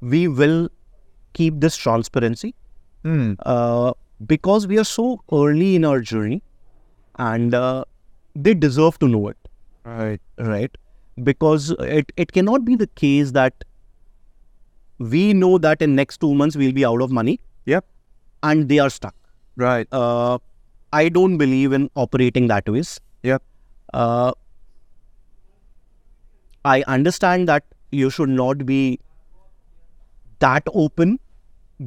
we 0.02 0.28
will 0.28 0.70
keep 1.34 1.60
this 1.60 1.76
transparency 1.78 2.54
Hmm. 3.04 3.34
uh, 3.46 3.94
because 4.28 4.68
we 4.68 4.78
are 4.78 4.84
so 4.84 5.22
early 5.32 5.76
in 5.76 5.86
our 5.86 6.00
journey, 6.02 6.42
and 7.18 7.54
uh, 7.56 7.84
they 8.36 8.54
deserve 8.54 9.00
to 9.00 9.08
know 9.08 9.28
it, 9.30 9.38
Right. 9.86 10.22
right? 10.38 10.76
Because 11.24 11.72
it 11.80 12.12
it 12.18 12.32
cannot 12.32 12.64
be 12.66 12.76
the 12.76 12.88
case 13.04 13.32
that 13.32 13.64
we 15.10 15.34
know 15.34 15.58
that 15.58 15.82
in 15.82 15.96
next 15.96 16.20
two 16.22 16.34
months 16.36 16.56
we'll 16.56 16.72
be 16.72 16.86
out 16.86 17.02
of 17.02 17.12
money 17.12 17.40
Yep. 17.66 17.86
and 18.44 18.70
they 18.70 18.80
are 18.80 18.90
stuck. 18.90 19.16
Right. 19.56 19.88
Uh, 19.92 20.38
I 20.94 21.10
don't 21.10 21.38
believe 21.38 21.74
in 21.74 21.90
operating 21.96 22.48
that 22.48 22.68
ways. 22.68 23.00
Yep. 23.24 23.42
Uh, 23.94 24.32
I 26.64 26.84
understand 26.88 27.48
that 27.50 27.64
you 27.92 28.10
should 28.10 28.30
not 28.30 28.66
be 28.66 29.00
that 30.40 30.64
open 30.74 31.20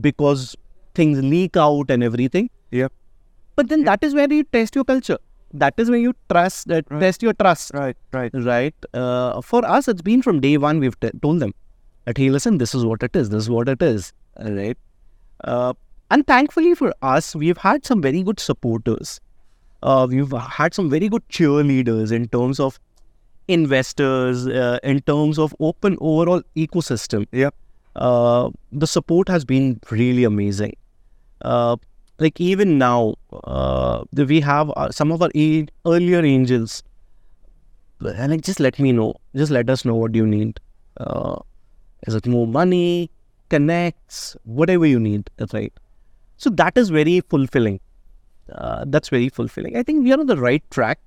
because 0.00 0.57
things 0.94 1.22
leak 1.22 1.57
out 1.57 1.90
and 1.90 2.03
everything. 2.03 2.50
Yep. 2.70 2.92
But 3.57 3.68
then 3.68 3.85
that 3.85 4.03
is 4.03 4.14
where 4.14 4.33
you 4.33 4.44
test 4.44 4.74
your 4.74 4.85
culture. 4.85 5.18
That 5.53 5.74
is 5.79 5.88
where 5.90 5.98
you 5.98 6.14
trust, 6.29 6.70
uh, 6.70 6.83
Right. 6.90 7.00
test 7.00 7.22
your 7.22 7.33
trust. 7.35 7.72
Right. 7.74 7.96
Right. 8.12 8.31
Right. 8.35 8.74
Uh, 8.92 9.40
for 9.40 9.64
us, 9.64 9.87
it's 9.87 10.03
been 10.03 10.22
from 10.22 10.40
day 10.40 10.57
one. 10.59 10.81
We've 10.81 10.98
t- 10.98 11.11
told 11.22 11.40
them 11.40 11.55
that 12.04 12.18
hey, 12.18 12.30
listen, 12.30 12.58
this 12.58 12.74
is 12.74 12.84
what 12.84 13.02
it 13.02 13.16
is. 13.16 13.30
This 13.30 13.44
is 13.44 13.50
what 13.50 13.68
it 13.68 13.82
is. 13.82 14.12
Right. 14.38 14.76
Uh, 15.42 15.74
and 16.10 16.26
thankfully 16.26 16.74
for 16.74 16.92
us, 17.02 17.34
we've 17.34 17.58
had 17.58 17.84
some 17.84 18.02
very 18.02 18.22
good 18.22 18.40
supporters. 18.40 19.20
Uh, 19.82 20.06
we've 20.08 20.30
had 20.32 20.74
some 20.74 20.88
very 20.88 21.08
good 21.08 21.26
cheerleaders 21.28 22.12
in 22.12 22.28
terms 22.28 22.58
of 22.58 22.78
investors, 23.48 24.46
uh, 24.46 24.78
in 24.82 25.00
terms 25.00 25.38
of 25.38 25.54
open 25.60 25.96
overall 26.00 26.42
ecosystem. 26.56 27.26
Yep. 27.32 27.54
Uh, 27.96 28.50
the 28.72 28.86
support 28.86 29.28
has 29.28 29.44
been 29.44 29.80
really 29.90 30.24
amazing. 30.24 30.74
Uh, 31.42 31.76
like 32.18 32.40
even 32.40 32.78
now, 32.78 33.14
uh, 33.44 34.04
we 34.14 34.40
have 34.40 34.70
uh, 34.76 34.90
some 34.90 35.12
of 35.12 35.22
our 35.22 35.30
earlier 35.84 36.24
angels 36.24 36.82
and 38.00 38.32
like 38.32 38.42
just 38.42 38.60
let 38.60 38.78
me 38.78 38.92
know 38.92 39.14
just 39.34 39.50
let 39.50 39.70
us 39.70 39.84
know 39.84 39.94
what 39.94 40.14
you 40.14 40.26
need 40.26 40.60
uh, 40.98 41.36
is 42.07 42.14
it 42.14 42.26
more 42.26 42.46
money 42.46 43.11
connects 43.50 44.36
whatever 44.44 44.86
you 44.86 45.00
need 45.00 45.30
right 45.52 45.72
so 46.36 46.50
that 46.50 46.76
is 46.82 46.90
very 46.90 47.20
fulfilling 47.34 47.78
uh, 48.52 48.84
that's 48.88 49.09
very 49.09 49.28
fulfilling 49.28 49.76
i 49.76 49.82
think 49.82 50.05
we 50.05 50.12
are 50.12 50.20
on 50.20 50.26
the 50.26 50.36
right 50.36 50.64
track 50.70 50.98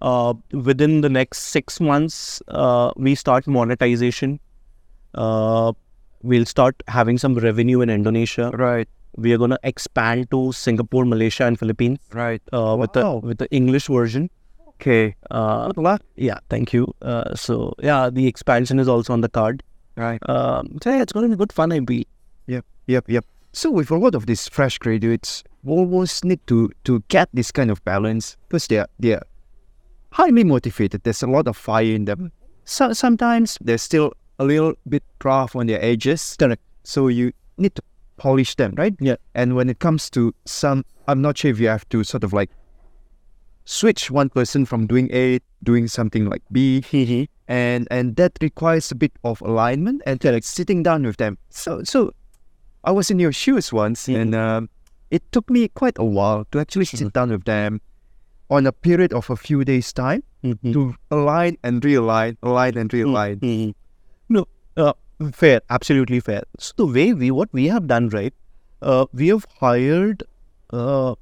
uh, 0.00 0.34
within 0.52 1.00
the 1.00 1.08
next 1.08 1.38
six 1.56 1.80
months 1.80 2.42
uh, 2.48 2.90
we 2.96 3.14
start 3.14 3.46
monetization 3.46 4.38
uh, 5.14 5.72
we'll 6.22 6.44
start 6.46 6.82
having 6.88 7.18
some 7.18 7.34
revenue 7.34 7.80
in 7.80 7.90
indonesia 7.90 8.50
Right. 8.54 8.88
we 9.16 9.32
are 9.32 9.38
going 9.38 9.50
to 9.50 9.60
expand 9.62 10.30
to 10.30 10.52
singapore 10.52 11.04
malaysia 11.04 11.44
and 11.46 11.58
philippines 11.58 11.98
Right. 12.12 12.42
uh, 12.52 12.76
with 12.78 12.92
the 12.92 13.02
Wow. 13.02 13.16
with 13.30 13.38
the 13.38 13.48
english 13.62 13.88
version 13.88 14.30
Okay. 14.82 15.14
uh, 15.30 15.72
yeah, 16.16 16.38
thank 16.50 16.72
you. 16.72 16.92
Uh, 17.00 17.36
so 17.36 17.72
yeah, 17.80 18.10
the 18.10 18.26
expansion 18.26 18.80
is 18.80 18.88
also 18.88 19.12
on 19.12 19.20
the 19.20 19.28
card. 19.28 19.62
Right. 19.96 20.20
Um, 20.28 20.78
so 20.82 20.90
yeah, 20.90 21.02
it's 21.02 21.12
going 21.12 21.30
to 21.30 21.36
be 21.36 21.38
good 21.38 21.52
fun, 21.52 21.72
I 21.72 21.80
believe. 21.80 22.06
Yep. 22.46 22.64
Yep. 22.86 23.04
Yep. 23.08 23.24
So 23.52 23.70
with 23.70 23.90
a 23.90 23.96
lot 23.96 24.14
of 24.14 24.26
these 24.26 24.48
fresh 24.48 24.78
graduates, 24.78 25.44
we 25.62 25.72
almost 25.74 26.24
need 26.24 26.40
to 26.46 26.70
to 26.84 27.02
get 27.08 27.28
this 27.32 27.52
kind 27.52 27.70
of 27.70 27.84
balance 27.84 28.36
because 28.48 28.66
they're 28.66 28.86
they're 28.98 29.22
highly 30.10 30.44
motivated. 30.44 31.02
There's 31.02 31.22
a 31.22 31.26
lot 31.26 31.46
of 31.46 31.56
fire 31.56 31.84
in 31.84 32.06
them. 32.06 32.32
So 32.64 32.92
sometimes 32.92 33.58
they're 33.60 33.78
still 33.78 34.12
a 34.38 34.44
little 34.44 34.74
bit 34.88 35.02
rough 35.22 35.54
on 35.54 35.66
their 35.66 35.82
edges. 35.84 36.36
Correct. 36.38 36.62
So 36.84 37.08
you 37.08 37.32
need 37.58 37.74
to 37.74 37.82
polish 38.16 38.54
them, 38.56 38.74
right? 38.76 38.94
Yeah. 39.00 39.16
And 39.34 39.54
when 39.54 39.68
it 39.68 39.78
comes 39.78 40.08
to 40.10 40.34
some, 40.46 40.84
I'm 41.06 41.20
not 41.20 41.38
sure 41.38 41.50
if 41.50 41.60
you 41.60 41.68
have 41.68 41.88
to 41.90 42.04
sort 42.04 42.24
of 42.24 42.32
like 42.32 42.50
switch 43.72 44.10
one 44.10 44.28
person 44.28 44.64
from 44.66 44.86
doing 44.86 45.08
A 45.12 45.40
doing 45.64 45.86
something 45.88 46.28
like 46.28 46.42
B, 46.52 46.82
and 47.48 47.88
and 47.90 48.16
that 48.16 48.32
requires 48.40 48.90
a 48.90 48.94
bit 48.94 49.12
of 49.24 49.40
alignment 49.40 50.02
and 50.06 50.22
like 50.24 50.44
sitting 50.44 50.82
down 50.82 51.04
with 51.08 51.16
them. 51.16 51.38
So 51.50 51.82
so, 51.84 52.12
I 52.84 52.92
was 52.92 53.10
in 53.10 53.18
your 53.18 53.32
shoes 53.32 53.72
once, 53.72 54.06
Mhm. 54.08 54.20
and 54.20 54.34
um, 54.34 54.68
it 55.10 55.22
took 55.32 55.48
me 55.56 55.68
quite 55.68 55.96
a 55.98 56.04
while 56.18 56.44
to 56.52 56.60
actually 56.64 56.84
sit 56.90 57.12
down 57.12 57.30
with 57.30 57.44
them 57.44 57.80
on 58.50 58.66
a 58.66 58.72
period 58.72 59.12
of 59.12 59.30
a 59.30 59.36
few 59.36 59.64
days 59.64 59.92
time 59.92 60.22
to 60.76 60.94
align 61.10 61.56
and 61.62 61.80
realign, 61.88 62.36
align 62.42 62.76
and 62.76 62.90
realign. 62.90 63.38
No, 64.28 64.46
uh, 64.76 64.92
fair, 65.32 65.60
absolutely 65.70 66.20
fair. 66.20 66.42
So 66.58 66.72
the 66.76 66.86
way 66.86 67.14
we 67.14 67.30
what 67.30 67.48
we 67.52 67.68
have 67.68 67.86
done, 67.86 68.08
right? 68.10 68.34
Uh, 68.82 69.06
we 69.14 69.28
have 69.28 69.46
hired, 69.60 70.24
uh, 70.72 71.14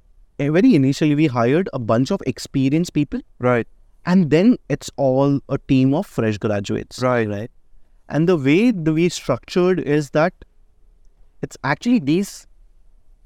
very 0.49 0.75
initially 0.75 1.15
we 1.15 1.27
hired 1.27 1.69
a 1.73 1.79
bunch 1.79 2.11
of 2.11 2.21
experienced 2.27 2.95
people, 2.95 3.21
Right, 3.39 3.67
and 4.07 4.31
then 4.31 4.57
it's 4.69 4.91
all 4.97 5.41
a 5.49 5.59
team 5.59 5.95
of 5.95 6.07
fresh 6.07 6.39
graduates, 6.39 7.03
Right. 7.03 7.29
Right. 7.29 7.51
And 8.09 8.29
the 8.29 8.37
way 8.37 8.71
the 8.71 8.93
we 8.93 9.09
structured 9.09 9.79
is 9.81 10.11
that 10.11 10.33
it's 11.43 11.57
actually 11.63 12.01
these 12.01 12.47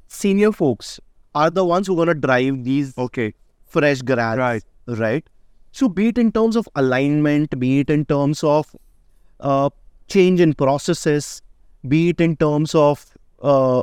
senior 0.08 0.52
folks 0.52 1.00
are 1.34 1.50
the 1.50 1.64
ones 1.64 1.86
who 1.86 1.94
are 1.94 2.04
gonna 2.04 2.14
drive 2.14 2.64
these 2.64 2.96
okay, 2.98 3.34
fresh 3.66 4.02
grads, 4.02 4.38
Right. 4.38 4.64
Right. 4.86 5.28
So, 5.72 5.88
be 5.88 6.08
it 6.08 6.18
in 6.18 6.30
terms 6.30 6.54
of 6.54 6.68
alignment, 6.76 7.58
be 7.58 7.80
it 7.80 7.90
in 7.90 8.04
terms 8.04 8.44
of 8.44 8.76
uh, 9.40 9.70
change 10.08 10.40
in 10.40 10.54
processes, 10.54 11.42
be 11.88 12.10
it 12.10 12.20
in 12.20 12.36
terms 12.36 12.74
of 12.74 13.04
uh, 13.42 13.82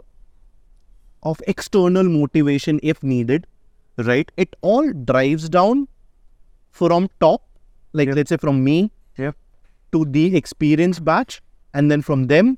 of 1.24 1.41
external 1.47 2.03
motivation 2.03 2.80
if 2.84 3.01
needed, 3.03 3.47
right? 3.97 4.32
It 4.38 4.55
all 4.61 4.91
drives 4.93 5.49
down 5.49 5.88
from 6.72 7.09
top, 7.19 7.43
like 7.93 8.07
Yep. 8.07 8.15
let's 8.15 8.30
say 8.30 8.38
from 8.38 8.63
me 8.63 8.91
Yep. 9.17 9.36
to 9.91 10.05
the 10.05 10.36
experienced 10.36 11.03
batch, 11.05 11.41
and 11.74 11.91
then 11.91 12.01
from 12.01 12.28
them 12.28 12.57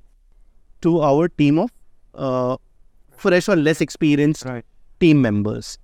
to 0.81 1.01
our 1.01 1.27
team 1.27 1.59
of 1.59 1.71
uh, 2.13 2.57
fresh 3.17 3.49
or 3.49 3.55
less 3.55 3.81
experienced 3.81 4.45
right, 4.45 4.65
team 4.99 5.21
members. 5.21 5.77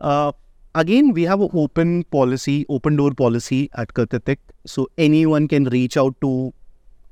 Uh, 0.00 0.32
again, 0.74 1.12
we 1.12 1.22
have 1.22 1.40
an 1.40 1.50
open 1.52 2.04
policy, 2.04 2.64
open 2.68 2.96
door 2.96 3.12
policy 3.12 3.70
at 3.74 3.92
Ketitik. 3.94 4.38
So 4.66 4.88
anyone 4.98 5.48
can 5.48 5.64
reach 5.64 5.96
out 5.96 6.14
to 6.20 6.52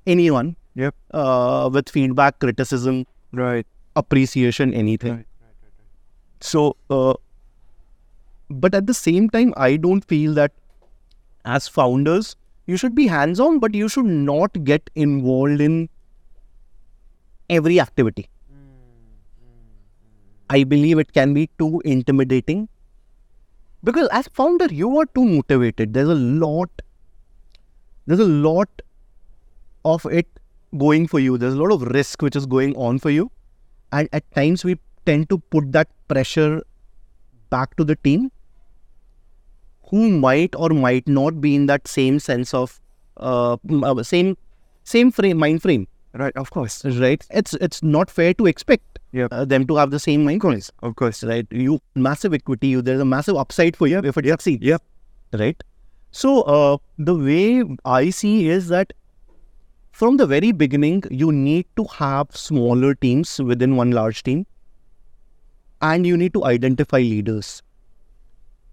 anyone 0.07 0.57
Yep. 0.75 0.95
uh, 1.13 1.71
with 1.73 1.89
feedback, 1.89 2.39
criticism, 2.39 3.07
right, 3.33 3.67
appreciation, 3.97 4.75
anything. 4.75 5.17
Right, 5.17 5.27
So, 6.41 6.77
uh, 6.91 7.15
but 8.49 8.75
at 8.75 8.87
the 8.87 8.95
same 8.95 9.29
time, 9.31 9.55
I 9.57 9.77
don't 9.77 10.05
feel 10.05 10.35
that 10.35 10.53
as 11.45 11.69
founders, 11.69 12.37
you 12.67 12.77
should 12.77 12.95
be 12.95 13.07
hands 13.07 13.41
on, 13.41 13.59
but 13.59 13.75
you 13.75 13.89
should 13.89 14.07
not 14.07 14.65
get 14.65 14.91
involved 14.95 15.61
in 15.61 15.89
every 17.49 17.81
activity. 17.81 18.29
Hmm, 18.49 18.57
hmm, 18.57 19.43
hmm. 19.43 20.61
I 20.61 20.65
believe 20.65 20.99
it 20.99 21.13
can 21.13 21.35
be 21.35 21.49
too 21.59 21.81
intimidating 21.85 22.69
because 23.83 24.09
as 24.13 24.29
founder, 24.29 24.67
you 24.67 24.99
are 24.99 25.07
too 25.07 25.25
motivated. 25.25 25.95
There's 25.95 26.09
a 26.09 26.15
lot, 26.15 26.71
there's 28.07 28.21
a 28.21 28.25
lot 28.25 28.69
of 29.85 30.05
it 30.07 30.27
going 30.77 31.07
for 31.09 31.19
you. 31.19 31.39
There's 31.39 31.55
a 31.55 31.57
lot 31.57 31.73
of 31.73 31.83
risk 31.83 32.23
which 32.23 32.37
is 32.37 32.47
going 32.47 32.77
on 32.77 32.99
for 32.99 33.11
you, 33.11 33.31
and 33.93 34.09
at 34.13 34.31
times 34.35 34.65
we 34.65 34.79
tend 35.07 35.29
to 35.31 35.39
put 35.39 35.73
that 35.73 35.89
pressure 36.09 36.63
back 37.51 37.77
to 37.77 37.85
the 37.85 37.97
team 37.97 38.31
who 39.91 40.09
might 40.11 40.55
or 40.57 40.69
might 40.71 41.09
not 41.09 41.41
be 41.41 41.55
in 41.55 41.67
that 41.67 41.89
same 41.89 42.19
sense 42.19 42.55
of 42.55 42.81
uh, 43.17 43.57
uh, 43.83 44.03
same 44.03 44.37
same 44.85 45.11
frame 45.11 45.37
mind 45.39 45.63
frame. 45.63 45.87
Right. 46.13 46.37
Of 46.37 46.51
course, 46.51 46.85
right? 46.85 47.25
It's 47.31 47.55
it's 47.55 47.83
not 47.83 48.11
fair 48.11 48.35
to 48.35 48.47
expect 48.47 48.99
Yep. 49.13 49.29
uh, 49.33 49.45
them 49.45 49.67
to 49.67 49.77
have 49.77 49.91
the 49.91 49.99
same 49.99 50.25
mind 50.25 50.41
frame. 50.43 50.63
Of 50.83 50.95
course, 50.97 51.23
right? 51.25 51.47
You 51.51 51.81
massive 51.95 52.35
equity 52.35 52.69
you 52.69 52.83
there's 52.83 53.01
a 53.01 53.05
massive 53.05 53.37
upside 53.37 53.77
for 53.77 53.87
you 53.87 53.99
if 53.99 54.17
it 54.17 54.27
succeeds. 54.27 54.65
Yep. 54.65 54.83
right? 55.39 55.63
So 56.13 56.43
uh, 56.43 56.79
the 56.99 57.15
way 57.15 57.65
i 57.85 58.11
see 58.11 58.49
is 58.49 58.69
that 58.69 58.93
from 59.91 60.17
the 60.17 60.27
very 60.27 60.53
beginning 60.53 61.03
you 61.11 61.31
need 61.33 61.67
to 61.77 61.85
have 61.97 62.37
smaller 62.37 62.95
teams 62.95 63.39
within 63.41 63.77
one 63.77 63.91
large 63.91 64.23
team 64.23 64.47
and 65.83 66.07
you 66.07 66.17
need 66.17 66.33
to 66.35 66.45
identify 66.45 66.99
leaders 66.99 67.63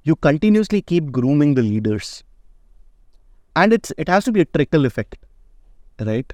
you 0.03 0.15
continuously 0.15 0.81
keep 0.81 1.11
grooming 1.11 1.53
the 1.55 1.63
leaders 1.63 2.23
and 3.55 3.73
it's 3.73 3.91
it 3.97 4.07
has 4.07 4.23
to 4.25 4.31
be 4.31 4.41
a 4.41 4.45
trickle 4.45 4.85
effect 4.85 5.17
right 6.11 6.33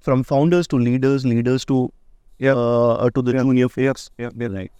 from 0.00 0.22
founders 0.22 0.66
to 0.68 0.76
leaders 0.78 1.24
leaders 1.24 1.64
to 1.64 1.90
Yep. 2.44 2.56
uh, 2.56 3.10
to 3.14 3.22
the 3.22 3.32
Yep. 3.32 3.42
junior 3.42 3.68
folks 3.68 4.10
Yep. 4.18 4.32
Yep. 4.36 4.50
right 4.52 4.72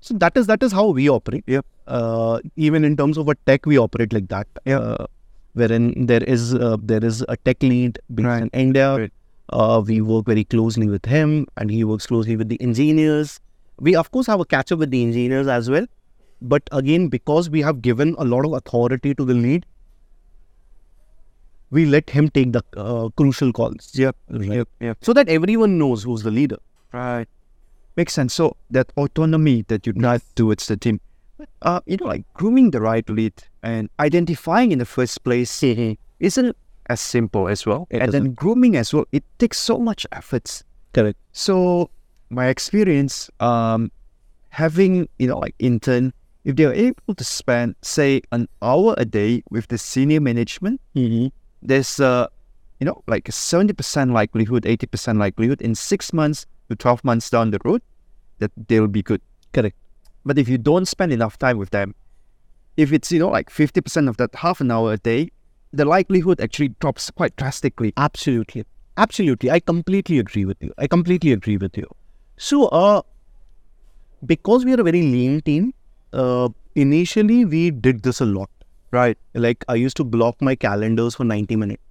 so 0.00 0.14
that 0.24 0.36
is 0.36 0.48
that 0.48 0.62
is 0.62 0.72
how 0.72 0.86
we 0.98 1.08
operate 1.08 1.44
Yep. 1.46 1.64
uh, 1.86 2.40
even 2.56 2.84
in 2.84 2.96
terms 2.96 3.16
of 3.16 3.28
a 3.28 3.36
tech 3.46 3.66
we 3.66 3.78
operate 3.78 4.12
like 4.12 4.28
that 4.28 4.48
Yep. 4.66 4.80
uh, 4.82 5.06
wherein 5.62 5.86
there 6.12 6.24
is 6.36 6.44
uh, 6.54 6.76
there 6.92 7.04
is 7.10 7.20
a 7.34 7.36
tech 7.48 7.62
lead 7.72 7.98
based 8.18 8.28
Right. 8.30 8.42
in 8.46 8.50
india 8.64 8.86
Right. 9.02 9.12
uh, 9.60 9.78
we 9.90 9.98
work 10.12 10.26
very 10.32 10.44
closely 10.54 10.88
with 10.94 11.06
him 11.14 11.34
and 11.56 11.74
he 11.76 11.82
works 11.92 12.06
closely 12.12 12.36
with 12.42 12.48
the 12.54 12.60
engineers 12.68 13.34
we 13.88 13.94
of 14.02 14.10
course 14.16 14.30
have 14.34 14.44
a 14.46 14.48
catch 14.56 14.72
up 14.76 14.84
with 14.84 14.90
the 14.96 15.02
engineers 15.08 15.50
as 15.56 15.70
well 15.76 15.86
but 16.54 16.72
again 16.82 17.08
because 17.16 17.50
we 17.56 17.62
have 17.70 17.82
given 17.88 18.14
a 18.26 18.28
lot 18.34 18.48
of 18.50 18.56
authority 18.60 19.14
to 19.22 19.24
the 19.32 19.36
lead 19.46 19.66
we 21.70 21.84
let 21.84 22.10
him 22.10 22.28
take 22.30 22.52
the 22.52 22.62
uh, 22.76 23.08
crucial 23.16 23.52
calls 23.52 23.90
Yep. 23.94 24.16
right? 24.30 24.52
Yep. 24.58 24.68
Yep. 24.80 24.98
so 25.02 25.12
that 25.12 25.28
everyone 25.28 25.78
knows 25.78 26.02
who's 26.04 26.22
the 26.22 26.30
leader 26.30 26.58
Right. 26.92 27.28
Makes 27.98 28.14
sense. 28.14 28.32
So 28.32 28.56
that 28.70 28.90
autonomy 28.96 29.62
that 29.68 29.86
you 29.86 29.92
drive 29.92 30.22
towards 30.36 30.68
the 30.68 30.76
team, 30.76 31.00
uh, 31.62 31.80
you 31.86 31.96
know, 31.96 32.06
like 32.06 32.24
grooming 32.34 32.70
the 32.70 32.80
right 32.80 33.08
lead 33.08 33.34
and 33.62 33.90
identifying 34.00 34.72
in 34.72 34.78
the 34.78 34.86
first 34.86 35.22
place 35.24 35.62
isn't 36.20 36.56
as 36.86 37.00
simple 37.00 37.48
as 37.48 37.66
well. 37.66 37.86
It 37.90 38.02
and 38.02 38.12
then 38.12 38.34
grooming 38.34 38.76
as 38.76 38.92
well, 38.94 39.04
it 39.12 39.24
takes 39.38 39.58
so 39.58 39.78
much 39.78 40.06
efforts. 40.12 40.64
correct 40.92 41.18
So 41.32 41.90
my 42.30 42.48
experience, 42.48 43.30
um, 43.40 43.90
having 44.50 45.08
you 45.18 45.28
know 45.28 45.38
like 45.38 45.54
intern, 45.58 46.12
if 46.44 46.56
they 46.56 46.64
are 46.64 46.74
able 46.74 47.14
to 47.14 47.24
spend 47.24 47.76
say 47.82 48.22
an 48.32 48.48
hour 48.62 48.94
a 48.96 49.04
day 49.04 49.42
with 49.50 49.68
the 49.68 49.78
senior 49.78 50.20
management, 50.20 50.80
there's 51.62 52.00
a 52.00 52.28
you 52.80 52.86
know 52.86 53.02
like 53.06 53.28
a 53.28 53.32
seventy 53.32 53.72
percent 53.72 54.12
likelihood, 54.12 54.66
eighty 54.66 54.86
percent 54.86 55.18
likelihood 55.18 55.60
in 55.60 55.74
six 55.74 56.12
months 56.12 56.46
to 56.70 56.76
twelve 56.76 57.04
months 57.04 57.30
down 57.30 57.50
the 57.50 57.58
road 57.64 57.82
that 58.38 58.52
they'll 58.68 58.86
be 58.88 59.02
good. 59.02 59.20
correct 59.52 59.76
But 60.28 60.36
if 60.36 60.46
you 60.46 60.58
don't 60.58 60.86
spend 60.86 61.10
enough 61.10 61.38
time 61.38 61.56
with 61.56 61.70
them, 61.70 61.94
if 62.76 62.92
it's 62.92 63.10
you 63.10 63.18
know 63.18 63.30
like 63.30 63.48
fifty 63.48 63.80
percent 63.80 64.10
of 64.10 64.18
that 64.18 64.34
half 64.34 64.60
an 64.60 64.70
hour 64.70 64.92
a 64.92 64.98
day, 64.98 65.30
the 65.72 65.86
likelihood 65.86 66.42
actually 66.46 66.68
drops 66.80 67.10
quite 67.10 67.34
drastically. 67.36 67.94
Absolutely. 67.96 68.64
Absolutely. 68.98 69.50
I 69.50 69.60
completely 69.60 70.18
agree 70.18 70.44
with 70.44 70.58
you. 70.60 70.74
I 70.76 70.86
completely 70.86 71.32
agree 71.32 71.56
with 71.56 71.78
you. 71.78 71.86
So, 72.36 72.66
uh, 72.66 73.00
because 74.26 74.66
we 74.66 74.74
are 74.74 74.80
a 74.80 74.84
very 74.84 75.00
lean 75.00 75.40
team, 75.40 75.72
uh, 76.12 76.50
initially 76.74 77.44
we 77.46 77.70
did 77.70 78.02
this 78.02 78.20
a 78.20 78.26
lot. 78.26 78.50
Right. 78.90 79.16
Like, 79.32 79.64
I 79.68 79.76
used 79.76 79.96
to 79.96 80.04
block 80.04 80.42
my 80.42 80.54
calendars 80.54 81.14
for 81.14 81.24
90 81.24 81.56
minutes. 81.56 81.82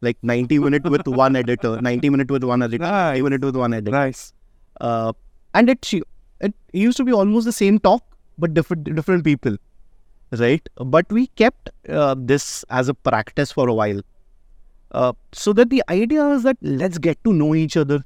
Like 0.00 0.16
90 0.22 0.58
minutes 0.66 0.90
with 0.90 1.06
one 1.06 1.36
editor, 1.36 1.80
90 1.80 2.10
minutes 2.10 2.30
with 2.32 2.42
one 2.42 2.62
editor, 2.62 2.84
90 2.84 3.22
minute 3.22 3.44
with 3.44 3.56
one 3.56 3.72
editor. 3.74 3.92
Nice. 3.92 4.32
Uh, 4.80 5.12
and 5.54 5.70
it, 5.70 5.92
it 6.40 6.54
used 6.72 6.96
to 6.98 7.04
be 7.04 7.12
almost 7.12 7.46
the 7.46 7.52
same 7.52 7.78
talk, 7.78 8.02
but 8.38 8.54
different 8.54 8.94
different 8.94 9.24
people, 9.24 9.56
right? 10.32 10.68
But 10.76 11.10
we 11.10 11.26
kept 11.28 11.70
uh, 11.88 12.14
this 12.18 12.64
as 12.70 12.88
a 12.88 12.94
practice 12.94 13.52
for 13.52 13.68
a 13.68 13.74
while, 13.74 14.00
uh, 14.92 15.12
so 15.32 15.52
that 15.52 15.70
the 15.70 15.82
idea 15.88 16.26
is 16.30 16.42
that 16.44 16.56
let's 16.62 16.98
get 16.98 17.22
to 17.24 17.32
know 17.32 17.54
each 17.54 17.76
other 17.76 18.04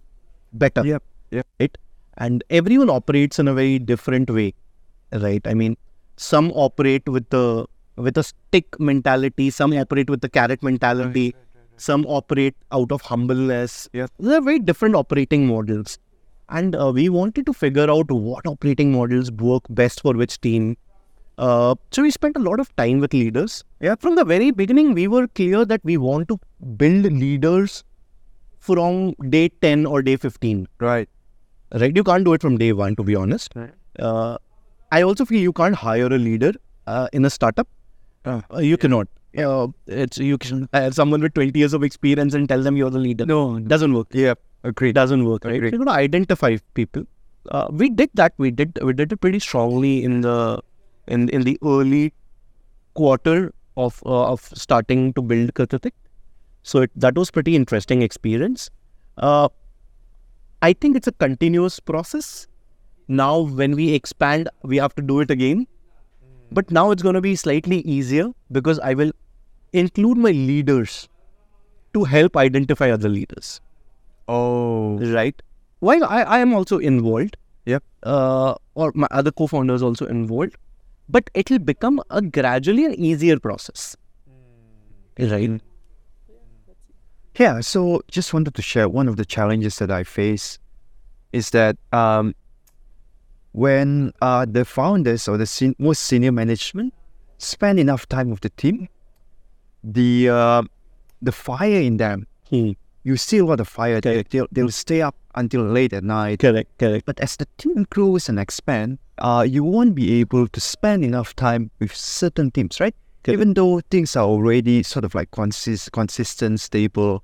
better. 0.52 0.84
Yep. 0.84 1.02
Yep. 1.30 1.46
Right? 1.60 1.78
And 2.18 2.44
everyone 2.50 2.90
operates 2.90 3.38
in 3.38 3.48
a 3.48 3.54
very 3.54 3.78
different 3.78 4.30
way, 4.30 4.54
right? 5.12 5.46
I 5.46 5.54
mean, 5.54 5.76
some 6.16 6.52
operate 6.52 7.08
with 7.08 7.28
the 7.30 7.66
with 7.96 8.16
a 8.18 8.22
stick 8.22 8.78
mentality, 8.80 9.50
some 9.50 9.72
operate 9.72 10.08
with 10.10 10.20
the 10.20 10.28
carrot 10.28 10.62
mentality, 10.62 11.34
some 11.76 12.06
operate 12.06 12.54
out 12.70 12.92
of 12.92 13.02
humbleness. 13.02 13.88
Yeah. 13.92 14.06
There 14.18 14.38
are 14.38 14.42
very 14.42 14.58
different 14.58 14.94
operating 14.94 15.46
models. 15.46 15.98
And 16.52 16.76
uh, 16.76 16.92
we 16.94 17.08
wanted 17.08 17.46
to 17.46 17.52
figure 17.52 17.90
out 17.90 18.10
what 18.10 18.46
operating 18.46 18.92
models 18.92 19.32
work 19.32 19.62
best 19.70 20.02
for 20.02 20.12
which 20.12 20.40
team. 20.40 20.76
Uh, 21.38 21.74
so 21.90 22.02
we 22.02 22.10
spent 22.10 22.36
a 22.36 22.40
lot 22.40 22.60
of 22.60 22.74
time 22.76 23.00
with 23.00 23.14
leaders. 23.14 23.64
Yeah. 23.80 23.94
From 23.98 24.16
the 24.16 24.24
very 24.24 24.50
beginning, 24.50 24.92
we 24.92 25.08
were 25.08 25.26
clear 25.28 25.64
that 25.64 25.80
we 25.82 25.96
want 25.96 26.28
to 26.28 26.38
build 26.76 27.04
leaders 27.04 27.84
from 28.58 29.14
day 29.30 29.48
10 29.48 29.86
or 29.86 30.02
day 30.02 30.16
15. 30.16 30.68
Right. 30.78 31.08
right? 31.74 31.96
You 31.96 32.04
can't 32.04 32.24
do 32.24 32.34
it 32.34 32.42
from 32.42 32.58
day 32.58 32.72
one, 32.72 32.96
to 32.96 33.02
be 33.02 33.16
honest. 33.16 33.52
Right. 33.56 33.72
Uh, 33.98 34.36
I 34.92 35.02
also 35.02 35.24
feel 35.24 35.40
you 35.40 35.54
can't 35.54 35.74
hire 35.74 36.06
a 36.06 36.18
leader 36.18 36.52
uh, 36.86 37.08
in 37.14 37.24
a 37.24 37.30
startup. 37.30 37.66
Oh. 38.26 38.42
Uh, 38.54 38.58
you. 39.34 39.48
Uh, 39.48 39.68
it's 39.86 40.18
you 40.18 40.38
can 40.38 40.68
hire 40.72 40.90
someone 40.92 41.20
with 41.20 41.34
20 41.34 41.58
years 41.58 41.72
of 41.72 41.82
experience 41.82 42.34
and 42.34 42.48
tell 42.48 42.62
them 42.62 42.76
you're 42.76 42.90
the 42.90 42.98
leader. 42.98 43.26
No, 43.26 43.58
doesn't 43.58 43.92
work. 43.94 44.08
yeah, 44.12 44.34
agreed. 44.64 44.94
doesn't 44.94 45.24
work, 45.24 45.44
right? 45.44 45.56
Agreed. 45.56 45.72
You're 45.72 45.84
gonna 45.84 45.96
identify 45.98 46.56
people. 46.74 47.04
Uh, 47.50 47.68
we 47.70 47.90
did 47.90 48.10
that. 48.14 48.34
We 48.38 48.50
did 48.50 48.78
we 48.82 48.92
did 48.92 49.12
it 49.12 49.20
pretty 49.20 49.38
strongly 49.38 50.04
in 50.04 50.20
the 50.20 50.60
in 51.08 51.28
in 51.30 51.42
the 51.42 51.58
early 51.64 52.12
quarter 52.94 53.52
of 53.76 54.02
uh, 54.06 54.32
of 54.32 54.40
starting 54.54 55.12
to 55.14 55.22
build 55.22 55.54
Ketitik. 55.54 55.92
So 56.62 56.82
it, 56.82 56.90
that 56.94 57.16
was 57.16 57.30
pretty 57.30 57.56
interesting 57.56 58.02
experience. 58.02 58.70
Uh, 59.18 59.48
I 60.62 60.72
think 60.72 60.96
it's 60.96 61.08
a 61.08 61.12
continuous 61.12 61.80
process. 61.80 62.46
Now 63.08 63.40
when 63.40 63.72
we 63.74 63.92
expand, 63.94 64.48
we 64.62 64.76
have 64.76 64.94
to 64.94 65.02
do 65.02 65.20
it 65.20 65.30
again. 65.30 65.66
But 66.54 66.70
now 66.70 66.90
it's 66.90 67.02
going 67.02 67.14
to 67.14 67.20
be 67.20 67.34
slightly 67.34 67.80
easier 67.80 68.30
because 68.50 68.78
I 68.78 68.94
will 68.94 69.12
include 69.72 70.18
my 70.18 70.30
leaders 70.30 71.08
to 71.94 72.04
help 72.04 72.36
identify 72.36 72.90
other 72.90 73.08
leaders. 73.08 73.60
Oh, 74.28 74.98
right? 74.98 75.40
While 75.80 76.04
I, 76.04 76.22
I 76.22 76.38
am 76.38 76.52
also 76.54 76.78
involved, 76.78 77.36
Yep. 77.66 77.82
uh, 78.02 78.54
or 78.74 78.92
my 78.94 79.08
other 79.10 79.30
co-founders 79.30 79.82
also 79.82 80.06
involved, 80.06 80.56
but 81.08 81.30
it'll 81.34 81.58
become 81.58 82.00
a 82.10 82.20
gradually 82.22 82.84
an 82.84 82.94
easier 82.94 83.38
process, 83.38 83.96
right? 85.18 85.60
Yeah, 87.38 87.60
so 87.60 88.02
just 88.10 88.34
wanted 88.34 88.54
to 88.54 88.62
share 88.62 88.88
one 88.88 89.08
of 89.08 89.16
the 89.16 89.24
challenges 89.24 89.78
that 89.78 89.90
I 89.90 90.04
face 90.04 90.58
is 91.32 91.50
that 91.50 91.76
um, 91.92 92.34
when 93.52 94.12
uh, 94.20 94.46
the 94.48 94.64
founders 94.64 95.28
or 95.28 95.36
the 95.36 95.46
sen- 95.46 95.76
most 95.78 96.02
senior 96.04 96.32
management 96.32 96.92
spend 97.38 97.78
enough 97.78 98.08
time 98.08 98.30
with 98.30 98.40
the 98.40 98.50
team, 98.50 98.88
the 99.84 100.28
uh, 100.28 100.62
the 101.20 101.32
fire 101.32 101.80
in 101.80 101.96
them, 101.98 102.26
Hmm. 102.50 102.72
you 103.04 103.16
see 103.16 103.38
a 103.38 103.44
lot 103.44 103.60
of 103.60 103.68
fire. 103.68 104.00
They, 104.00 104.22
they'll, 104.24 104.46
they'll 104.52 104.70
stay 104.70 105.00
up 105.02 105.14
until 105.34 105.62
late 105.62 105.92
at 105.92 106.04
night. 106.04 106.40
Correct, 106.40 106.76
correct. 106.78 107.06
But 107.06 107.18
as 107.20 107.36
the 107.36 107.46
team 107.56 107.86
grows 107.88 108.28
and 108.28 108.38
expand, 108.38 108.98
uh, 109.18 109.46
you 109.48 109.64
won't 109.64 109.94
be 109.94 110.20
able 110.20 110.48
to 110.48 110.60
spend 110.60 111.04
enough 111.04 111.34
time 111.34 111.70
with 111.78 111.94
certain 111.96 112.50
teams, 112.50 112.78
right? 112.80 112.94
Correct. 113.24 113.34
Even 113.40 113.54
though 113.54 113.80
things 113.90 114.16
are 114.16 114.24
already 114.26 114.82
sort 114.82 115.04
of 115.04 115.14
like 115.14 115.30
consist- 115.30 115.92
consistent, 115.92 116.60
stable, 116.60 117.22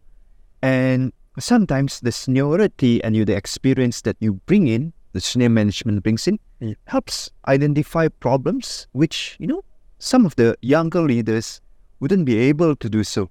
and 0.62 1.12
sometimes 1.38 2.00
the 2.00 2.12
seniority 2.12 3.02
and 3.04 3.14
you 3.16 3.24
the 3.24 3.36
experience 3.36 4.00
that 4.02 4.16
you 4.20 4.34
bring 4.46 4.66
in, 4.68 4.92
the 5.12 5.20
senior 5.20 5.48
management 5.48 6.02
brings 6.02 6.26
in, 6.28 6.38
Mm. 6.60 6.74
helps 6.86 7.30
identify 7.46 8.08
problems 8.08 8.88
which 8.92 9.36
you 9.38 9.46
know 9.46 9.62
some 10.00 10.26
of 10.26 10.34
the 10.36 10.56
younger 10.60 11.02
leaders 11.02 11.60
wouldn't 12.00 12.24
be 12.24 12.36
able 12.36 12.74
to 12.76 12.88
do 12.90 13.04
so 13.04 13.30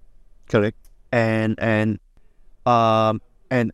Correct. 0.49 0.77
and 1.11 1.59
and 1.59 1.99
um 2.65 3.19
and 3.51 3.71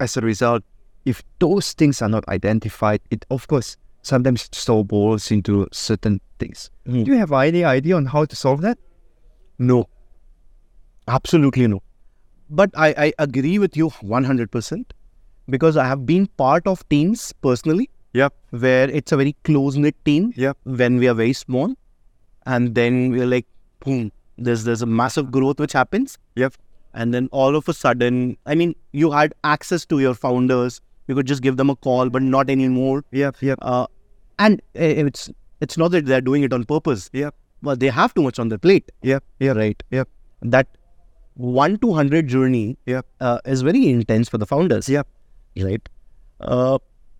as 0.00 0.16
a 0.16 0.20
result 0.20 0.64
if 1.04 1.22
those 1.38 1.72
things 1.72 2.02
are 2.02 2.08
not 2.08 2.26
identified 2.28 3.00
it 3.10 3.24
of 3.30 3.46
course 3.46 3.76
sometimes 4.02 4.48
snowballs 4.52 5.30
into 5.30 5.68
certain 5.72 6.20
things 6.40 6.68
Hmm. 6.84 7.04
do 7.04 7.12
you 7.12 7.18
have 7.18 7.32
any 7.32 7.62
idea 7.64 7.94
on 7.96 8.06
how 8.06 8.24
to 8.24 8.34
solve 8.36 8.60
that 8.62 8.78
No, 9.58 9.88
absolutely 11.08 11.66
no. 11.66 11.80
But 12.50 12.70
I, 12.76 12.88
I 13.06 13.12
agree 13.18 13.58
with 13.58 13.76
you 13.76 13.88
100% 13.90 14.84
because 15.48 15.76
I 15.76 15.86
have 15.86 16.06
been 16.06 16.26
part 16.26 16.66
of 16.66 16.88
teams 16.88 17.32
personally 17.42 17.90
yep. 18.12 18.34
where 18.50 18.90
it's 18.90 19.12
a 19.12 19.16
very 19.16 19.34
close 19.44 19.76
knit 19.76 19.96
team 20.04 20.32
yep. 20.36 20.56
when 20.64 20.98
we 20.98 21.08
are 21.08 21.14
very 21.14 21.32
small. 21.32 21.74
And 22.46 22.74
then 22.74 23.10
we're 23.10 23.26
like 23.26 23.46
boom 23.80 24.12
there's 24.38 24.64
there's 24.64 24.82
a 24.82 24.86
massive 24.86 25.30
growth 25.30 25.58
which 25.58 25.72
happens. 25.72 26.18
Yep. 26.34 26.54
And 26.94 27.12
then 27.12 27.28
all 27.30 27.56
of 27.56 27.68
a 27.68 27.74
sudden 27.74 28.36
i 28.46 28.54
mean 28.54 28.74
you 28.92 29.10
had 29.10 29.34
access 29.44 29.86
to 29.86 30.00
your 30.00 30.14
founders. 30.14 30.80
You 31.08 31.14
could 31.14 31.26
just 31.26 31.42
give 31.42 31.56
them 31.56 31.70
a 31.70 31.76
call 31.76 32.10
but 32.10 32.22
not 32.22 32.50
anymore. 32.50 33.04
Yep 33.12 33.36
yep. 33.40 33.58
Uh, 33.62 33.86
and 34.38 34.62
it's 34.74 35.30
it's 35.60 35.78
not 35.78 35.90
that 35.92 36.06
they're 36.06 36.20
doing 36.20 36.42
it 36.42 36.52
on 36.52 36.64
purpose. 36.64 37.10
Yep. 37.12 37.34
But 37.62 37.80
they 37.80 37.88
have 37.88 38.12
too 38.14 38.22
much 38.22 38.38
on 38.38 38.48
their 38.48 38.58
plate. 38.58 38.90
Yep 39.02 39.24
yep 39.40 39.56
right. 39.56 39.82
yep. 39.90 40.08
That 40.42 40.68
1 41.34 41.78
to 41.78 41.88
100 41.88 42.28
journey 42.28 42.78
yep. 42.86 43.06
uh, 43.20 43.38
is 43.44 43.60
very 43.60 43.88
intense 43.88 44.28
for 44.28 44.38
the 44.38 44.46
founders. 44.46 44.88
Yep 44.88 45.06
right? 45.62 45.88
Uh, 46.40 46.78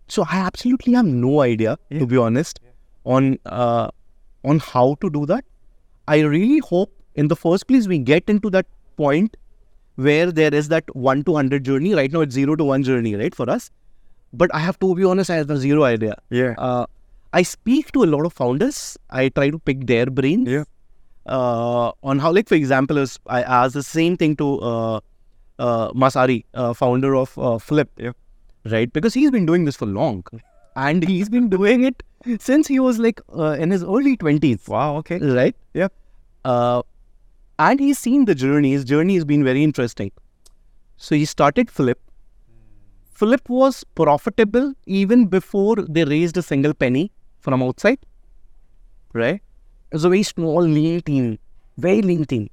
so 0.08 0.24
I 0.30 0.36
absolutely 0.38 0.92
have 0.94 1.06
no 1.06 1.40
idea, 1.40 1.78
Yeah. 1.90 2.00
to 2.00 2.06
be 2.06 2.16
honest, 2.16 2.60
on 3.04 3.38
uh, 3.46 3.88
on 4.44 4.58
how 4.60 4.96
to 5.00 5.10
do 5.10 5.26
that. 5.26 5.44
I 6.08 6.20
really 6.20 6.58
hope, 6.58 6.92
in 7.14 7.28
the 7.28 7.36
first 7.36 7.66
place, 7.66 7.88
we 7.88 7.98
get 7.98 8.24
into 8.28 8.50
that 8.50 8.66
point 8.96 9.36
where 9.96 10.30
there 10.30 10.54
is 10.54 10.68
that 10.68 10.84
one 10.94 11.24
to 11.24 11.34
hundred 11.34 11.64
journey. 11.64 11.94
Right 11.94 12.12
now, 12.12 12.20
it's 12.20 12.34
zero 12.34 12.54
to 12.56 12.64
one 12.64 12.82
journey, 12.82 13.14
right, 13.16 13.34
for 13.34 13.48
us. 13.50 13.70
But 14.32 14.54
I 14.54 14.58
have 14.60 14.78
to 14.80 14.94
be 14.94 15.04
honest, 15.04 15.30
I 15.30 15.36
have 15.36 15.50
a 15.50 15.56
zero 15.56 15.84
idea. 15.84 16.14
yeah 16.30 16.54
Uh, 16.58 16.86
I 17.32 17.42
speak 17.42 17.90
to 17.92 18.02
a 18.04 18.08
lot 18.14 18.26
of 18.26 18.32
founders. 18.32 18.96
I 19.10 19.28
try 19.30 19.50
to 19.50 19.58
pick 19.58 19.86
their 19.86 20.06
brains 20.06 20.48
Yeah. 20.48 20.64
uh, 21.26 21.92
on 22.02 22.18
how, 22.18 22.32
like, 22.32 22.48
for 22.48 22.54
example, 22.54 23.02
I 23.26 23.42
asked 23.42 23.74
the 23.74 23.82
same 23.82 24.16
thing 24.16 24.36
to 24.36 24.48
uh, 24.60 25.00
uh, 25.58 25.90
Masari, 25.92 26.44
uh, 26.54 26.72
founder 26.74 27.14
of 27.16 27.36
uh, 27.38 27.58
Flip, 27.58 27.90
Yeah. 27.98 28.12
Right? 28.70 28.92
Because 28.92 29.14
he's 29.14 29.30
been 29.30 29.46
doing 29.46 29.64
this 29.64 29.76
for 29.76 29.86
long, 29.86 30.24
and 30.74 31.06
he's 31.06 31.28
been 31.28 31.48
doing 31.48 31.84
it 31.84 32.02
since 32.40 32.66
he 32.66 32.78
was 32.80 32.98
like 32.98 33.20
uh, 33.34 33.52
in 33.52 33.70
his 33.70 33.82
early 33.82 34.16
twenties, 34.16 34.66
wow 34.68 34.96
okay 34.96 35.18
right? 35.18 35.56
Yep. 35.74 35.92
Uh, 36.44 36.82
and 37.58 37.80
he's 37.80 37.98
seen 37.98 38.24
the 38.24 38.34
journey. 38.34 38.72
His 38.72 38.84
journey 38.84 39.14
has 39.14 39.24
been 39.24 39.44
very 39.44 39.62
interesting. 39.62 40.12
So 40.96 41.14
he 41.14 41.24
started 41.24 41.70
Flip. 41.70 41.98
Flip 43.10 43.48
was 43.48 43.84
profitable 43.94 44.74
even 44.86 45.26
before 45.26 45.76
they 45.76 46.04
raised 46.04 46.36
a 46.36 46.42
single 46.42 46.74
penny 46.74 47.10
from 47.40 47.62
outside. 47.62 47.98
Right? 49.12 49.40
It 49.90 49.94
was 49.94 50.04
a 50.04 50.10
very 50.10 50.22
small, 50.22 50.60
lean 50.60 51.00
team, 51.00 51.38
very 51.78 52.02
lean 52.02 52.26
team. 52.26 52.50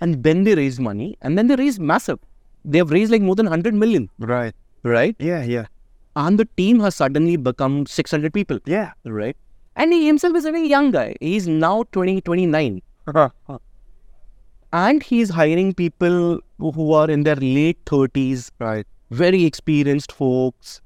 And 0.00 0.22
then 0.22 0.44
they 0.44 0.54
raised 0.54 0.78
money, 0.80 1.16
and 1.22 1.36
then 1.36 1.48
they 1.48 1.56
raised 1.56 1.80
massive. 1.80 2.18
They 2.64 2.78
have 2.78 2.90
raised 2.90 3.10
like 3.10 3.22
more 3.22 3.34
than 3.34 3.46
100 3.46 3.74
million, 3.74 4.08
right 4.18 4.54
right? 4.82 5.16
yeah 5.18 5.42
yeah. 5.42 5.66
And 6.14 6.38
the 6.38 6.46
team 6.56 6.80
has 6.80 6.94
suddenly 6.94 7.36
become 7.36 7.86
600 7.86 8.34
people, 8.34 8.58
yeah. 8.66 8.92
Right? 9.04 9.36
And 9.76 9.92
he 9.92 10.06
himself 10.06 10.36
is 10.36 10.44
a 10.44 10.52
very 10.52 10.68
young 10.68 10.90
guy. 10.90 11.16
He's 11.20 11.48
now 11.48 11.84
20, 11.92 12.20
29 12.20 12.82
and 14.72 15.02
he's 15.02 15.30
hiring 15.30 15.74
people 15.74 16.40
who 16.58 16.92
are 16.92 17.10
in 17.10 17.24
their 17.24 17.36
late 17.36 17.84
30s 17.86 18.50
right. 18.58 18.86
Very 19.10 19.44
experienced 19.44 20.12
folks. 20.12 20.80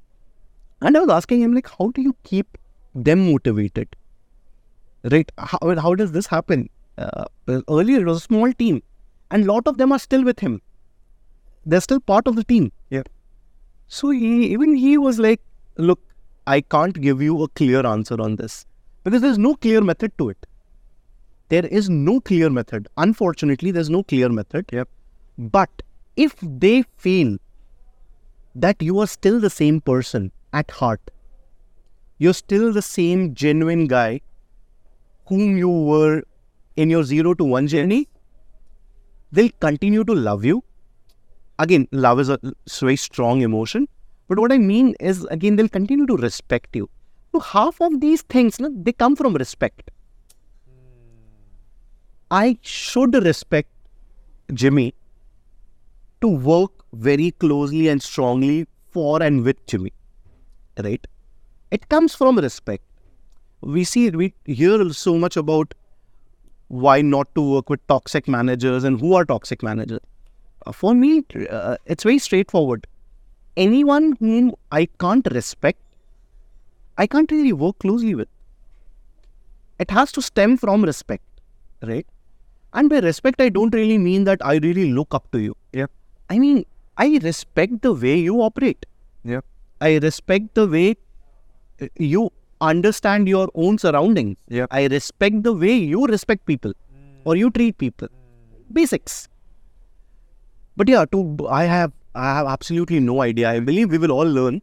And 0.81 0.97
i 0.97 1.01
was 1.01 1.11
asking 1.11 1.43
him 1.43 1.55
like 1.55 1.69
how 1.79 1.91
do 1.91 2.03
you 2.03 2.15
keep 2.25 2.59
them 2.95 3.31
motivated? 3.31 3.95
Right? 5.05 5.31
How, 5.39 5.59
how 5.77 5.95
does 5.95 6.13
this 6.13 6.27
happen? 6.27 6.69
Uh, 6.99 7.27
earlier 7.69 8.01
it 8.01 8.07
was 8.07 8.19
a 8.19 8.21
small 8.21 8.53
team. 8.53 8.83
And 9.31 9.45
a 9.45 9.53
lot 9.53 9.67
of 9.67 9.79
them 9.79 9.93
are 9.93 9.99
still 9.99 10.25
with 10.25 10.41
him. 10.41 10.63
They're 11.65 11.81
still 11.81 12.01
part 12.01 12.27
of 12.27 12.37
the 12.37 12.45
team. 12.45 12.73
So 13.89 14.11
he 14.11 14.47
even 14.47 14.75
he 14.75 14.97
was 14.99 15.19
like 15.19 15.41
look 15.77 16.01
i 16.47 16.61
can't 16.61 17.01
give 17.01 17.23
you 17.23 17.43
a 17.43 17.49
clear 17.49 17.87
answer 17.87 18.21
on 18.21 18.37
this 18.37 18.67
because 19.05 19.23
there's 19.23 19.39
no 19.39 19.55
clear 19.55 19.81
method 19.81 20.13
to 20.19 20.29
it 20.31 20.47
there 21.49 21.67
is 21.67 21.89
no 21.89 22.21
clear 22.21 22.51
method. 22.51 22.89
Unfortunately, 22.97 23.71
there's 23.71 23.91
no 23.91 24.03
clear 24.03 24.29
method. 24.29 24.67
Yep. 24.73 24.89
But 25.39 25.83
if 26.17 26.35
they 26.43 26.83
feel 26.97 27.37
that 28.55 28.83
you 28.83 28.99
are 28.99 29.07
still 29.07 29.39
the 29.39 29.51
same 29.51 29.81
person 29.81 30.33
at 30.53 30.71
heart, 30.71 31.01
you're 32.19 32.35
still 32.35 32.73
the 32.73 32.83
same 32.83 33.35
genuine 33.35 33.87
guy 33.87 34.21
whom 35.29 35.57
you 35.57 35.69
were 35.69 36.23
in 36.77 36.91
your 36.91 37.05
zero 37.05 37.35
to 37.35 37.45
one 37.45 37.69
journey, 37.69 38.09
they'll 39.31 39.51
continue 39.61 40.05
to 40.05 40.15
love 40.15 40.45
you. 40.45 40.65
Again, 41.59 41.89
love 41.93 42.21
is 42.21 42.29
a 42.29 42.39
very 42.81 42.97
strong 42.97 43.41
emotion. 43.41 43.89
But 44.29 44.39
what 44.39 44.53
I 44.53 44.59
mean 44.59 44.95
is, 45.01 45.25
again, 45.27 45.57
they'll 45.57 45.69
continue 45.69 46.07
to 46.07 46.17
respect 46.17 46.75
you. 46.75 46.91
So 47.33 47.41
half 47.41 47.81
of 47.81 48.01
these 48.01 48.23
things, 48.23 48.59
no, 48.59 48.71
they 48.75 48.93
come 48.93 49.17
from 49.17 49.35
respect. 49.35 49.91
Hmm. 50.69 50.75
I 52.31 52.59
should 52.63 53.15
respect 53.15 53.71
Jimmy 54.53 54.95
to 56.21 56.29
work 56.29 56.73
very 56.93 57.31
closely 57.33 57.89
and 57.89 58.03
strongly 58.03 58.67
for 58.91 59.23
and 59.23 59.45
with 59.45 59.65
Jimmy. 59.67 59.93
Right? 60.83 61.07
It 61.71 61.89
comes 61.89 62.15
from 62.15 62.39
respect. 62.39 62.85
We 63.61 63.85
see, 63.85 64.11
we 64.11 64.35
hear 64.45 64.93
so 64.93 65.17
much 65.19 65.37
about 65.37 65.75
why 66.69 67.01
not 67.01 67.35
to 67.35 67.53
work 67.53 67.71
with 67.71 67.87
toxic 67.87 68.29
managers 68.29 68.85
and 68.85 69.01
who 69.01 69.15
are 69.15 69.25
toxic 69.25 69.63
managers. 69.63 70.01
Uh, 70.67 70.73
For 70.73 70.95
me, 70.95 71.25
uh, 71.51 71.77
it's 71.87 72.03
very 72.03 72.19
straightforward. 72.19 72.87
anyone 73.57 74.07
whom 74.21 74.49
I 74.71 74.87
can't 75.03 75.27
respect, 75.33 75.79
I 76.99 77.07
can't 77.07 77.31
really 77.31 77.53
work 77.53 77.79
closely 77.79 78.15
with. 78.15 78.29
It 79.79 79.91
has 79.91 80.13
to 80.13 80.23
stem 80.23 80.57
from 80.57 80.85
respect, 80.85 81.25
right? 81.83 82.07
And 82.73 82.91
by 82.91 82.99
respect, 82.99 83.41
I 83.41 83.49
don't 83.49 83.75
really 83.75 83.99
mean 83.99 84.25
that 84.25 84.45
I 84.45 84.57
really 84.57 84.93
look 84.93 85.15
up 85.15 85.31
to 85.33 85.39
you. 85.39 85.57
Yep. 85.73 85.91
I 86.31 86.39
mean, 86.39 86.65
I 86.99 87.19
respect 87.23 87.81
the 87.83 87.93
way 87.93 88.17
you 88.19 88.41
operate. 88.43 88.85
Yep. 89.25 89.45
I 89.81 89.97
respect 89.99 90.55
the 90.55 90.67
way 90.67 90.97
uh, 91.81 91.87
you 91.97 92.31
understand 92.61 93.29
your 93.29 93.49
own 93.55 93.79
surroundings. 93.79 94.37
Yep. 94.49 94.69
I 94.71 94.87
respect 94.87 95.43
the 95.43 95.55
way 95.55 95.75
you 95.77 96.05
respect 96.07 96.45
people 96.47 96.73
or 97.25 97.37
you 97.37 97.51
treat 97.51 97.79
people. 97.79 98.09
Basics. 98.73 99.29
But 100.77 100.89
yeah, 100.89 101.05
to 101.13 101.49
I 101.49 101.65
have 101.65 101.93
I 102.15 102.35
have 102.37 102.47
absolutely 102.47 103.01
no 103.01 103.23
idea. 103.23 103.51
I 103.51 103.61
believe 103.61 103.91
we 103.91 103.99
will 103.99 104.13
all 104.13 104.25
learn. 104.27 104.63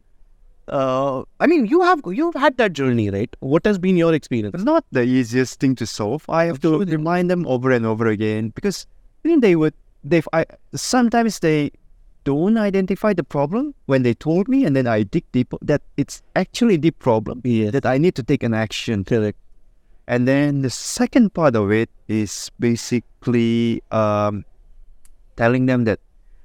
Uh, 0.66 1.22
I 1.40 1.46
mean, 1.46 1.66
you 1.66 1.82
have 1.82 2.00
you've 2.06 2.34
had 2.34 2.56
that 2.56 2.72
journey, 2.72 3.10
right? 3.10 3.34
What 3.40 3.66
has 3.66 3.78
been 3.78 3.96
your 3.96 4.14
experience? 4.14 4.54
It's 4.54 4.64
not 4.64 4.84
the 4.92 5.02
easiest 5.02 5.60
thing 5.60 5.74
to 5.76 5.86
solve. 5.86 6.24
I 6.28 6.44
have 6.44 6.60
to 6.60 6.78
remind 6.78 7.30
them 7.30 7.46
over 7.46 7.70
and 7.70 7.84
over 7.84 8.06
again 8.06 8.48
because 8.50 8.86
I 9.24 9.28
think 9.28 9.42
they 9.42 9.56
would 9.56 9.74
they 10.02 10.22
I 10.32 10.46
sometimes 10.74 11.40
they 11.40 11.70
don't 12.24 12.56
identify 12.56 13.12
the 13.12 13.24
problem 13.24 13.74
when 13.84 14.02
they 14.02 14.14
told 14.14 14.48
me 14.48 14.64
and 14.64 14.74
then 14.74 14.86
I 14.86 15.02
dig 15.02 15.24
deeper 15.32 15.58
that 15.60 15.82
it's 15.98 16.22
actually 16.34 16.78
the 16.78 16.90
problem 16.92 17.42
Yes. 17.44 17.72
that 17.72 17.84
I 17.84 17.98
need 17.98 18.14
to 18.14 18.22
take 18.22 18.42
an 18.42 18.54
action. 18.54 19.04
Correct. 19.04 19.36
And 20.08 20.26
then 20.26 20.62
the 20.62 20.70
second 20.70 21.34
part 21.34 21.56
of 21.56 21.70
it 21.70 21.90
is 22.08 22.50
basically 22.58 23.82
um, 23.90 24.44
telling 25.36 25.66
them 25.66 25.84
that 25.84 26.00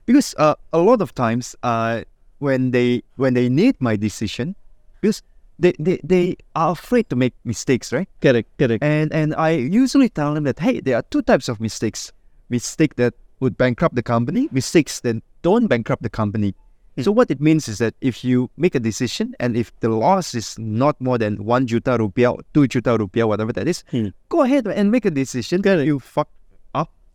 because 0.05 0.33
uh, 0.37 0.55
a 0.73 0.79
lot 0.79 1.01
of 1.01 1.13
times 1.13 1.55
uh, 1.63 2.01
when 2.39 2.71
they 2.71 3.03
when 3.15 3.33
they 3.33 3.49
need 3.49 3.75
my 3.79 3.95
decision 3.95 4.55
because 5.01 5.21
they, 5.59 5.73
they, 5.77 5.99
they 6.03 6.35
are 6.55 6.71
afraid 6.71 7.09
to 7.09 7.15
make 7.17 7.33
mistakes, 7.43 7.91
right? 7.91 8.07
Correct. 8.21 8.47
Correct. 8.57 8.83
And 8.83 9.11
and 9.11 9.35
I 9.35 9.51
usually 9.51 10.09
tell 10.09 10.33
them 10.33 10.45
that 10.45 10.59
hey, 10.59 10.79
there 10.79 10.95
are 10.95 11.03
two 11.11 11.21
types 11.21 11.49
of 11.49 11.59
mistakes: 11.59 12.11
mistake 12.49 12.95
that 12.95 13.13
would 13.39 13.57
bankrupt 13.57 13.95
the 13.95 14.03
company, 14.03 14.47
mistakes 14.51 14.99
that 15.01 15.21
don't 15.41 15.67
bankrupt 15.67 16.03
the 16.03 16.09
company. 16.09 16.55
So 16.99 17.13
what 17.13 17.31
it 17.31 17.39
means 17.39 17.69
is 17.69 17.77
that 17.77 17.93
if 18.01 18.25
you 18.25 18.49
make 18.57 18.75
a 18.75 18.79
decision 18.79 19.33
and 19.39 19.55
if 19.55 19.71
the 19.79 19.87
loss 19.87 20.35
is 20.35 20.59
not 20.59 20.99
more 20.99 21.17
than 21.17 21.45
one 21.45 21.65
juta 21.65 21.91
rupiah, 21.97 22.33
or 22.33 22.39
two 22.53 22.67
juta 22.67 22.97
rupiah, 22.97 23.25
whatever 23.25 23.53
that 23.53 23.69
is, 23.69 23.85
Hmm. 23.91 24.07
go 24.27 24.43
ahead 24.43 24.67
and 24.67 24.91
make 24.91 25.05
a 25.05 25.11
decision. 25.11 25.61
You 25.63 25.99
fuck. 25.99 26.27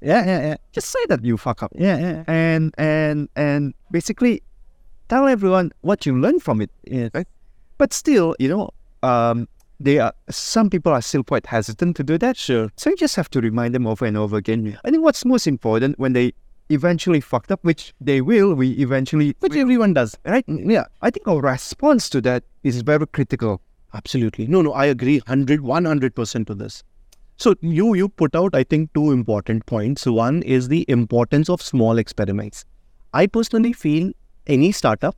Yeah. 0.01 0.25
Yeah. 0.25 0.41
Yeah. 0.47 0.57
Just 0.73 0.89
say 0.91 0.99
that 1.09 1.25
you 1.25 1.37
fuck 1.37 1.63
up. 1.63 1.73
Yeah. 1.75 1.99
Yeah. 1.99 2.25
And 2.27 2.75
and 2.79 3.29
and 3.37 3.75
basically 3.91 4.43
tell 5.09 5.27
everyone 5.29 5.73
what 5.83 6.07
you 6.07 6.19
learned 6.19 6.43
from 6.43 6.61
it. 6.61 6.71
Yes. 6.85 7.11
Right? 7.15 7.27
But 7.79 7.93
still, 7.93 8.35
you 8.39 8.49
know, 8.49 8.71
um, 9.03 9.49
they 9.81 9.99
are 9.99 10.13
some 10.31 10.71
people 10.71 10.93
are 10.93 11.03
still 11.03 11.25
quite 11.25 11.47
hesitant 11.47 11.97
to 11.97 12.03
do 12.05 12.19
that. 12.19 12.37
Sure. 12.37 12.71
So 12.77 12.91
you 12.91 12.97
just 12.97 13.17
have 13.17 13.29
to 13.31 13.41
remind 13.41 13.75
them 13.75 13.87
over 13.87 14.05
and 14.07 14.17
over 14.17 14.37
again. 14.37 14.79
I 14.85 14.91
think 14.91 15.03
what's 15.03 15.25
most 15.25 15.47
important 15.47 15.99
when 15.99 16.13
they 16.13 16.33
eventually 16.71 17.21
fucked 17.21 17.53
up, 17.53 17.61
which 17.63 17.93
they 18.01 18.21
will, 18.23 18.55
we 18.55 18.71
eventually, 18.73 19.37
Which 19.41 19.55
everyone 19.55 19.93
does. 19.93 20.17
right? 20.25 20.45
Yeah. 20.49 20.85
I 21.03 21.11
think 21.11 21.29
our 21.29 21.41
response 21.41 22.09
to 22.11 22.21
that 22.23 22.45
is 22.63 22.81
very 22.83 23.07
critical. 23.07 23.61
Absolutely. 23.93 24.47
No, 24.47 24.63
no, 24.63 24.73
I 24.73 24.87
agree 24.87 25.19
100, 25.27 25.61
100% 25.61 26.47
to 26.47 26.55
this. 26.55 26.83
So 27.37 27.55
you 27.61 27.95
you 27.95 28.09
put 28.09 28.37
out, 28.37 28.55
I 28.55 28.63
think, 28.65 28.93
two 28.95 29.11
important 29.11 29.67
points. 29.67 30.07
One 30.07 30.43
is 30.43 30.69
the 30.69 30.85
importance 30.89 31.49
of 31.49 31.61
small 31.63 31.99
experiments. 31.99 32.65
I 33.13 33.27
personally 33.27 33.73
feel 33.73 34.13
any 34.47 34.73
startup 34.73 35.17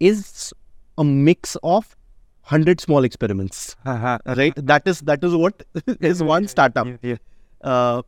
is 0.00 0.52
a 0.98 1.04
mix 1.04 1.56
of 1.62 1.96
100 2.44 2.80
small 2.80 3.04
experiments. 3.04 3.76
Right? 3.84 4.52
That 4.56 4.86
is 4.86 5.00
that 5.00 5.24
is 5.24 5.34
what 5.34 5.62
is 6.00 6.22
one 6.22 6.48
startup. 6.48 6.86
Yeah, 6.86 6.96
yeah. 7.02 7.16
Uh, 7.60 8.02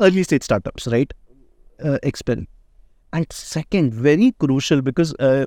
early 0.00 0.22
stage 0.22 0.42
startups, 0.42 0.86
right? 0.86 1.12
Uh, 1.82 1.98
experiment. 2.02 2.48
And 3.12 3.30
second, 3.32 3.94
very 3.94 4.32
crucial 4.38 4.80
because 4.82 5.14
uh, 5.14 5.46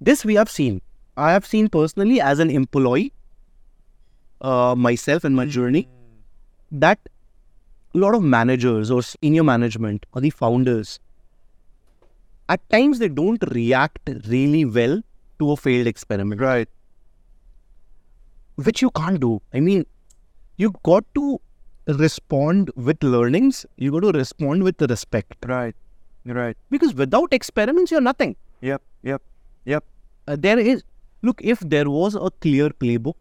this 0.00 0.24
we 0.24 0.34
have 0.34 0.50
seen. 0.50 0.80
I 1.16 1.32
have 1.32 1.46
seen 1.46 1.68
personally 1.68 2.20
as 2.20 2.38
an 2.40 2.50
employee, 2.50 3.12
uh, 4.40 4.74
myself 4.76 5.24
and 5.24 5.34
my 5.36 5.46
journey, 5.46 5.88
that 6.70 6.98
a 7.94 7.98
lot 7.98 8.14
of 8.14 8.22
managers 8.22 8.90
or 8.90 9.02
senior 9.02 9.44
management 9.44 10.04
or 10.12 10.20
the 10.20 10.30
founders, 10.30 10.98
at 12.48 12.68
times 12.70 12.98
they 12.98 13.08
don't 13.08 13.42
react 13.52 14.10
really 14.28 14.64
well 14.64 15.00
to 15.38 15.50
a 15.52 15.56
failed 15.56 15.86
experiment 15.86 16.40
Right. 16.40 16.68
which 18.56 18.82
you 18.82 18.90
can't 18.90 19.20
do. 19.20 19.40
I 19.52 19.60
mean, 19.60 19.84
you 20.56 20.72
got 20.84 21.04
to 21.14 21.40
respond 21.86 22.70
with 22.76 23.02
learnings. 23.02 23.66
You 23.76 23.90
got 23.92 24.00
to 24.00 24.12
respond 24.18 24.62
with 24.62 24.80
respect 24.82 25.34
Right. 25.46 25.74
Right. 26.24 26.56
because 26.70 26.94
without 26.94 27.32
experiments, 27.32 27.90
you're 27.90 28.00
nothing. 28.00 28.36
Yep. 28.60 28.82
Yep. 29.02 29.22
Yep. 29.66 29.84
Uh, 30.26 30.36
there 30.38 30.58
is 30.58 30.82
look 31.22 31.40
if 31.42 31.60
there 31.60 31.90
was 31.90 32.14
a 32.14 32.30
clear 32.40 32.70
playbook, 32.70 33.14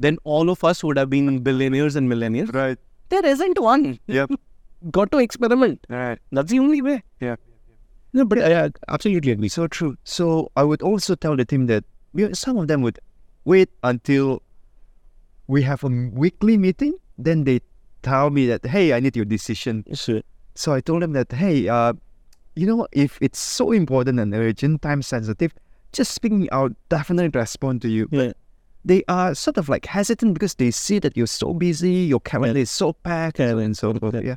then 0.00 0.18
all 0.24 0.50
of 0.50 0.64
us 0.64 0.82
would 0.82 0.96
have 0.96 1.10
been 1.10 1.38
billionaires 1.40 1.94
and 1.94 2.08
millionaires. 2.08 2.50
Right. 2.52 2.78
There 3.10 3.24
isn't 3.24 3.60
one. 3.60 3.98
Yep. 4.06 4.30
got 4.90 5.12
to 5.12 5.18
experiment. 5.18 5.86
right. 5.88 6.18
That's 6.32 6.50
the 6.50 6.58
only 6.58 6.80
way. 6.80 7.02
Yeah. 7.20 7.36
No, 8.12 8.24
but 8.24 8.38
I, 8.38 8.64
I 8.64 8.70
absolutely 8.88 9.30
agree. 9.32 9.48
So 9.48 9.66
true. 9.68 9.96
So 10.04 10.50
I 10.56 10.64
would 10.64 10.82
also 10.82 11.14
tell 11.14 11.36
the 11.36 11.44
team 11.44 11.66
that 11.66 11.84
know, 12.14 12.32
some 12.32 12.56
of 12.56 12.66
them 12.68 12.82
would 12.82 12.98
wait 13.44 13.68
until 13.84 14.42
we 15.46 15.62
have 15.62 15.84
a 15.84 15.88
weekly 15.88 16.56
meeting. 16.56 16.94
Then 17.18 17.44
they 17.44 17.60
tell 18.02 18.30
me 18.30 18.46
that, 18.46 18.64
hey, 18.64 18.94
I 18.94 19.00
need 19.00 19.14
your 19.14 19.26
decision. 19.26 19.84
Sure. 19.94 20.22
So 20.54 20.72
I 20.72 20.80
told 20.80 21.02
them 21.02 21.12
that, 21.12 21.30
hey, 21.30 21.68
uh, 21.68 21.92
you 22.56 22.66
know, 22.66 22.88
if 22.92 23.18
it's 23.20 23.38
so 23.38 23.72
important 23.72 24.18
and 24.18 24.34
urgent, 24.34 24.82
time 24.82 25.02
sensitive, 25.02 25.52
just 25.92 26.12
speak 26.12 26.32
me 26.32 26.48
out. 26.50 26.72
Definitely 26.88 27.38
respond 27.38 27.82
to 27.82 27.88
you. 27.88 28.08
Yeah. 28.10 28.32
They 28.84 29.04
are 29.08 29.34
sort 29.34 29.58
of 29.58 29.68
like 29.68 29.86
hesitant 29.86 30.34
because 30.34 30.54
they 30.54 30.70
see 30.70 30.98
that 31.00 31.16
you're 31.16 31.26
so 31.26 31.52
busy, 31.52 31.92
your 31.92 32.20
calendar 32.20 32.58
is 32.58 32.70
so 32.70 32.92
packed, 32.92 33.40
and 33.40 33.76
so 33.76 33.92
forth. 33.94 34.14
Yeah. 34.14 34.20
Yeah. 34.20 34.36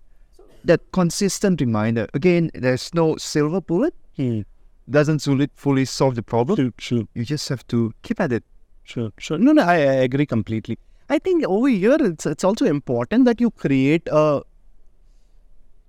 That 0.66 0.82
consistent 0.92 1.62
reminder. 1.62 2.08
Again, 2.14 2.52
there's 2.54 2.94
no 2.94 3.16
silver 3.18 3.62
bullet. 3.62 3.94
Hmm. 4.18 4.42
Doesn't 4.90 5.20
fully, 5.20 5.50
fully 5.56 5.86
solve 5.86 6.16
the 6.16 6.24
problem. 6.24 6.58
True, 6.58 6.74
true. 6.78 7.08
You 7.14 7.24
just 7.24 7.48
have 7.50 7.66
to 7.68 7.94
keep 8.02 8.20
at 8.20 8.34
it. 8.34 8.44
Sure, 8.84 9.12
sure. 9.18 9.38
No, 9.38 9.54
no, 9.54 9.64
I, 9.64 9.76
I 9.76 9.94
agree 10.08 10.26
completely. 10.26 10.78
I 11.10 11.20
think 11.20 11.46
over 11.46 11.68
here 11.68 11.98
it's 12.00 12.26
it's 12.26 12.44
also 12.44 12.66
important 12.66 13.26
that 13.26 13.40
you 13.40 13.52
create 13.52 14.08
a 14.12 14.42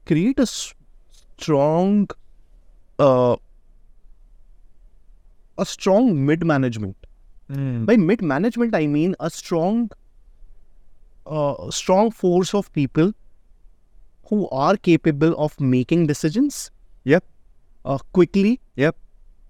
create 0.07 0.38
a 0.38 0.46
strong 0.46 2.09
uh 2.98 3.36
a 5.59 5.64
strong 5.64 6.26
mid 6.26 6.44
management. 6.44 6.96
By 7.49 7.97
mid 7.97 8.22
management, 8.22 8.74
I 8.74 8.86
mean 8.86 9.14
a 9.20 9.28
strong 9.30 9.90
uh, 11.26 11.70
strong 11.70 12.11
force 12.11 12.55
of 12.55 12.72
people 12.72 13.12
who 14.28 14.49
are 14.51 14.76
capable 14.76 15.34
of 15.38 15.59
making 15.61 16.07
decisions 16.07 16.70
Yep. 17.05 17.24
uh, 17.84 17.99
quickly 18.12 18.61
Yep. 18.76 18.97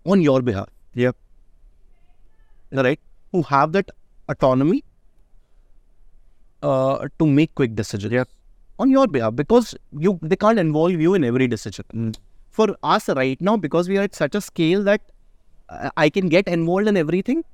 on 0.07 0.21
your 0.21 0.43
behalf. 0.43 0.69
Yep. 0.95 1.17
right? 2.73 2.99
Who 3.33 3.43
have 3.43 3.73
that 3.73 3.91
autonomy 4.29 4.83
uh, 6.63 7.09
to 7.19 7.27
make 7.27 7.55
quick 7.55 7.75
decisions 7.77 8.13
Yep. 8.13 8.29
on 8.79 8.91
your 8.91 9.07
behalf 9.07 9.35
because 9.37 9.75
you 10.07 10.19
they 10.23 10.37
can't 10.37 10.59
involve 10.59 11.01
you 11.09 11.15
in 11.15 11.23
every 11.25 11.47
decision. 11.47 11.85
Mm. 11.95 12.17
For 12.51 12.77
us 12.83 13.09
right 13.09 13.41
now, 13.41 13.57
because 13.57 13.89
we 13.89 13.99
are 13.99 14.03
at 14.03 14.15
such 14.15 14.35
a 14.35 14.41
scale 14.41 14.83
that 14.85 15.01
uh, 15.69 15.91
I 15.97 16.09
can 16.11 16.29
get 16.29 16.49
involved 16.49 16.89
in 16.89 16.97
everything. 16.97 17.45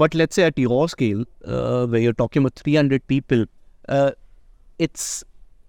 But 0.00 0.14
let's 0.14 0.34
say 0.36 0.44
at 0.44 0.58
your 0.58 0.88
scale, 0.88 1.24
uh, 1.44 1.86
where 1.86 2.00
you're 2.00 2.14
talking 2.14 2.42
about 2.42 2.54
300 2.54 3.06
people, 3.06 3.44
uh, 3.88 4.12
it's 4.78 5.22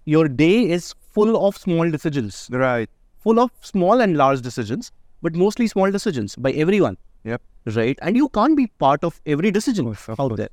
your 0.06 0.28
day 0.28 0.68
is 0.76 0.94
full 1.16 1.46
of 1.46 1.56
small 1.56 1.90
decisions, 1.90 2.48
Right. 2.50 2.88
full 3.18 3.38
of 3.38 3.50
small 3.60 4.00
and 4.00 4.16
large 4.16 4.40
decisions, 4.46 4.90
but 5.22 5.34
mostly 5.34 5.66
small 5.66 5.90
decisions 5.90 6.36
by 6.36 6.52
everyone 6.52 6.96
Yep. 7.24 7.42
right? 7.76 7.98
And 8.02 8.16
you 8.16 8.28
can't 8.30 8.56
be 8.56 8.66
part 8.84 9.04
of 9.04 9.20
every 9.26 9.50
decision 9.50 9.86
Of 9.88 10.08
out 10.10 10.16
course. 10.16 10.36
there. 10.38 10.48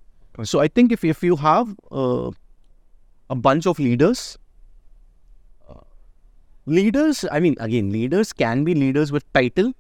So 0.51 0.59
I 0.59 0.67
think 0.67 0.91
if 0.91 1.03
if 1.13 1.23
you 1.29 1.35
have 1.37 1.71
uh, 1.91 2.31
a 3.29 3.35
bunch 3.47 3.65
of 3.71 3.79
leaders, 3.79 4.37
uh, 5.69 5.81
leaders, 6.65 7.25
I 7.31 7.39
mean, 7.39 7.55
again, 7.59 7.91
leaders 7.91 8.33
can 8.33 8.63
be 8.63 8.73
leaders 8.73 9.11
with 9.11 9.25
title, 9.33 9.73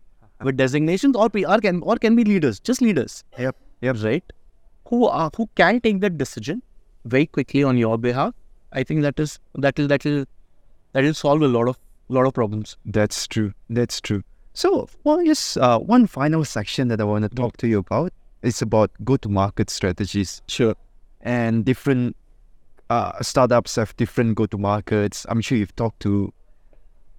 with 0.49 0.57
designations, 0.57 1.15
or 1.15 1.29
PR 1.29 1.59
can 1.67 1.81
or 1.83 1.95
can 2.07 2.15
be 2.15 2.23
leaders, 2.31 2.59
just 2.71 2.81
leaders, 2.81 3.23
Yep. 3.37 3.55
Yep. 3.81 3.97
right? 4.03 4.33
Who 4.87 5.05
are 5.07 5.29
who 5.35 5.49
can 5.55 5.81
take 5.81 6.01
that 6.01 6.17
decision 6.17 6.61
very 7.05 7.25
quickly 7.25 7.63
on 7.63 7.77
your 7.77 7.97
behalf. 7.97 8.33
I 8.71 8.83
think 8.83 9.01
that 9.01 9.19
is 9.19 9.39
that 9.55 9.77
will 9.77 9.87
that 9.87 10.05
will 10.05 10.25
that 10.93 11.03
will 11.03 11.13
solve 11.13 11.41
a 11.41 11.47
lot 11.47 11.67
of 11.67 11.77
lot 12.09 12.25
of 12.25 12.33
problems. 12.33 12.77
That's 12.85 13.27
true. 13.27 13.53
That's 13.69 14.01
true. 14.01 14.23
So, 14.53 14.89
well, 15.05 15.23
uh, 15.59 15.79
one 15.79 16.07
final 16.07 16.43
section 16.43 16.89
that 16.89 16.99
I 16.99 17.05
want 17.05 17.23
to 17.23 17.29
talk 17.29 17.55
to 17.57 17.67
you 17.67 17.79
about 17.79 18.11
is 18.41 18.61
about 18.61 18.91
go-to-market 19.03 19.69
strategies. 19.69 20.41
Sure. 20.47 20.75
And 21.21 21.63
different 21.63 22.17
uh, 22.89 23.21
startups 23.21 23.75
have 23.75 23.95
different 23.95 24.35
go-to-markets. 24.35 25.25
I'm 25.29 25.39
sure 25.39 25.57
you've 25.57 25.75
talked 25.77 26.01
to 26.01 26.33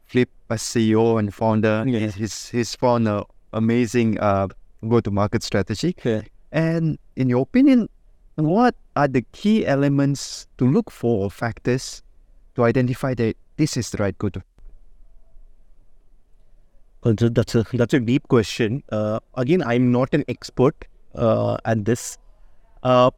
Flip, 0.04 0.28
a 0.50 0.56
CEO 0.56 1.18
and 1.18 1.32
founder. 1.32 1.84
Yeah. 1.86 2.10
He's, 2.10 2.48
he's, 2.50 2.74
found 2.74 3.08
an 3.08 3.22
amazing 3.54 4.20
uh, 4.20 4.48
go-to-market 4.86 5.42
strategy. 5.42 5.94
Okay. 5.98 6.26
And 6.52 6.98
in 7.16 7.28
your 7.28 7.42
opinion, 7.42 7.88
what 8.36 8.74
are 8.94 9.08
the 9.08 9.22
key 9.32 9.66
elements 9.66 10.46
to 10.58 10.66
look 10.66 10.90
for 10.90 11.24
or 11.24 11.30
factors 11.30 12.02
to 12.54 12.64
identify 12.64 13.14
that 13.14 13.36
this 13.56 13.76
is 13.76 13.90
the 13.90 13.98
right 13.98 14.16
go-to? 14.16 14.42
Well, 17.02 17.14
that's 17.18 17.54
a 17.56 17.64
that's 17.72 17.94
a 17.94 18.00
deep 18.00 18.28
question. 18.28 18.84
Uh, 18.90 19.18
again, 19.36 19.62
I'm 19.62 19.90
not 19.90 20.14
an 20.14 20.24
expert 20.28 20.84
uh, 21.16 21.56
at 21.64 21.84
this. 21.84 22.16
Uh, 22.82 23.10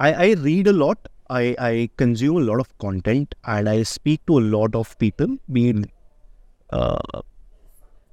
I, 0.00 0.12
I 0.12 0.32
read 0.32 0.66
a 0.66 0.72
lot. 0.72 0.98
I, 1.30 1.54
I 1.58 1.90
consume 1.96 2.36
a 2.36 2.40
lot 2.40 2.58
of 2.60 2.76
content, 2.78 3.34
and 3.44 3.68
I 3.68 3.84
speak 3.84 4.26
to 4.26 4.38
a 4.38 4.44
lot 4.56 4.74
of 4.74 4.98
people, 4.98 5.36
be 5.52 5.70
it 5.70 5.90
uh, 6.70 7.22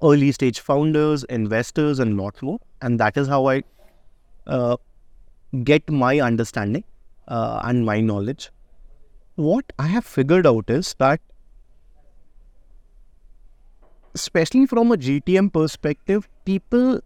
early 0.04 0.32
stage 0.32 0.60
founders, 0.60 1.24
investors, 1.26 2.00
and 2.00 2.18
lot 2.18 2.42
more. 2.42 2.60
And 2.82 3.00
that 3.00 3.18
is 3.18 3.28
how 3.28 3.48
I 3.48 3.64
uh, 4.48 4.78
get 5.64 5.90
my 5.90 6.20
understanding 6.20 6.84
uh, 7.28 7.62
and 7.64 7.86
my 7.86 8.02
knowledge. 8.02 8.52
What 9.36 9.72
I 9.80 9.88
have 9.88 10.06
figured 10.06 10.48
out 10.48 10.70
is 10.70 10.96
that 11.00 11.22
especially 14.14 14.66
from 14.66 14.92
a 14.92 14.98
GTM 14.98 15.54
perspective, 15.54 16.28
people 16.46 17.02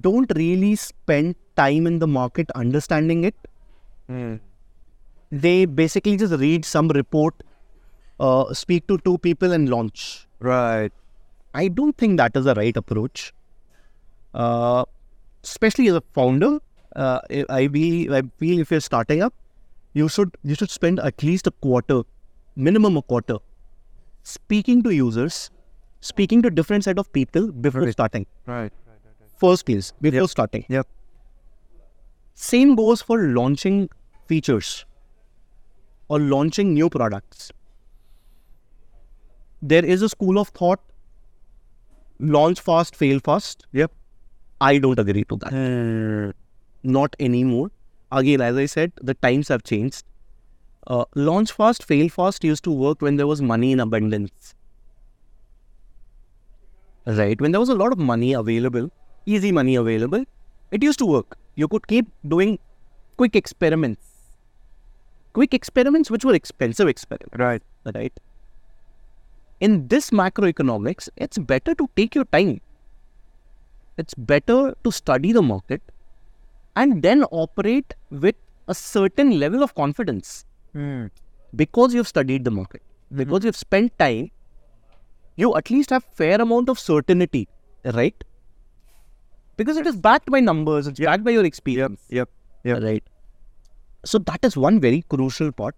don't 0.00 0.30
really 0.36 0.76
spend 0.76 1.34
time 1.56 1.86
in 1.86 1.98
the 1.98 2.06
market 2.06 2.50
understanding 2.54 3.24
it. 3.24 3.34
They 5.30 5.64
basically 5.64 6.16
just 6.16 6.34
read 6.34 6.64
some 6.64 6.88
report, 6.88 7.34
uh, 8.18 8.52
speak 8.52 8.86
to 8.88 8.98
two 8.98 9.18
people, 9.18 9.52
and 9.52 9.68
launch. 9.68 10.26
Right. 10.40 10.92
I 11.54 11.68
don't 11.68 11.96
think 11.96 12.16
that 12.18 12.36
is 12.36 12.44
the 12.44 12.54
right 12.54 12.76
approach. 12.76 13.32
Uh, 14.34 14.84
especially 15.44 15.88
as 15.88 15.94
a 15.96 16.02
founder, 16.12 16.58
uh, 16.96 17.20
I- 17.48 17.66
be, 17.68 18.08
I 18.10 18.22
feel 18.38 18.60
if 18.60 18.70
you're 18.70 18.80
starting 18.80 19.22
up, 19.22 19.34
you 19.92 20.08
should 20.08 20.36
you 20.44 20.54
should 20.54 20.70
spend 20.70 21.00
at 21.00 21.22
least 21.22 21.46
a 21.46 21.50
quarter, 21.50 22.02
minimum 22.56 22.96
a 22.96 23.02
quarter, 23.02 23.38
speaking 24.22 24.82
to 24.84 24.90
users, 24.94 25.50
speaking 26.00 26.42
to 26.42 26.50
different 26.50 26.84
set 26.84 26.98
of 26.98 27.12
people 27.12 27.50
before 27.50 27.82
Right. 27.82 27.92
starting. 27.92 28.26
Right. 28.46 28.72
First 29.44 29.66
place 29.66 29.92
before 30.00 30.20
Yep. 30.20 30.30
starting. 30.30 30.64
Yep. 30.68 30.86
Same 32.34 32.74
goes 32.76 33.02
for 33.02 33.18
launching 33.38 33.88
features 34.26 34.84
or 36.08 36.20
launching 36.20 36.72
new 36.74 36.88
products. 36.88 37.50
There 39.62 39.84
is 39.84 40.02
a 40.02 40.08
school 40.08 40.38
of 40.38 40.48
thought 40.48 40.80
launch 42.18 42.60
fast, 42.60 42.94
fail 42.94 43.18
fast. 43.20 43.66
Yep. 43.72 43.92
I 44.60 44.78
don't 44.78 44.98
agree 44.98 45.24
to 45.24 45.36
that. 45.36 46.34
Not 46.82 47.16
anymore. 47.20 47.70
Again, 48.12 48.40
as 48.40 48.56
I 48.56 48.66
said, 48.66 48.92
the 49.00 49.14
times 49.14 49.48
have 49.48 49.62
changed. 49.62 50.04
Uh, 50.86 51.04
launch 51.14 51.52
fast, 51.52 51.84
fail 51.84 52.08
fast 52.08 52.44
used 52.44 52.64
to 52.64 52.70
work 52.72 53.02
when 53.02 53.16
there 53.16 53.26
was 53.26 53.40
money 53.42 53.72
in 53.72 53.80
abundance. 53.80 54.54
Right? 57.06 57.40
When 57.40 57.52
there 57.52 57.60
was 57.60 57.68
a 57.68 57.74
lot 57.74 57.92
of 57.92 57.98
money 57.98 58.32
available, 58.32 58.90
easy 59.26 59.52
money 59.52 59.74
available, 59.74 60.24
it 60.70 60.82
used 60.82 60.98
to 61.00 61.06
work. 61.06 61.36
You 61.54 61.68
could 61.68 61.86
keep 61.86 62.06
doing 62.26 62.58
quick 63.16 63.36
experiments. 63.36 64.06
Quick 65.32 65.54
experiments 65.54 66.10
which 66.10 66.24
were 66.24 66.34
expensive 66.34 66.88
experiments 66.88 67.36
Right. 67.38 67.62
right? 67.94 68.12
In 69.60 69.88
this 69.88 70.10
macroeconomics, 70.10 71.08
it's 71.16 71.38
better 71.38 71.74
to 71.74 71.88
take 71.96 72.14
your 72.14 72.24
time. 72.26 72.60
It's 73.96 74.14
better 74.14 74.74
to 74.84 74.90
study 74.90 75.32
the 75.32 75.42
market 75.42 75.82
and 76.76 77.02
then 77.02 77.24
operate 77.24 77.94
with 78.10 78.36
a 78.68 78.74
certain 78.74 79.38
level 79.38 79.62
of 79.62 79.74
confidence 79.74 80.44
because 81.56 81.92
you've 81.92 82.08
studied 82.08 82.44
the 82.44 82.50
market, 82.50 82.82
because 83.14 83.44
you've 83.44 83.56
spent 83.56 83.98
time. 83.98 84.30
You 85.36 85.56
at 85.56 85.70
least 85.70 85.90
have 85.90 86.04
fair 86.04 86.40
amount 86.40 86.68
of 86.68 86.78
certainty, 86.78 87.48
right? 87.84 88.14
Because 89.56 89.76
it 89.76 89.86
is 89.86 89.96
backed 89.96 90.30
by 90.30 90.40
numbers, 90.40 90.86
it's 90.86 91.00
backed 91.00 91.24
by 91.24 91.30
your 91.32 91.44
experience. 91.44 92.00
Yep. 92.08 92.28
Yep. 92.64 92.82
Right. 92.82 93.04
So 94.04 94.18
that 94.18 94.44
is 94.44 94.56
one 94.56 94.80
very 94.80 95.02
crucial 95.08 95.50
part. 95.52 95.74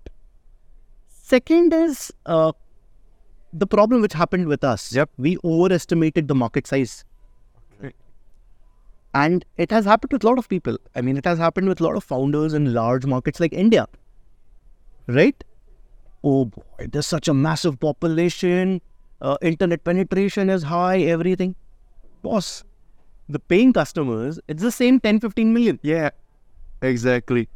Second 1.08 1.72
is 1.72 2.12
uh, 2.26 2.52
the 3.52 3.66
problem 3.66 4.00
which 4.02 4.12
happened 4.12 4.46
with 4.46 4.64
us. 4.64 4.92
Yep. 4.94 5.10
We 5.16 5.38
overestimated 5.44 6.28
the 6.28 6.34
market 6.34 6.66
size. 6.66 7.04
And 9.14 9.44
it 9.58 9.70
has 9.70 9.84
happened 9.84 10.12
with 10.12 10.24
a 10.24 10.26
lot 10.26 10.38
of 10.38 10.48
people. 10.48 10.78
I 10.94 11.02
mean, 11.02 11.16
it 11.16 11.24
has 11.24 11.38
happened 11.38 11.68
with 11.68 11.80
a 11.80 11.84
lot 11.84 11.96
of 11.96 12.04
founders 12.04 12.54
in 12.54 12.72
large 12.72 13.04
markets 13.04 13.40
like 13.40 13.52
India. 13.52 13.86
Right? 15.06 15.42
Oh 16.24 16.46
boy, 16.46 16.86
there's 16.90 17.06
such 17.06 17.28
a 17.28 17.34
massive 17.34 17.78
population, 17.80 18.80
uh, 19.20 19.36
internet 19.42 19.82
penetration 19.84 20.48
is 20.48 20.62
high, 20.62 20.98
everything. 21.00 21.56
Boss, 22.22 22.64
the 23.28 23.38
paying 23.40 23.72
customers, 23.72 24.38
it's 24.48 24.62
the 24.62 24.70
same 24.70 25.00
10, 25.00 25.20
15 25.20 25.52
million. 25.52 25.80
Yeah. 25.82 26.10
Exactly. 26.80 27.48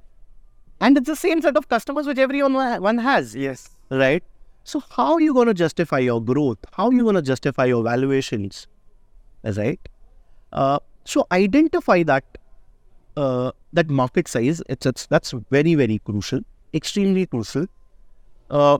And 0.80 0.96
it's 0.98 1.06
the 1.06 1.16
same 1.16 1.40
set 1.42 1.56
of 1.56 1.68
customers 1.68 2.06
which 2.06 2.18
everyone 2.18 2.54
one 2.82 2.98
has, 2.98 3.34
Yes. 3.34 3.70
right? 3.90 4.22
So 4.64 4.80
how 4.90 5.14
are 5.14 5.20
you 5.20 5.32
going 5.32 5.46
to 5.46 5.54
justify 5.54 6.00
your 6.00 6.20
growth? 6.20 6.58
How 6.72 6.88
are 6.88 6.92
you 6.92 7.04
going 7.04 7.14
to 7.14 7.22
justify 7.22 7.66
your 7.66 7.82
valuations, 7.84 8.66
right? 9.44 9.80
Uh, 10.52 10.80
so 11.06 11.26
identify 11.32 12.02
that 12.02 12.24
uh, 13.16 13.52
that 13.72 13.88
market 13.90 14.28
size. 14.28 14.62
It's, 14.68 14.86
it's 14.86 15.06
that's 15.06 15.32
very 15.50 15.74
very 15.74 15.98
crucial, 16.10 16.40
extremely 16.74 17.26
crucial. 17.26 17.66
Uh, 18.50 18.78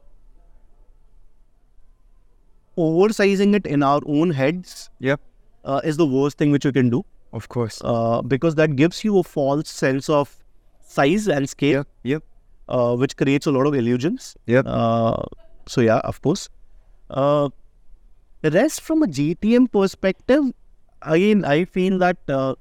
oversizing 2.79 3.55
it 3.55 3.66
in 3.66 3.83
our 3.83 4.01
own 4.07 4.31
heads 4.31 4.91
Yep. 5.01 5.20
uh, 5.64 5.81
is 5.85 5.97
the 5.97 6.07
worst 6.07 6.39
thing 6.39 6.51
which 6.51 6.64
you 6.64 6.72
can 6.72 6.91
do 6.91 7.05
Of 7.33 7.49
course. 7.49 7.81
uh, 7.83 8.22
because 8.22 8.55
that 8.57 8.77
gives 8.77 9.03
you 9.05 9.18
a 9.18 9.22
false 9.22 9.68
sense 9.70 10.09
of 10.09 10.37
size 10.81 11.27
and 11.29 11.49
scale 11.49 11.79
Yep. 11.79 11.87
Yep. 12.05 12.22
uh, 12.68 12.97
which 12.97 13.16
creates 13.16 13.47
a 13.47 13.51
lot 13.51 13.66
of 13.66 13.74
illusions. 13.74 14.37
Yep. 14.47 14.66
Uh, 14.68 15.22
so 15.66 15.81
yeah, 15.81 15.99
of 15.99 16.20
course. 16.22 16.49
Uh, 17.11 17.49
the 18.43 18.51
rest 18.51 18.81
from 18.83 19.03
a 19.03 19.07
GTM 19.07 19.72
perspective, 19.72 20.45
again, 21.07 21.44
I 21.44 21.64
feel 21.64 21.98
that 21.98 22.18
uh, 22.28 22.54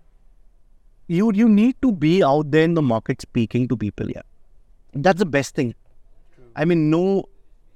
you 1.08 1.32
you 1.34 1.48
need 1.50 1.76
to 1.82 1.92
be 1.92 2.24
out 2.24 2.52
there 2.52 2.64
in 2.64 2.74
the 2.74 2.82
market 2.82 3.22
speaking 3.22 3.68
to 3.74 3.78
people. 3.78 4.10
Yeah, 4.10 4.22
that's 4.94 5.20
the 5.20 5.26
best 5.38 5.56
thing. 5.56 5.74
I 6.56 6.66
mean, 6.66 6.90
no, 6.90 7.26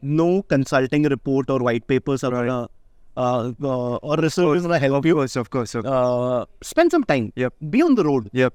no 0.02 0.42
consulting 0.44 1.04
report 1.04 1.50
or 1.50 1.60
white 1.60 1.86
papers 1.88 2.24
are 2.24 2.32
gonna, 2.32 2.70
uh, 3.18 3.52
uh, 3.62 3.96
or 3.98 4.16
research 4.18 4.62
gonna 4.62 4.80
help 4.80 5.00
Of 5.00 5.06
you. 5.06 5.16
course. 5.16 5.36
Of 5.36 5.50
course. 5.50 5.76
Of 5.76 5.86
Uh, 5.86 6.46
spend 6.62 6.92
some 6.98 7.04
time. 7.04 7.32
Yep. 7.36 7.54
Be 7.70 7.82
on 7.82 7.96
the 7.96 8.06
road. 8.06 8.30
Yep. 8.32 8.54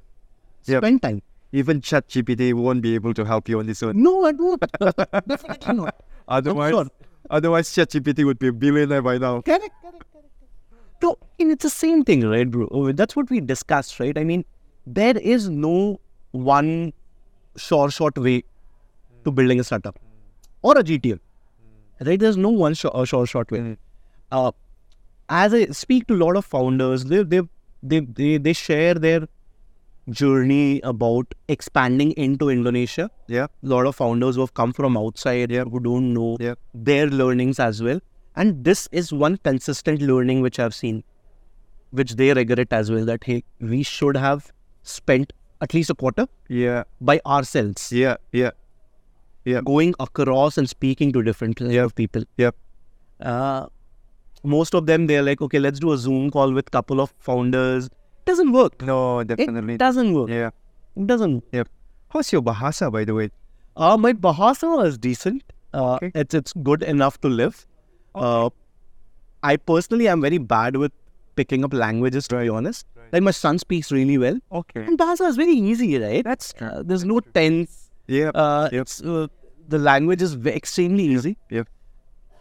Yep. 0.66 0.82
Spend 0.82 1.02
time. 1.02 1.22
Even 1.52 1.80
ChatGPT 1.80 2.52
won't 2.54 2.82
be 2.82 2.94
able 2.94 3.12
to 3.14 3.24
help 3.24 3.48
you 3.48 3.58
on 3.60 3.66
this 3.66 3.82
one. 3.82 4.02
No, 4.02 4.24
I 4.24 4.32
don't. 4.32 4.64
Definitely 5.28 5.74
not. 5.74 5.94
Otherwise, 6.28 6.72
sure. 6.72 6.86
otherwise 7.30 7.68
ChatGPT 7.68 8.24
would 8.24 8.38
be 8.38 8.48
a 8.48 8.52
billionaire 8.52 9.02
by 9.02 9.18
now. 9.18 9.40
Correct, 9.42 9.70
correct. 9.82 10.04
No, 11.04 11.16
I 11.22 11.44
mean, 11.44 11.50
it's 11.52 11.64
the 11.64 11.70
same 11.70 12.02
thing, 12.10 12.26
right, 12.32 12.50
bro? 12.50 12.68
Oh, 12.70 12.90
That's 12.92 13.16
what 13.16 13.30
we 13.30 13.40
discussed, 13.40 14.00
right? 14.00 14.16
I 14.16 14.24
mean, 14.24 14.44
there 14.86 15.16
is 15.18 15.48
no 15.48 16.00
one 16.32 16.92
sure 17.56 17.90
short 17.90 18.18
way 18.26 18.42
to 19.24 19.32
building 19.40 19.60
a 19.60 19.64
startup 19.64 19.98
or 20.62 20.78
a 20.78 20.82
GTM, 20.82 21.20
right? 22.08 22.18
There's 22.18 22.36
no 22.36 22.50
one 22.50 22.74
sure, 22.74 22.90
uh, 22.94 23.04
sure 23.04 23.26
short 23.26 23.50
way. 23.50 23.76
Uh, 24.32 24.52
as 25.28 25.54
I 25.54 25.66
speak 25.66 26.06
to 26.08 26.14
a 26.14 26.20
lot 26.24 26.36
of 26.36 26.44
founders, 26.44 27.04
they 27.12 27.22
they 27.34 27.42
they 27.82 28.00
they, 28.00 28.38
they 28.48 28.52
share 28.52 28.94
their 28.94 29.28
journey 30.10 30.80
about 30.92 31.34
expanding 31.48 32.12
into 32.12 32.50
Indonesia. 32.50 33.10
Yeah. 33.26 33.44
A 33.44 33.68
lot 33.74 33.86
of 33.86 33.96
founders 33.96 34.36
who 34.36 34.42
have 34.42 34.54
come 34.54 34.72
from 34.72 34.96
outside 34.96 35.50
who 35.50 35.80
don't 35.80 36.12
know 36.14 36.36
Yep. 36.40 36.58
their 36.90 37.06
learnings 37.06 37.58
as 37.68 37.82
well. 37.82 38.00
And 38.36 38.64
this 38.64 38.88
is 38.92 39.12
one 39.12 39.36
consistent 39.38 40.00
learning 40.02 40.40
which 40.40 40.58
I've 40.58 40.74
seen, 40.74 41.04
which 41.90 42.16
they 42.16 42.32
regret 42.34 42.72
as 42.72 42.90
well 42.90 43.04
that 43.04 43.24
hey, 43.24 43.44
we 43.60 43.82
should 43.82 44.16
have 44.16 44.52
spent 44.82 45.32
at 45.60 45.72
least 45.74 45.90
a 45.90 45.94
quarter 45.94 46.26
Yeah. 46.48 46.84
by 47.00 47.20
ourselves 47.24 47.92
Yeah. 47.92 48.16
Yeah. 48.32 48.50
Yeah. 49.44 49.60
going 49.64 49.94
across 50.00 50.58
and 50.58 50.68
speaking 50.68 51.12
to 51.12 51.22
different 51.22 51.60
Yep. 51.60 51.84
of 51.84 51.94
people. 51.94 52.24
Yep. 52.38 52.56
Uh, 53.20 53.66
most 54.42 54.74
of 54.74 54.86
them 54.86 55.06
they're 55.06 55.22
like, 55.22 55.40
okay, 55.40 55.58
let's 55.58 55.78
do 55.78 55.92
a 55.92 55.98
Zoom 55.98 56.30
call 56.30 56.52
with 56.52 56.70
couple 56.70 57.00
of 57.00 57.14
founders. 57.18 57.88
Doesn't 58.26 58.52
work. 58.52 58.82
No, 58.82 59.22
definitely. 59.22 59.74
It 59.74 59.78
doesn't 59.78 60.12
work. 60.14 60.28
yeah. 60.30 60.50
It 60.96 61.06
doesn't. 61.06 61.44
Yep. 61.52 61.68
How's 62.10 62.32
your 62.32 62.42
Bahasa, 62.42 62.90
by 62.92 63.04
the 63.04 63.14
way? 63.14 63.30
Uh, 63.76 63.96
my 63.96 64.12
Bahasa 64.12 64.86
is 64.86 64.98
decent. 64.98 65.42
Uh, 65.72 65.94
Okay. 65.96 66.10
It's 66.14 66.34
it's 66.34 66.52
good 66.70 66.82
enough 66.82 67.20
to 67.22 67.28
live. 67.28 67.66
Uh, 68.14 68.50
I 69.42 69.56
personally 69.56 70.08
am 70.08 70.20
very 70.20 70.38
bad 70.38 70.76
with 70.76 70.92
picking 71.36 71.64
up 71.64 71.72
languages. 71.74 72.28
To 72.28 72.38
be 72.40 72.48
honest, 72.48 72.86
like 73.12 73.22
my 73.22 73.30
son 73.30 73.58
speaks 73.58 73.90
really 73.92 74.18
well, 74.18 74.38
Okay. 74.52 74.82
and 74.84 74.98
Bahasa 74.98 75.28
is 75.28 75.36
very 75.36 75.52
easy, 75.52 75.98
right? 75.98 76.24
That's 76.24 76.54
Uh, 76.60 76.82
there's 76.84 77.04
no 77.04 77.20
tense. 77.20 77.90
Yeah. 78.06 78.30
Uh, 78.34 78.68
Yep. 78.72 78.88
uh, 79.04 79.26
the 79.68 79.78
language 79.78 80.22
is 80.22 80.36
extremely 80.46 81.04
easy. 81.04 81.36
Yep. 81.50 81.68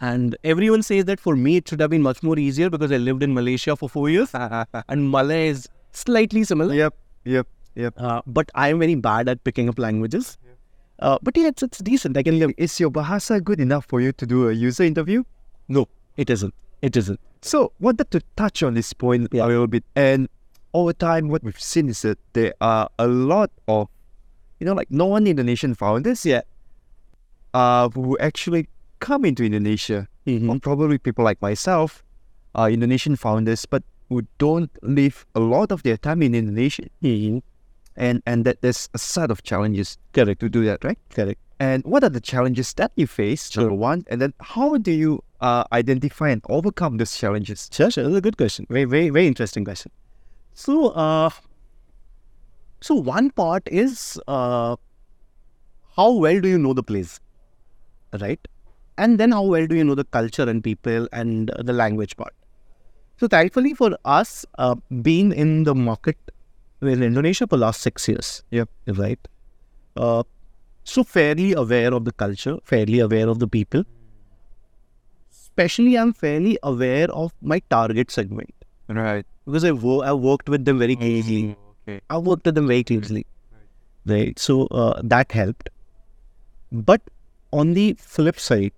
And 0.02 0.36
everyone 0.44 0.84
says 0.84 1.06
that 1.06 1.20
for 1.20 1.36
me 1.36 1.56
it 1.58 1.68
should 1.70 1.80
have 1.80 1.90
been 1.90 2.02
much 2.02 2.22
more 2.24 2.38
easier 2.38 2.70
because 2.70 2.92
I 2.92 2.98
lived 2.98 3.24
in 3.24 3.34
Malaysia 3.34 3.76
for 3.76 3.90
four 3.90 4.10
years, 4.10 4.32
and 4.90 5.10
Malay 5.12 5.48
is 5.48 5.68
slightly 5.92 6.44
similar. 6.44 6.74
yep. 6.76 6.94
Yep. 7.26 7.48
Yep. 7.76 7.94
Uh, 7.98 8.22
but 8.28 8.52
I 8.54 8.70
am 8.70 8.80
very 8.80 8.96
bad 8.96 9.30
at 9.30 9.44
picking 9.44 9.70
up 9.70 9.80
languages. 9.80 10.38
Uh, 11.00 11.18
but 11.24 11.36
yeah, 11.38 11.48
it's, 11.48 11.64
it's 11.64 11.80
decent. 11.80 12.16
I 12.18 12.24
can 12.24 12.38
live. 12.40 12.52
Is 12.58 12.80
your 12.80 12.92
Bahasa 12.92 13.44
good 13.44 13.60
enough 13.60 13.86
for 13.86 14.00
you 14.02 14.12
to 14.14 14.26
do 14.26 14.48
a 14.50 14.54
user 14.54 14.84
interview? 14.84 15.24
No, 15.68 15.88
it 16.18 16.30
isn't. 16.30 16.54
It 16.82 16.96
isn't. 16.98 17.20
So, 17.42 17.72
wanted 17.80 18.12
to 18.12 18.22
touch 18.36 18.64
on 18.64 18.74
this 18.74 18.94
point 18.94 19.28
Yeah. 19.32 19.46
a 19.46 19.48
little 19.48 19.68
bit. 19.68 19.84
And 19.96 20.30
over 20.74 20.94
time, 20.94 21.28
what 21.30 21.44
we've 21.44 21.60
seen 21.60 21.90
is 21.90 22.02
that 22.04 22.18
there 22.34 22.54
are 22.62 22.90
a 22.98 23.08
lot 23.08 23.52
of, 23.68 23.90
you 24.60 24.66
know, 24.66 24.74
like 24.74 24.90
no 24.92 25.10
non-Indonesian 25.10 25.76
founders, 25.76 26.26
Yeah. 26.26 26.42
uh, 27.54 27.90
who 27.90 28.18
actually 28.20 28.68
come 29.00 29.26
into 29.26 29.44
Indonesia, 29.44 30.08
Mm-hmm. 30.26 30.50
or 30.50 30.60
probably 30.60 30.98
people 30.98 31.26
like 31.26 31.42
myself, 31.42 32.02
are 32.56 32.70
Indonesian 32.72 33.16
founders, 33.18 33.66
but 33.66 33.84
who 34.10 34.24
don't 34.38 34.72
live 34.82 35.26
a 35.36 35.40
lot 35.42 35.72
of 35.72 35.84
their 35.84 35.98
time 35.98 36.22
in 36.22 36.34
Indonesia, 36.34 36.88
Mm-hmm. 37.04 37.40
and 37.98 38.22
and 38.26 38.46
that 38.46 38.62
there's 38.62 38.90
a 38.94 38.98
set 38.98 39.30
of 39.32 39.44
challenges 39.44 39.98
Correct. 40.14 40.40
to 40.40 40.50
do 40.50 40.64
that, 40.66 40.84
right? 40.84 40.98
Correct. 41.10 41.40
And 41.60 41.84
what 41.86 42.04
are 42.04 42.10
the 42.10 42.22
challenges 42.22 42.74
that 42.76 42.92
you 42.96 43.06
face? 43.08 43.52
Sure. 43.52 43.64
Number 43.64 43.76
one, 43.76 44.06
and 44.08 44.22
then 44.22 44.34
how 44.40 44.78
do 44.78 44.92
you 44.92 45.24
uh, 45.50 45.64
identify 45.78 46.30
and 46.30 46.42
overcome 46.50 46.98
those 46.98 47.16
challenges? 47.18 47.70
Sure, 47.72 47.92
sure. 47.92 48.04
That's 48.06 48.16
a 48.18 48.22
good 48.22 48.38
question. 48.38 48.66
Very, 48.70 48.86
very, 48.86 49.10
very 49.10 49.28
interesting 49.28 49.66
question. 49.66 49.92
So, 50.54 50.90
uh, 50.90 51.30
so 52.82 52.96
one 52.96 53.30
part 53.32 53.68
is 53.72 54.20
uh, 54.28 54.76
how 55.98 56.12
well 56.12 56.40
do 56.42 56.48
you 56.48 56.58
know 56.58 56.74
the 56.74 56.84
place, 56.84 57.20
right? 58.22 58.48
And 58.98 59.20
then 59.20 59.32
how 59.32 59.44
well 59.44 59.68
do 59.68 59.76
you 59.76 59.84
know 59.84 59.96
the 59.96 60.06
culture 60.06 60.50
and 60.50 60.64
people 60.64 61.08
and 61.12 61.52
the 61.58 61.74
language 61.74 62.16
part. 62.18 62.34
So, 63.18 63.28
thankfully 63.28 63.74
for 63.74 63.98
us, 64.06 64.46
uh, 64.58 64.76
being 65.02 65.32
in 65.32 65.64
the 65.64 65.76
market 65.76 66.18
in 66.82 67.04
Indonesia 67.04 67.48
for 67.48 67.58
last 67.58 67.82
six 67.82 68.08
years, 68.08 68.44
Yep. 68.52 68.70
right? 69.02 69.28
Uh, 69.96 70.24
so 70.84 71.04
fairly 71.04 71.54
aware 71.54 71.94
of 71.94 72.06
the 72.06 72.12
culture, 72.12 72.58
fairly 72.64 73.00
aware 73.00 73.30
of 73.30 73.40
the 73.40 73.48
people. 73.48 73.84
Especially, 75.54 75.98
I'm 75.98 76.14
fairly 76.14 76.58
aware 76.64 77.10
of 77.12 77.34
my 77.42 77.60
target 77.70 78.10
segment 78.10 78.54
Right. 78.88 79.26
because 79.46 79.64
I 79.64 79.72
wo- 79.72 80.02
I 80.02 80.14
worked 80.14 80.50
with 80.50 80.66
them 80.66 80.80
very 80.80 80.96
closely. 80.96 81.56
Okay. 81.88 82.00
I 82.10 82.18
worked 82.18 82.46
with 82.46 82.56
them 82.56 82.68
very 82.68 82.84
closely, 82.84 83.26
right? 83.52 84.16
right. 84.16 84.40
So 84.40 84.66
uh, 84.68 85.02
that 85.04 85.32
helped. 85.32 85.70
But 86.72 87.02
on 87.52 87.74
the 87.74 87.86
flip 88.00 88.40
side, 88.40 88.72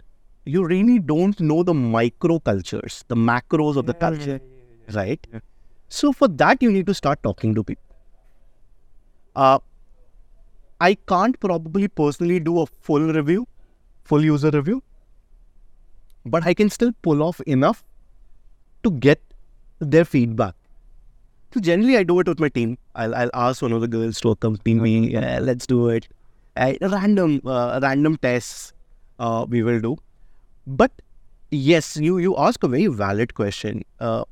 you 0.46 0.66
really 0.66 1.00
don't 1.00 1.40
know 1.40 1.64
the 1.64 1.74
micro 1.74 2.40
cultures, 2.40 3.04
the 3.08 3.16
macros 3.16 3.78
of 3.78 3.86
the 3.86 3.94
culture, 3.94 4.40
right? 4.94 5.28
Yeah. 5.34 5.40
So 5.88 6.12
for 6.12 6.28
that, 6.28 6.62
you 6.62 6.72
need 6.72 6.88
to 6.88 6.94
start 6.94 7.24
talking 7.24 7.56
to 7.56 7.64
people. 7.64 7.84
Uh, 9.36 9.60
I 10.82 10.96
can't 10.96 11.40
probably 11.40 11.88
personally 11.88 12.40
do 12.40 12.60
a 12.60 12.66
full 12.66 13.14
review, 13.14 13.48
full 14.04 14.24
user 14.24 14.50
review, 14.50 14.84
but 16.26 16.46
I 16.46 16.54
can 16.54 16.70
still 16.70 16.92
pull 17.02 17.22
off 17.24 17.40
enough 17.42 17.84
to 18.84 18.92
get 18.92 19.22
their 19.80 20.06
feedback. 20.06 20.56
So 21.54 21.60
generally, 21.62 21.98
I 21.98 22.04
do 22.04 22.20
it 22.20 22.28
with 22.28 22.40
my 22.40 22.50
team. 22.50 22.78
I'll, 22.96 23.16
I'll 23.16 23.30
ask 23.34 23.62
one 23.62 23.72
of 23.72 23.82
the 23.82 23.88
girls 23.88 24.20
to 24.22 24.32
accompany 24.32 24.76
me. 24.76 25.12
Yeah, 25.12 25.40
let's 25.40 25.66
do 25.66 25.88
it. 25.90 26.08
I, 26.58 26.78
random 26.82 27.42
uh, 27.46 27.80
random 27.82 28.18
tests 28.18 28.74
uh, 29.20 29.46
we 29.48 29.64
will 29.64 29.80
do. 29.80 29.98
But 30.68 30.92
yes, 31.52 31.96
you 31.98 32.18
you 32.18 32.36
ask 32.38 32.64
a 32.64 32.68
very 32.68 32.88
valid 32.88 33.34
question, 33.36 33.84
uh, 34.00 34.24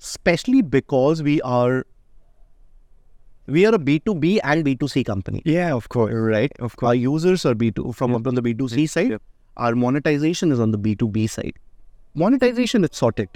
especially 0.00 0.62
because 0.62 1.22
we 1.22 1.40
are 1.42 1.84
we 3.46 3.66
are 3.66 3.74
a 3.74 3.78
B 3.78 3.98
two 3.98 4.14
B 4.14 4.40
and 4.40 4.64
B 4.64 4.74
two 4.76 4.88
C 4.88 5.02
company, 5.04 5.42
Yeah, 5.44 5.74
of 5.74 5.88
course. 5.88 6.12
right? 6.14 6.52
Of 6.60 6.76
course. 6.76 6.88
Our 6.88 6.94
users 6.94 7.44
are 7.46 7.54
B 7.54 7.70
two 7.70 7.92
from 7.92 8.14
on 8.14 8.22
the 8.22 8.42
B 8.42 8.54
two 8.54 8.68
C 8.68 8.86
side. 8.86 9.10
Yep. 9.10 9.22
Our 9.56 9.74
monetization 9.74 10.52
is 10.52 10.60
on 10.60 10.70
the 10.70 10.78
B 10.78 10.94
two 10.94 11.08
B 11.08 11.26
side. 11.26 11.54
Monetization 12.14 12.84
is 12.84 12.90
sorted. 12.92 13.28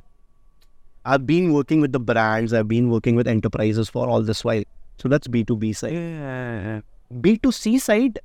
I've 1.04 1.26
been 1.26 1.52
working 1.52 1.80
with 1.80 1.92
the 1.92 2.00
brands. 2.00 2.52
I've 2.52 2.68
been 2.68 2.90
working 2.90 3.16
with 3.16 3.26
enterprises 3.26 3.88
for 3.88 4.08
all 4.08 4.22
this 4.22 4.44
while. 4.44 4.62
So 4.98 5.08
that's 5.08 5.28
B 5.28 5.44
two 5.44 5.56
B 5.56 5.72
side. 5.72 5.92
Yeah. 5.92 6.80
B2C 7.12 7.80
side 7.80 8.18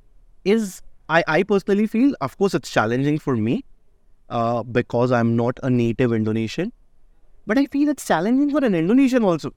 is, 0.44 0.82
I, 1.08 1.24
I 1.26 1.42
personally 1.42 1.86
feel, 1.86 2.14
of 2.20 2.36
course, 2.36 2.52
it's 2.52 2.70
challenging 2.70 3.18
for 3.18 3.34
me 3.36 3.64
uh, 4.28 4.62
because 4.62 5.10
I'm 5.10 5.36
not 5.36 5.58
a 5.62 5.70
native 5.70 6.12
Indonesian. 6.12 6.72
But 7.46 7.58
I 7.58 7.66
feel 7.66 7.88
it's 7.88 8.06
challenging 8.06 8.50
for 8.50 8.64
an 8.64 8.74
Indonesian 8.74 9.22
also. 9.24 9.54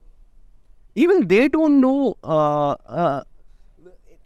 Even 0.94 1.28
they 1.28 1.48
don't 1.48 1.80
know. 1.80 2.16
Uh, 2.24 2.70
uh, 2.70 3.22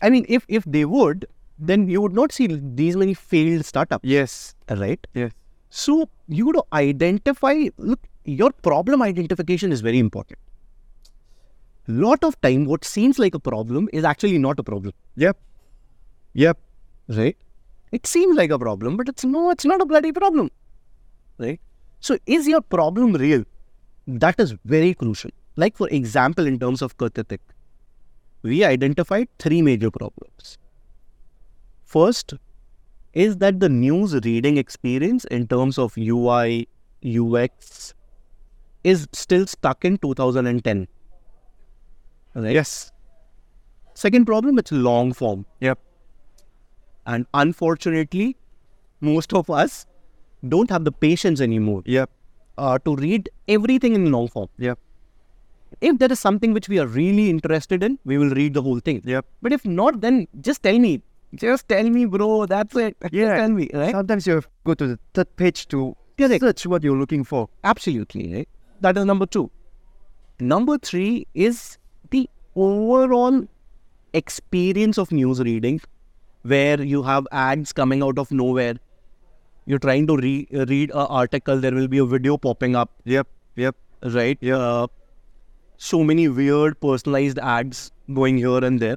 I 0.00 0.10
mean, 0.10 0.24
if, 0.28 0.44
if 0.48 0.64
they 0.64 0.84
would, 0.84 1.26
then 1.70 1.88
you 1.88 2.00
would 2.02 2.14
not 2.18 2.32
see 2.32 2.46
these 2.80 2.96
many 3.02 3.14
failed 3.14 3.64
startups, 3.64 4.04
Yes. 4.12 4.54
right? 4.70 5.06
Yes. 5.14 5.32
So 5.70 6.08
you 6.28 6.52
to 6.52 6.62
identify, 6.72 7.54
look, 7.78 8.00
your 8.24 8.50
problem 8.68 9.02
identification 9.02 9.72
is 9.72 9.80
very 9.80 9.98
important. 9.98 10.38
Lot 11.88 12.24
of 12.24 12.40
time, 12.40 12.64
what 12.66 12.84
seems 12.84 13.18
like 13.18 13.34
a 13.34 13.40
problem 13.40 13.88
is 13.92 14.04
actually 14.04 14.38
not 14.38 14.58
a 14.58 14.62
problem 14.62 14.92
Yep. 15.16 15.38
Yep. 16.34 16.58
right? 17.08 17.36
It 17.92 18.06
seems 18.06 18.36
like 18.36 18.50
a 18.50 18.58
problem, 18.58 18.96
but 18.96 19.08
it's 19.08 19.24
no, 19.24 19.50
it's 19.50 19.64
not 19.64 19.80
a 19.82 19.86
bloody 19.86 20.12
problem, 20.12 20.50
right? 21.38 21.60
So, 22.00 22.18
is 22.26 22.48
your 22.48 22.60
problem 22.62 23.12
real? 23.12 23.44
That 24.06 24.40
is 24.40 24.54
very 24.64 24.94
crucial. 24.94 25.30
Like, 25.56 25.76
for 25.76 25.88
example, 25.90 26.46
in 26.46 26.58
terms 26.58 26.80
of 26.82 26.96
Ketitik, 26.96 27.40
we 28.42 28.64
identified 28.64 29.28
three 29.38 29.60
major 29.62 29.90
problems. 29.90 30.56
First 31.92 32.34
is 33.12 33.36
that 33.38 33.60
the 33.60 33.68
news 33.68 34.14
reading 34.24 34.56
experience 34.56 35.26
in 35.26 35.46
terms 35.46 35.78
of 35.78 35.96
UI, 35.98 36.66
UX 37.04 37.92
is 38.82 39.06
still 39.12 39.46
stuck 39.46 39.84
in 39.84 39.98
2010. 39.98 40.88
Right? 42.34 42.54
Yes. 42.54 42.90
Second 43.94 44.24
problem, 44.24 44.58
it's 44.58 44.72
long 44.72 45.12
form. 45.12 45.44
Yep. 45.60 45.78
And 47.04 47.26
unfortunately, 47.34 48.36
most 49.00 49.34
of 49.34 49.50
us 49.50 49.86
don't 50.48 50.70
have 50.70 50.84
the 50.84 50.92
patience 50.92 51.40
anymore 51.40 51.82
Yep. 51.84 52.10
uh, 52.56 52.78
to 52.86 52.96
read 52.96 53.28
everything 53.48 53.94
in 53.94 54.10
long 54.10 54.28
form. 54.28 54.48
Yep. 54.56 54.78
If 55.80 55.98
there 55.98 56.10
is 56.10 56.20
something 56.20 56.54
which 56.54 56.68
we 56.70 56.78
are 56.78 56.86
really 56.86 57.28
interested 57.28 57.82
in, 57.82 57.98
we 58.04 58.16
will 58.16 58.30
read 58.30 58.54
the 58.54 58.62
whole 58.62 58.80
thing. 58.80 59.02
Yep. 59.04 59.26
But 59.42 59.52
if 59.52 59.66
not, 59.66 60.00
then 60.00 60.26
just 60.40 60.62
tell 60.62 60.78
me. 60.78 61.02
Just 61.34 61.68
tell 61.68 61.88
me, 61.88 62.04
bro. 62.04 62.46
That's 62.46 62.76
it. 62.76 62.96
Just 63.02 63.14
Yeah. 63.14 63.36
tell 63.36 63.48
me, 63.50 63.68
right? 63.72 63.92
Sometimes 63.92 64.26
you 64.26 64.34
have 64.34 64.44
to 64.44 64.50
go 64.64 64.74
to 64.74 64.86
the 64.88 64.98
third 65.14 65.34
page 65.36 65.66
to 65.68 65.96
Correct. 66.18 66.40
search 66.42 66.66
what 66.66 66.82
you're 66.82 66.96
looking 66.96 67.24
for. 67.24 67.48
Absolutely, 67.64 68.34
right? 68.34 68.48
That 68.80 68.96
is 68.98 69.04
number 69.04 69.26
two. 69.26 69.50
Number 70.40 70.76
three 70.78 71.26
is 71.34 71.78
the 72.10 72.28
overall 72.54 73.46
experience 74.12 74.98
of 74.98 75.10
news 75.12 75.40
reading, 75.40 75.80
where 76.42 76.82
you 76.82 77.02
have 77.02 77.26
ads 77.32 77.72
coming 77.72 78.02
out 78.02 78.18
of 78.18 78.30
nowhere. 78.30 78.74
You're 79.64 79.78
trying 79.78 80.06
to 80.08 80.16
re- 80.16 80.48
read 80.50 80.90
an 80.90 81.06
article, 81.20 81.58
there 81.60 81.72
will 81.72 81.88
be 81.88 81.98
a 81.98 82.04
video 82.04 82.36
popping 82.36 82.74
up, 82.76 82.90
Yep. 83.04 83.28
Yep. 83.56 83.76
right? 84.02 84.44
Uh, 84.44 84.88
so 85.76 86.02
many 86.04 86.28
weird 86.28 86.80
personalized 86.80 87.38
ads 87.38 87.90
going 88.12 88.36
here 88.38 88.58
and 88.64 88.80
there. 88.80 88.96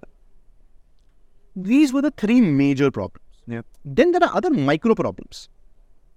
These 1.55 1.93
were 1.93 2.01
the 2.01 2.11
three 2.11 2.41
major 2.41 2.91
problems. 2.91 3.21
Yep. 3.47 3.65
Then 3.85 4.11
there 4.11 4.23
are 4.23 4.35
other 4.35 4.49
micro 4.49 4.95
problems, 4.95 5.49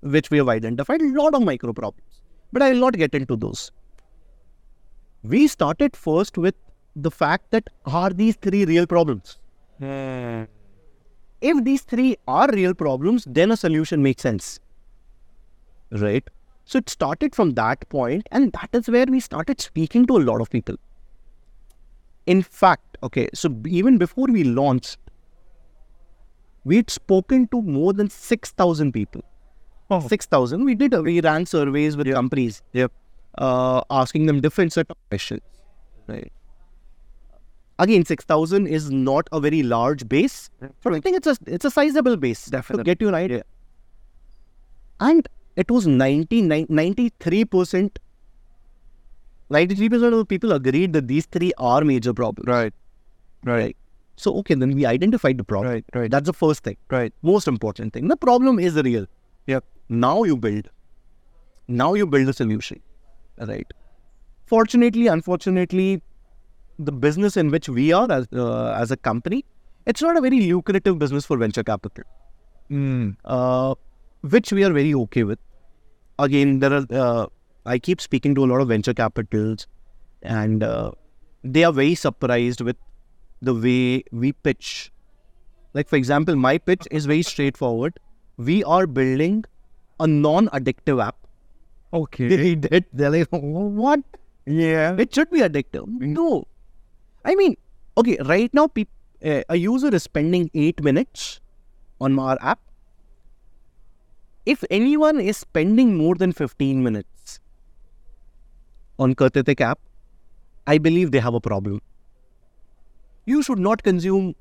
which 0.00 0.30
we 0.30 0.38
have 0.38 0.48
identified. 0.48 1.00
A 1.00 1.12
lot 1.12 1.34
of 1.34 1.42
micro 1.42 1.72
problems, 1.72 2.22
but 2.52 2.62
I 2.62 2.70
will 2.70 2.80
not 2.80 2.94
get 2.94 3.14
into 3.14 3.36
those. 3.36 3.70
We 5.22 5.46
started 5.46 5.96
first 5.96 6.38
with 6.38 6.54
the 7.02 7.10
fact 7.10 7.50
that 7.50 7.68
are 7.86 8.10
these 8.10 8.36
three 8.36 8.64
real 8.64 8.86
problems? 8.86 9.38
Hmm. 9.78 10.44
If 11.40 11.64
these 11.64 11.82
three 11.82 12.16
are 12.26 12.50
real 12.52 12.74
problems, 12.74 13.24
then 13.28 13.52
a 13.52 13.56
solution 13.56 14.02
makes 14.02 14.22
sense. 14.22 14.58
Right? 15.90 16.28
So 16.64 16.78
it 16.78 16.88
started 16.88 17.34
from 17.34 17.54
that 17.54 17.88
point, 17.88 18.28
and 18.32 18.52
that 18.52 18.70
is 18.72 18.88
where 18.88 19.06
we 19.06 19.20
started 19.20 19.60
speaking 19.60 20.06
to 20.06 20.16
a 20.16 20.24
lot 20.30 20.40
of 20.40 20.50
people. 20.50 20.74
In 22.26 22.42
fact, 22.42 22.98
okay, 23.02 23.28
so 23.32 23.54
even 23.66 23.96
before 23.96 24.26
we 24.26 24.44
launched, 24.44 24.98
we'd 26.64 26.90
spoken 26.90 27.46
to 27.48 27.62
more 27.62 27.92
than 27.92 28.08
6,000 28.10 28.92
people. 28.92 29.22
Oh. 29.90 30.06
6,000. 30.06 30.64
We 30.64 30.74
did, 30.74 30.92
we 31.02 31.20
ran 31.20 31.46
surveys 31.46 31.96
with 31.96 32.10
companies 32.12 32.62
Yep. 32.72 32.92
uh, 33.38 33.82
asking 33.90 34.26
them 34.26 34.40
different 34.40 34.72
set 34.72 34.86
of 34.90 34.96
questions. 35.10 35.40
Right. 36.06 36.32
Again, 37.80 38.04
six 38.04 38.24
thousand 38.24 38.66
is 38.66 38.90
not 38.90 39.28
a 39.30 39.38
very 39.38 39.62
large 39.62 40.08
base, 40.08 40.50
but 40.82 40.94
I 40.94 41.00
think 41.00 41.16
it's 41.16 41.28
a 41.28 41.36
it's 41.46 41.64
a 41.64 41.70
sizable 41.70 42.16
base 42.16 42.46
Definitely. 42.46 42.82
to 42.82 42.84
get 42.90 43.00
you 43.00 43.06
an 43.08 43.14
idea. 43.14 43.44
And 44.98 45.28
it 45.54 45.70
was 45.70 45.86
93 45.86 47.44
percent. 47.44 48.00
Ninety-three 49.48 49.88
percent 49.88 50.12
of 50.12 50.18
the 50.18 50.24
people 50.24 50.52
agreed 50.52 50.92
that 50.94 51.06
these 51.06 51.26
three 51.26 51.52
are 51.56 51.82
major 51.84 52.12
problems. 52.12 52.48
Right. 52.48 52.74
Right. 53.44 53.76
So 54.18 54.34
okay, 54.38 54.54
then 54.54 54.74
we 54.74 54.84
identified 54.90 55.38
the 55.38 55.44
problem. 55.44 55.72
Right. 55.72 55.84
Right. 55.94 56.10
That's 56.10 56.26
the 56.26 56.32
first 56.32 56.64
thing. 56.64 56.76
Right. 56.90 57.12
Most 57.22 57.48
important 57.48 57.92
thing. 57.92 58.08
The 58.08 58.16
problem 58.16 58.58
is 58.58 58.74
real. 58.86 59.06
Yep. 59.46 59.64
Now 59.88 60.24
you 60.24 60.36
build. 60.36 60.70
Now 61.68 61.94
you 61.94 62.06
build 62.06 62.28
a 62.28 62.32
solution. 62.32 62.82
Right. 63.38 63.72
Fortunately, 64.46 65.06
unfortunately, 65.06 66.02
the 66.78 66.92
business 66.92 67.36
in 67.36 67.50
which 67.50 67.68
we 67.68 67.92
are 67.92 68.10
as, 68.10 68.26
uh, 68.32 68.72
as 68.72 68.90
a 68.90 68.96
company, 68.96 69.44
it's 69.86 70.02
not 70.02 70.16
a 70.16 70.20
very 70.20 70.40
lucrative 70.40 70.98
business 70.98 71.26
for 71.26 71.36
venture 71.36 71.62
capital, 71.62 72.04
Mm. 72.70 73.16
uh, 73.24 73.74
which 74.36 74.52
we 74.52 74.64
are 74.64 74.72
very 74.72 74.94
okay 74.94 75.24
with. 75.24 75.38
Again, 76.18 76.58
there 76.58 76.72
are. 76.72 76.86
Uh, 76.90 77.26
I 77.66 77.78
keep 77.78 78.00
speaking 78.00 78.34
to 78.34 78.44
a 78.44 78.48
lot 78.50 78.60
of 78.60 78.68
venture 78.68 78.94
capitals, 78.94 79.66
and 80.22 80.62
uh, 80.62 80.90
they 81.44 81.64
are 81.64 81.72
very 81.72 81.94
surprised 81.94 82.60
with 82.60 82.76
the 83.40 83.54
way 83.54 84.04
we 84.12 84.32
pitch. 84.32 84.92
Like 85.74 85.88
for 85.88 85.96
example, 85.96 86.36
my 86.36 86.58
pitch 86.58 86.86
is 86.90 87.06
very 87.06 87.22
straightforward. 87.22 87.98
We 88.36 88.64
are 88.64 88.86
building 88.86 89.44
a 90.00 90.06
non-addictive 90.06 91.04
app. 91.04 91.16
Okay. 91.92 92.28
They 92.28 92.54
did. 92.54 92.84
They're 92.92 93.10
like, 93.10 93.28
what? 93.30 94.00
Yeah. 94.46 94.96
It 94.98 95.14
should 95.14 95.30
be 95.30 95.40
addictive. 95.40 95.86
No. 95.88 96.46
I 97.24 97.34
mean, 97.34 97.56
okay, 97.96 98.16
right 98.24 98.52
now, 98.54 98.66
peop- 98.68 98.88
uh, 99.24 99.42
a 99.48 99.56
user 99.56 99.94
is 99.94 100.02
spending 100.04 100.50
eight 100.54 100.82
minutes 100.82 101.40
on 102.00 102.18
our 102.18 102.38
app. 102.40 102.60
If 104.46 104.64
anyone 104.70 105.20
is 105.20 105.36
spending 105.36 105.96
more 105.96 106.14
than 106.14 106.32
15 106.32 106.82
minutes 106.82 107.40
on 108.98 109.14
Ketitik 109.14 109.60
app, 109.60 109.78
I 110.66 110.78
believe 110.78 111.10
they 111.10 111.18
have 111.18 111.34
a 111.34 111.40
problem. 111.40 111.82
You 113.30 113.42
should 113.48 113.62
not 113.68 113.82
consume 113.82 114.34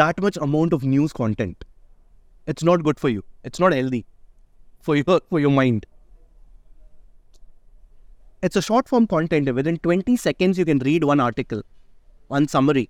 that 0.00 0.20
much 0.26 0.36
amount 0.48 0.72
of 0.78 0.84
news 0.94 1.12
content. 1.12 1.64
It's 2.46 2.62
not 2.72 2.84
good 2.88 3.00
for 3.04 3.08
you. 3.08 3.24
It's 3.44 3.60
not 3.66 3.72
healthy 3.72 4.04
for 4.88 4.96
your 4.96 5.20
for 5.28 5.40
your 5.46 5.50
mind 5.60 5.86
it's 8.42 8.56
a 8.56 8.62
short 8.62 8.88
form 8.88 9.06
content. 9.06 9.52
Within 9.54 9.78
20 9.78 10.16
seconds, 10.16 10.58
you 10.58 10.64
can 10.64 10.78
read 10.78 11.04
one 11.04 11.20
article, 11.20 11.62
one 12.28 12.48
summary. 12.48 12.88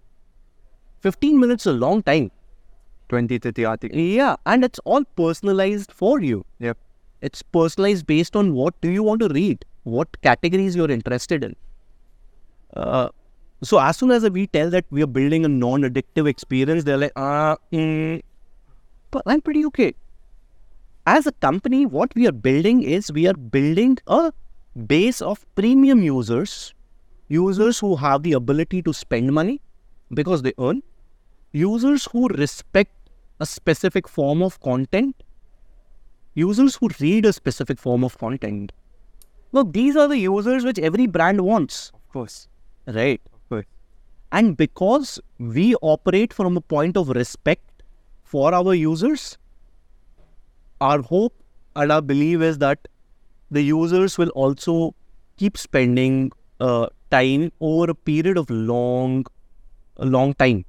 15 1.00 1.38
minutes 1.38 1.66
is 1.66 1.74
a 1.74 1.78
long 1.78 2.02
time. 2.02 2.30
20 3.08 3.38
30 3.38 3.64
articles. 3.64 4.00
Yeah, 4.00 4.36
and 4.44 4.64
it's 4.64 4.78
all 4.80 5.04
personalized 5.16 5.92
for 5.92 6.20
you. 6.20 6.44
Yep. 6.58 6.76
It's 7.22 7.42
personalized 7.42 8.06
based 8.06 8.36
on 8.36 8.52
what 8.52 8.78
do 8.80 8.90
you 8.90 9.02
want 9.02 9.20
to 9.20 9.28
read, 9.28 9.64
what 9.84 10.20
categories 10.22 10.76
you're 10.76 10.90
interested 10.90 11.42
in. 11.42 11.56
Uh, 12.76 13.08
so 13.62 13.78
as 13.80 13.96
soon 13.96 14.10
as 14.10 14.28
we 14.30 14.46
tell 14.46 14.70
that 14.70 14.84
we 14.90 15.02
are 15.02 15.06
building 15.06 15.44
a 15.44 15.48
non-addictive 15.48 16.28
experience, 16.28 16.84
they're 16.84 16.96
like, 16.96 17.12
ah, 17.16 17.56
mm, 17.72 18.22
but 19.10 19.22
I'm 19.26 19.40
pretty 19.40 19.64
okay. 19.66 19.94
As 21.06 21.26
a 21.26 21.32
company, 21.32 21.86
what 21.86 22.14
we 22.14 22.26
are 22.28 22.32
building 22.32 22.82
is 22.82 23.10
we 23.10 23.26
are 23.26 23.34
building 23.34 23.98
a 24.06 24.32
base 24.86 25.20
of 25.22 25.44
premium 25.54 26.02
users, 26.02 26.74
users 27.28 27.78
who 27.78 27.96
have 27.96 28.22
the 28.22 28.32
ability 28.34 28.82
to 28.82 28.92
spend 28.92 29.32
money 29.32 29.60
because 30.14 30.42
they 30.42 30.52
earn, 30.58 30.82
users 31.52 32.06
who 32.12 32.28
respect 32.28 32.92
a 33.40 33.46
specific 33.46 34.06
form 34.06 34.42
of 34.42 34.60
content, 34.60 35.22
users 36.34 36.76
who 36.76 36.88
read 37.00 37.24
a 37.24 37.32
specific 37.32 37.78
form 37.78 38.04
of 38.04 38.18
content. 38.18 38.72
Well, 39.50 39.64
these 39.64 39.96
are 39.96 40.06
the 40.08 40.18
users 40.18 40.64
which 40.64 40.78
every 40.78 41.06
brand 41.06 41.40
wants, 41.40 41.90
Of 41.94 42.12
course. 42.12 42.48
right? 42.86 43.20
And 44.30 44.56
because 44.56 45.20
we 45.38 45.74
operate 45.76 46.32
from 46.32 46.56
a 46.56 46.60
point 46.60 46.96
of 46.96 47.08
respect 47.08 47.82
for 48.24 48.54
our 48.54 48.74
users, 48.74 49.38
our 50.80 51.02
hope 51.02 51.34
and 51.76 51.92
our 51.92 52.02
belief 52.02 52.40
is 52.40 52.58
that 52.58 52.78
the 53.50 53.62
users 53.62 54.18
will 54.18 54.30
also 54.30 54.94
keep 55.38 55.56
spending 55.58 56.30
uh, 56.60 56.88
time 57.10 57.50
over 57.60 57.90
a 57.90 57.94
period 57.94 58.36
of 58.38 58.50
long, 58.50 59.24
a 59.96 60.06
long 60.06 60.34
time 60.34 60.64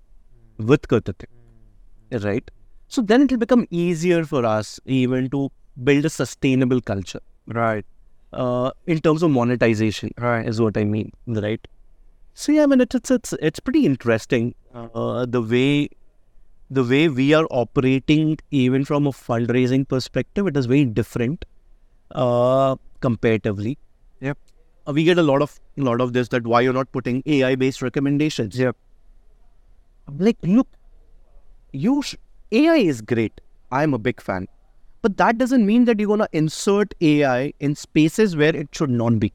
with 0.58 0.88
Ketitik, 0.88 1.28
right? 2.24 2.50
So 2.88 3.02
then 3.02 3.24
it 3.24 3.32
will 3.32 3.38
become 3.40 3.66
easier 3.70 4.24
for 4.26 4.46
us 4.46 4.80
even 4.86 5.30
to 5.32 5.50
build 5.84 6.06
a 6.06 6.10
sustainable 6.10 6.82
culture 6.82 7.20
Right. 7.48 7.86
uh, 8.34 8.72
in 8.88 9.00
terms 9.00 9.24
of 9.24 9.32
monetization 9.32 10.12
Right. 10.18 10.48
is 10.48 10.62
what 10.62 10.78
I 10.78 10.84
mean, 10.86 11.12
right? 11.28 11.66
So 12.40 12.54
yeah, 12.54 12.64
I 12.64 12.68
mean 12.68 12.80
it's 12.80 12.96
it's 12.96 13.12
it's, 13.12 13.34
it's 13.46 13.60
pretty 13.60 13.86
interesting 13.86 14.56
uh, 14.74 15.26
the 15.26 15.42
way 15.42 15.90
the 16.72 16.84
way 16.92 17.10
we 17.10 17.34
are 17.34 17.46
operating 17.52 18.38
even 18.50 18.86
from 18.86 19.08
a 19.08 19.12
fundraising 19.12 19.86
perspective. 19.86 20.48
It 20.48 20.56
is 20.56 20.66
very 20.66 20.86
different 20.86 21.44
uh, 22.16 22.78
comparatively. 23.02 23.78
Yep. 24.22 24.38
Uh, 24.88 24.94
we 24.94 25.04
get 25.04 25.18
a 25.18 25.26
lot 25.32 25.42
of 25.42 25.60
lot 25.76 26.00
of 26.00 26.14
this 26.14 26.30
that 26.30 26.48
why 26.48 26.62
you're 26.62 26.78
not 26.80 26.90
putting 26.94 27.22
AI 27.26 27.56
based 27.56 27.82
recommendations. 27.82 28.58
Yep. 28.58 28.78
Like, 30.18 30.38
look, 30.44 30.70
you 31.74 32.02
sh- 32.02 32.16
AI 32.54 32.78
is 32.94 33.02
great. 33.02 33.42
I'm 33.70 33.94
a 33.94 34.00
big 34.00 34.22
fan, 34.22 34.48
but 35.02 35.18
that 35.18 35.38
doesn't 35.38 35.66
mean 35.66 35.84
that 35.92 36.00
you're 36.00 36.16
gonna 36.16 36.30
insert 36.32 36.96
AI 37.02 37.52
in 37.60 37.76
spaces 37.76 38.38
where 38.38 38.56
it 38.56 38.70
should 38.72 38.92
not 38.92 39.20
be. 39.20 39.34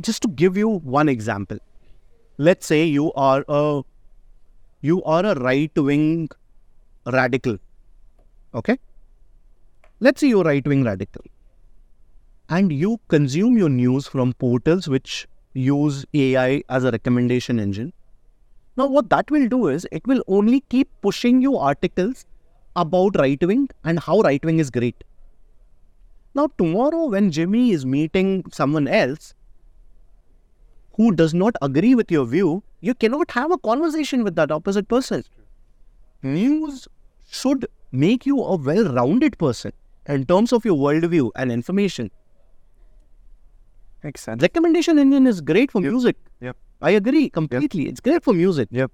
Just 0.00 0.22
to 0.22 0.28
give 0.28 0.56
you 0.56 0.68
one 0.68 1.08
example, 1.08 1.58
let's 2.38 2.66
say 2.66 2.84
you 2.84 3.12
are 3.14 3.44
a 3.48 3.82
you 4.82 5.02
are 5.04 5.24
a 5.24 5.34
right 5.40 5.72
wing 5.76 6.28
radical. 7.06 7.58
Okay? 8.54 8.78
Let's 10.00 10.20
say 10.20 10.28
you're 10.28 10.44
right 10.44 10.66
wing 10.66 10.84
radical. 10.84 11.24
And 12.48 12.70
you 12.72 13.00
consume 13.08 13.56
your 13.56 13.70
news 13.70 14.06
from 14.06 14.34
portals 14.34 14.86
which 14.86 15.26
use 15.54 16.04
AI 16.14 16.62
as 16.68 16.84
a 16.84 16.90
recommendation 16.90 17.58
engine. 17.58 17.92
Now, 18.76 18.86
what 18.86 19.08
that 19.08 19.30
will 19.30 19.48
do 19.48 19.68
is 19.68 19.86
it 19.90 20.06
will 20.06 20.22
only 20.28 20.60
keep 20.68 20.88
pushing 21.00 21.40
you 21.40 21.56
articles 21.56 22.26
about 22.76 23.16
right 23.18 23.42
wing 23.42 23.68
and 23.84 23.98
how 23.98 24.20
right 24.20 24.44
wing 24.44 24.58
is 24.58 24.70
great. 24.70 25.02
Now, 26.34 26.48
tomorrow, 26.58 27.06
when 27.06 27.30
Jimmy 27.30 27.70
is 27.70 27.86
meeting 27.86 28.44
someone 28.52 28.86
else 28.86 29.32
who 30.96 31.12
does 31.14 31.34
not 31.34 31.54
agree 31.62 31.94
with 31.94 32.10
your 32.10 32.24
view, 32.24 32.62
you 32.80 32.94
cannot 32.94 33.30
have 33.30 33.52
a 33.52 33.58
conversation 33.58 34.24
with 34.24 34.34
that 34.36 34.50
opposite 34.50 34.88
person. 34.88 35.24
News 36.22 36.88
should 37.30 37.66
make 37.92 38.26
you 38.26 38.40
a 38.42 38.56
well 38.56 38.92
rounded 38.92 39.38
person 39.38 39.72
in 40.06 40.24
terms 40.24 40.52
of 40.52 40.64
your 40.64 40.76
worldview 40.76 41.30
and 41.36 41.52
information. 41.52 42.10
Makes 44.02 44.22
sense. 44.22 44.42
Recommendation 44.42 44.98
engine 44.98 45.26
is 45.26 45.40
great 45.40 45.70
for 45.70 45.80
music. 45.80 46.16
Yep. 46.40 46.56
I 46.80 46.90
agree 46.90 47.28
completely. 47.28 47.88
It's 47.88 48.00
great 48.00 48.22
for 48.22 48.32
music. 48.32 48.68
Yep. 48.70 48.90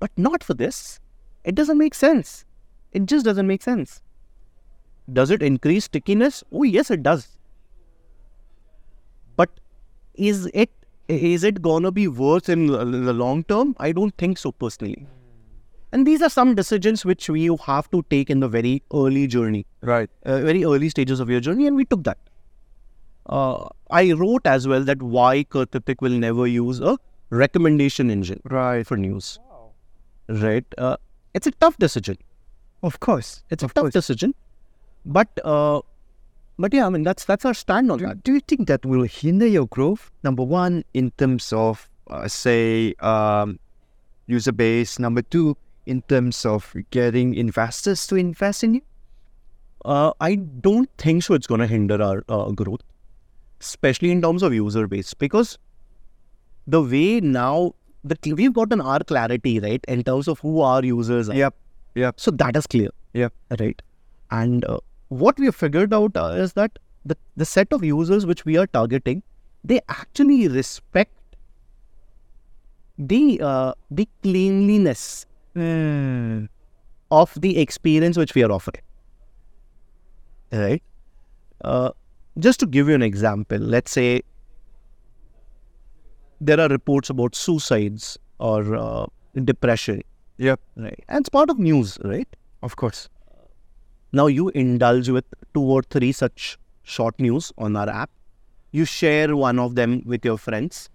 But 0.00 0.10
not 0.16 0.42
for 0.42 0.54
this. 0.54 1.00
It 1.44 1.54
doesn't 1.54 1.78
make 1.78 1.94
sense. 1.94 2.44
It 2.92 3.06
just 3.06 3.24
doesn't 3.24 3.46
make 3.46 3.62
sense. 3.62 4.00
Does 5.12 5.30
it 5.30 5.42
increase 5.42 5.84
stickiness? 5.84 6.42
Oh, 6.50 6.62
yes, 6.62 6.90
it 6.90 7.02
does. 7.02 7.36
Is 10.14 10.46
it 10.54 10.70
is 11.08 11.44
it 11.44 11.60
gonna 11.60 11.90
be 11.92 12.08
worse 12.08 12.48
in 12.48 12.66
the 12.68 13.12
long 13.12 13.44
term? 13.44 13.74
I 13.78 13.92
don't 13.92 14.16
think 14.16 14.38
so 14.38 14.52
personally. 14.52 15.06
And 15.92 16.06
these 16.06 16.22
are 16.22 16.30
some 16.30 16.54
decisions 16.54 17.04
which 17.04 17.28
we 17.28 17.44
have 17.66 17.90
to 17.90 18.02
take 18.10 18.30
in 18.30 18.40
the 18.40 18.48
very 18.48 18.82
early 18.92 19.26
journey, 19.26 19.64
Right. 19.82 20.10
uh, 20.24 20.40
very 20.40 20.64
early 20.64 20.88
stages 20.88 21.20
of 21.20 21.30
your 21.30 21.40
journey, 21.40 21.66
and 21.68 21.76
we 21.76 21.84
took 21.84 22.02
that. 22.04 22.18
Uh, 23.26 23.68
I 23.90 24.12
wrote 24.12 24.46
as 24.46 24.66
well 24.66 24.82
that 24.84 25.02
why 25.02 25.44
Ketitik 25.44 26.00
will 26.00 26.18
never 26.24 26.46
use 26.46 26.80
a 26.80 26.96
recommendation 27.30 28.10
engine 28.10 28.40
Right. 28.44 28.86
for 28.86 28.96
news. 28.96 29.38
Right? 30.28 30.64
Uh, 30.78 30.96
it's 31.34 31.46
a 31.46 31.52
tough 31.52 31.76
decision. 31.78 32.16
Of 32.82 32.98
course. 33.00 33.44
It's 33.50 33.62
a 33.62 33.66
Of 33.66 33.74
tough 33.74 33.82
course. 33.84 33.92
decision. 33.94 34.34
but 35.14 35.28
uh, 35.44 35.80
but 36.58 36.72
yeah, 36.72 36.86
I 36.86 36.88
mean 36.90 37.02
that's 37.02 37.24
that's 37.24 37.44
our 37.44 37.54
stand 37.54 37.90
on 37.90 37.98
Do, 37.98 38.06
that. 38.06 38.22
do 38.24 38.34
you 38.34 38.40
think 38.40 38.68
that 38.68 38.84
will 38.84 39.04
hinder 39.04 39.46
your 39.46 39.66
growth? 39.66 40.10
Number 40.22 40.42
one, 40.42 40.84
in 40.94 41.10
terms 41.12 41.52
of 41.52 41.88
uh, 42.08 42.28
say 42.28 42.94
um, 43.00 43.58
user 44.26 44.52
base. 44.52 44.98
Number 44.98 45.22
two, 45.22 45.56
in 45.86 46.02
terms 46.02 46.44
of 46.46 46.74
getting 46.90 47.34
investors 47.34 48.06
to 48.08 48.16
invest 48.16 48.64
in 48.64 48.74
you. 48.74 48.80
Uh, 49.84 50.12
I 50.20 50.36
don't 50.36 50.88
think 50.96 51.22
so. 51.22 51.34
It's 51.34 51.46
going 51.46 51.60
to 51.60 51.66
hinder 51.66 52.02
our 52.02 52.24
uh, 52.28 52.50
growth, 52.52 52.80
especially 53.60 54.10
in 54.10 54.22
terms 54.22 54.42
of 54.42 54.54
user 54.54 54.86
base, 54.86 55.12
because 55.12 55.58
the 56.66 56.80
way 56.82 57.20
now 57.20 57.74
the 58.02 58.34
we've 58.34 58.52
gotten 58.52 58.80
our 58.80 59.00
clarity 59.00 59.60
right 59.60 59.84
in 59.88 60.02
terms 60.02 60.28
of 60.28 60.38
who 60.40 60.60
our 60.60 60.82
users 60.84 61.28
are. 61.28 61.34
Yep. 61.34 61.54
Yep. 61.94 62.20
So 62.20 62.30
that 62.32 62.56
is 62.56 62.66
clear. 62.66 62.88
Yep. 63.12 63.32
Right. 63.60 63.80
And 64.30 64.64
uh, 64.64 64.78
what 65.08 65.38
we 65.38 65.46
have 65.46 65.54
figured 65.54 65.92
out 65.94 66.16
uh, 66.16 66.26
is 66.46 66.52
that 66.54 66.78
the 67.04 67.16
the 67.36 67.44
set 67.44 67.72
of 67.72 67.84
users 67.84 68.26
which 68.26 68.44
we 68.44 68.56
are 68.56 68.66
targeting, 68.66 69.22
they 69.62 69.80
actually 69.88 70.48
respect 70.48 71.12
the 72.98 73.40
uh, 73.42 73.72
the 73.90 74.08
cleanliness 74.22 75.26
Hmm. 75.54 76.46
of 77.10 77.32
the 77.40 77.58
experience 77.58 78.16
which 78.16 78.34
we 78.34 78.42
are 78.42 78.50
offering. 78.50 78.82
Right? 80.52 80.82
Uh, 81.62 81.90
just 82.38 82.58
to 82.60 82.66
give 82.66 82.88
you 82.88 82.94
an 82.94 83.02
example, 83.02 83.58
let's 83.58 83.92
say 83.92 84.22
there 86.40 86.58
are 86.60 86.68
reports 86.68 87.10
about 87.10 87.36
suicides 87.36 88.18
or 88.40 88.74
uh, 88.74 89.06
depression, 89.44 90.02
Yep. 90.38 90.60
right? 90.76 91.04
And 91.08 91.20
it's 91.20 91.28
part 91.28 91.50
of 91.50 91.58
news, 91.60 91.98
right? 92.04 92.26
Of 92.62 92.74
course. 92.74 93.08
Now 94.14 94.28
you 94.28 94.50
indulge 94.50 95.08
with 95.08 95.24
two 95.54 95.62
or 95.76 95.82
three 95.82 96.12
such 96.12 96.56
short 96.84 97.18
news 97.18 97.52
on 97.58 97.74
our 97.74 97.88
app. 97.88 98.10
You 98.70 98.84
share 98.84 99.34
one 99.34 99.58
of 99.58 99.74
them 99.74 100.02
with 100.06 100.24
your 100.24 100.38
friends. 100.38 100.88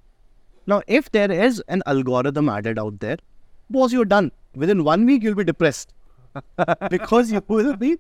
Now, 0.66 0.84
if 0.88 1.12
there 1.12 1.30
is 1.30 1.62
an 1.68 1.84
algorithm 1.86 2.48
added 2.48 2.80
out 2.80 3.02
there, 3.02 3.18
boss, 3.70 3.92
you're 3.92 4.06
done. 4.06 4.32
Within 4.56 4.86
one 4.86 5.06
week, 5.06 5.22
you'll 5.22 5.36
be 5.36 5.44
depressed 5.44 5.94
because 6.90 7.30
you 7.30 7.44
will 7.50 7.76
be 7.76 7.98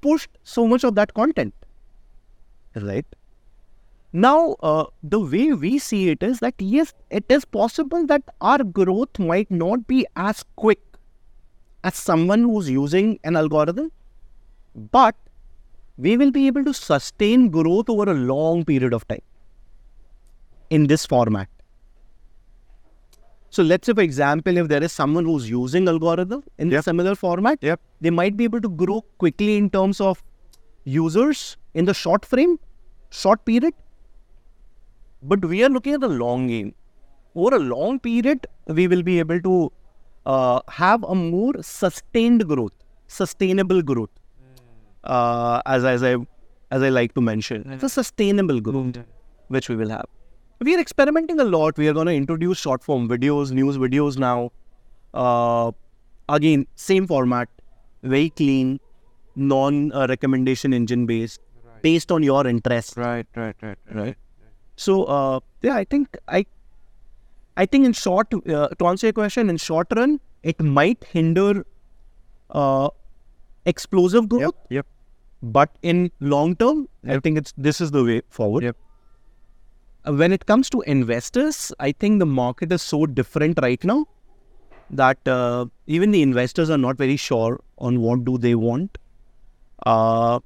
pushed 0.00 0.30
so 0.42 0.66
much 0.66 0.82
of 0.82 0.96
that 0.96 1.14
content. 1.14 1.54
Right? 2.74 3.06
Now, 4.12 4.56
uh, 4.64 4.86
the 5.04 5.20
way 5.20 5.52
we 5.52 5.78
see 5.78 6.08
it 6.08 6.24
is 6.24 6.40
that 6.40 6.54
yes, 6.58 6.92
it 7.08 7.24
is 7.28 7.44
possible 7.44 8.04
that 8.06 8.22
our 8.40 8.64
growth 8.64 9.16
might 9.16 9.48
not 9.48 9.86
be 9.86 10.06
as 10.16 10.44
quick 10.56 10.80
as 11.84 11.94
someone 11.94 12.42
who's 12.42 12.68
using 12.68 13.20
an 13.22 13.36
algorithm, 13.36 13.92
but 14.74 15.14
we 15.96 16.16
will 16.16 16.30
be 16.30 16.46
able 16.46 16.64
to 16.64 16.74
sustain 16.74 17.48
growth 17.50 17.88
over 17.88 18.10
a 18.10 18.14
long 18.14 18.64
period 18.64 18.92
of 18.92 19.06
time 19.06 19.22
in 20.70 20.86
this 20.86 21.06
format. 21.06 21.48
So 23.50 23.62
let's 23.62 23.86
say, 23.86 23.92
for 23.94 24.00
example, 24.00 24.56
if 24.56 24.66
there 24.66 24.82
is 24.82 24.92
someone 24.92 25.24
who's 25.24 25.48
using 25.48 25.86
algorithm 25.86 26.42
in 26.58 26.70
Yep. 26.70 26.84
similar 26.84 27.14
format, 27.14 27.58
Yep. 27.62 27.80
they 28.00 28.10
might 28.10 28.36
be 28.36 28.44
able 28.44 28.60
to 28.60 28.68
grow 28.68 29.02
quickly 29.18 29.56
in 29.56 29.70
terms 29.70 30.00
of 30.00 30.24
users 30.84 31.56
in 31.74 31.84
the 31.84 31.94
short 31.94 32.24
frame, 32.24 32.58
short 33.10 33.44
period. 33.44 33.74
But 35.22 35.44
we 35.44 35.62
are 35.62 35.68
looking 35.68 35.94
at 35.94 36.00
the 36.00 36.08
long 36.08 36.48
game. 36.48 36.74
Over 37.36 37.56
a 37.56 37.58
long 37.60 38.00
period, 38.00 38.46
we 38.66 38.88
will 38.88 39.02
be 39.02 39.18
able 39.20 39.40
to 39.40 39.72
uh, 40.26 40.60
have 40.68 41.04
a 41.04 41.14
more 41.14 41.52
sustained 41.62 42.46
growth, 42.48 42.72
sustainable 43.06 43.82
growth. 43.82 44.10
Uh, 45.04 45.60
as 45.66 45.84
as 45.84 46.02
I 46.02 46.16
as 46.70 46.82
I 46.82 46.88
like 46.88 47.14
to 47.14 47.20
mention, 47.20 47.70
it's 47.70 47.82
a 47.84 47.88
sustainable 47.88 48.60
growth 48.60 48.98
which 49.48 49.68
we 49.68 49.76
will 49.76 49.90
have. 49.90 50.06
We 50.60 50.74
are 50.74 50.80
experimenting 50.80 51.40
a 51.40 51.44
lot. 51.44 51.76
We 51.76 51.88
are 51.88 51.92
going 51.92 52.06
to 52.06 52.14
introduce 52.14 52.58
short 52.58 52.82
form 52.82 53.08
videos, 53.08 53.50
news 53.50 53.76
videos 53.76 54.16
now. 54.18 54.50
Uh, 55.12 55.72
again, 56.28 56.66
same 56.74 57.06
format, 57.06 57.48
very 58.02 58.30
clean, 58.30 58.80
non 59.36 59.92
uh, 59.92 60.06
recommendation 60.08 60.72
engine 60.72 61.06
based, 61.06 61.40
based 61.82 62.10
on 62.10 62.22
your 62.22 62.46
interest. 62.46 62.96
Right. 62.96 63.26
Right. 63.36 63.56
Right. 63.60 63.78
Right. 63.92 64.16
So 64.76 65.04
uh, 65.04 65.40
yeah, 65.62 65.76
I 65.76 65.84
think 65.84 66.16
I, 66.28 66.46
I 67.56 67.66
think 67.66 67.84
in 67.84 67.92
short, 67.92 68.32
uh, 68.32 68.68
to 68.68 68.86
answer 68.86 69.08
your 69.08 69.12
question, 69.12 69.50
in 69.50 69.56
short 69.58 69.88
run, 69.94 70.18
it 70.42 70.60
might 70.60 71.04
hinder 71.04 71.64
uh, 72.50 72.88
explosive 73.66 74.28
growth, 74.28 74.42
Yep. 74.42 74.54
Yep. 74.70 74.86
But 75.44 75.70
in 75.82 76.10
long 76.20 76.56
term, 76.56 76.88
I 77.06 77.18
think 77.18 77.38
it's 77.38 77.52
this 77.56 77.80
is 77.80 77.90
the 77.90 78.04
way 78.04 78.22
forward. 78.30 78.64
Yep. 78.64 78.76
Uh, 80.06 80.12
When 80.12 80.32
it 80.32 80.46
comes 80.46 80.70
to 80.70 80.80
investors, 80.82 81.72
I 81.78 81.92
think 81.92 82.18
the 82.18 82.26
market 82.26 82.72
is 82.72 82.82
so 82.82 83.06
different 83.06 83.58
right 83.62 83.82
now 83.84 84.06
that 84.90 85.28
uh, 85.28 85.66
even 85.86 86.10
the 86.10 86.22
investors 86.22 86.70
are 86.70 86.78
not 86.78 86.96
very 86.98 87.16
sure 87.16 87.60
on 87.78 88.00
what 88.00 88.24
do 88.24 88.38
they 88.38 88.54
want. 88.54 88.98
Uh, 89.84 90.40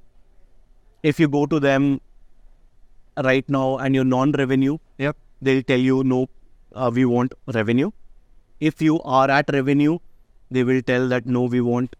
if 1.03 1.19
you 1.19 1.27
go 1.27 1.45
to 1.45 1.59
them 1.59 2.01
right 3.23 3.49
now 3.49 3.77
and 3.77 3.95
you're 3.95 4.03
non-revenue, 4.05 4.77
Yep. 4.97 5.17
they'll 5.41 5.63
tell 5.63 5.79
you 5.79 6.03
no, 6.03 6.27
uh, 6.73 6.91
we 6.93 7.05
want 7.05 7.33
revenue. 7.53 7.91
If 8.59 8.81
you 8.81 8.99
are 9.01 9.29
at 9.29 9.49
revenue, 9.53 9.99
they 10.51 10.63
will 10.63 10.81
tell 10.81 11.07
that 11.09 11.25
no, 11.25 11.43
we 11.43 11.61
want 11.61 11.95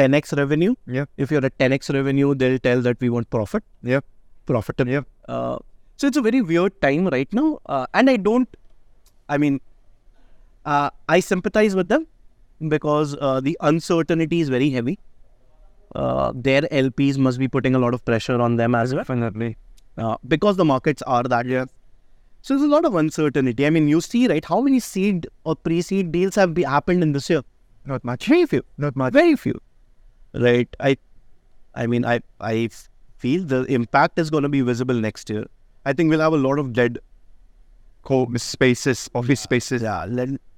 10x 0.00 0.36
revenue. 0.40 0.74
Yeah. 0.86 1.06
If 1.16 1.30
you're 1.30 1.44
at 1.50 1.56
10x 1.58 1.92
revenue, 1.94 2.34
they'll 2.34 2.58
tell 2.68 2.80
that 2.88 3.00
we 3.00 3.10
want 3.16 3.30
profit, 3.30 3.64
Yeah. 3.82 4.00
profitable. 4.46 4.92
Yep. 4.92 5.06
Uh, 5.28 5.58
so 5.96 6.06
it's 6.06 6.16
a 6.16 6.22
very 6.22 6.42
weird 6.42 6.80
time 6.86 7.06
right 7.16 7.32
now, 7.32 7.48
uh, 7.66 7.86
and 7.94 8.08
I 8.10 8.16
don't. 8.28 8.56
I 9.28 9.38
mean, 9.38 9.60
uh, 10.64 10.90
I 11.08 11.20
sympathize 11.20 11.74
with 11.74 11.88
them 11.88 12.06
because 12.76 13.16
uh, 13.20 13.40
the 13.40 13.56
uncertainty 13.60 14.40
is 14.40 14.48
very 14.48 14.70
heavy. 14.70 14.98
Uh, 15.94 16.32
their 16.34 16.62
LPs 16.62 17.18
must 17.18 17.38
be 17.38 17.48
putting 17.48 17.74
a 17.74 17.78
lot 17.78 17.94
of 17.94 18.04
pressure 18.04 18.40
on 18.46 18.56
them 18.56 18.74
as 18.74 18.94
well 18.94 19.02
Definitely. 19.04 19.56
uh, 19.96 20.16
because 20.26 20.56
the 20.56 20.64
markets 20.64 21.02
are 21.02 21.22
that. 21.24 21.46
Yeah. 21.46 21.64
So 22.42 22.54
there's 22.54 22.64
a 22.70 22.72
lot 22.72 22.84
of 22.84 22.94
uncertainty. 22.94 23.66
I 23.66 23.70
mean, 23.70 23.88
you 23.88 24.00
see, 24.00 24.28
right? 24.28 24.44
How 24.44 24.60
many 24.60 24.80
seed 24.80 25.26
or 25.44 25.56
pre-seed 25.56 26.12
deals 26.12 26.34
have 26.36 26.52
be 26.54 26.62
happened 26.62 27.02
in 27.02 27.12
this 27.12 27.28
year? 27.30 27.42
Not 27.86 28.04
much. 28.04 28.26
Very 28.26 28.46
few. 28.46 28.62
Not 28.76 28.96
much. 28.96 29.12
Very 29.14 29.34
few. 29.34 29.60
Right. 30.34 30.68
I, 30.80 30.96
I 31.74 31.86
mean, 31.86 32.04
I 32.04 32.20
I 32.40 32.70
feel 33.18 33.42
the 33.44 33.64
impact 33.64 34.18
is 34.18 34.30
going 34.30 34.42
to 34.42 34.48
be 34.48 34.60
visible 34.60 34.94
next 34.94 35.30
year. 35.30 35.46
I 35.84 35.92
think 35.92 36.10
we'll 36.10 36.20
have 36.20 36.32
a 36.32 36.38
lot 36.48 36.58
of 36.58 36.72
dead. 36.72 36.98
Co 38.02 38.28
spaces, 38.36 39.10
office 39.14 39.40
spaces. 39.40 39.82
Yeah, 39.82 40.06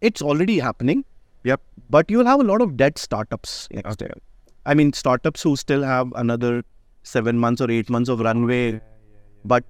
it's 0.00 0.22
already 0.22 0.58
happening. 0.58 1.04
Yep. 1.44 1.60
But 1.88 2.10
you'll 2.10 2.26
have 2.26 2.40
a 2.40 2.44
lot 2.44 2.60
of 2.60 2.76
dead 2.76 2.98
startups 2.98 3.68
next 3.72 4.00
year. 4.00 4.12
I 4.66 4.74
mean, 4.74 4.92
startups 4.92 5.42
who 5.42 5.56
still 5.56 5.82
have 5.82 6.12
another 6.14 6.62
seven 7.02 7.38
months 7.38 7.60
or 7.60 7.70
eight 7.70 7.88
months 7.88 8.08
of 8.08 8.20
runway, 8.20 8.80
but 9.44 9.64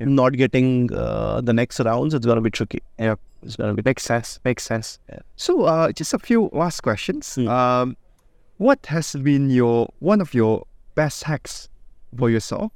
not 0.00 0.32
getting 0.32 0.92
uh, 0.92 1.40
the 1.40 1.52
next 1.52 1.80
rounds, 1.80 2.14
it's 2.14 2.26
going 2.26 2.36
to 2.36 2.42
be 2.42 2.50
tricky. 2.50 2.82
Yeah, 2.98 3.16
It's 3.42 3.56
going 3.56 3.74
to 3.74 3.82
be 3.82 3.88
Makes 3.88 4.04
sense. 4.04 4.40
Makes 4.44 4.64
sense. 4.64 4.98
Yeah. 5.08 5.20
So, 5.36 5.64
uh, 5.64 5.92
just 5.92 6.14
a 6.14 6.18
few 6.18 6.50
last 6.52 6.80
questions. 6.80 7.34
Hmm. 7.34 7.48
Um, 7.48 7.96
what 8.62 8.86
has 8.86 9.12
been 9.28 9.50
your 9.50 9.88
one 10.10 10.20
of 10.20 10.34
your 10.34 10.52
best 10.94 11.24
hacks 11.24 11.68
for 12.18 12.30
yourself 12.30 12.70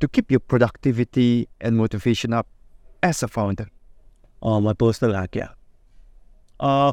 to 0.00 0.08
keep 0.08 0.30
your 0.30 0.40
productivity 0.40 1.48
and 1.60 1.76
motivation 1.76 2.32
up 2.32 2.46
as 3.02 3.22
a 3.22 3.28
founder? 3.28 3.68
uh, 4.42 4.60
my 4.60 4.72
personal 4.72 5.14
hack, 5.14 5.36
yeah. 5.36 5.50
Uh, 6.58 6.92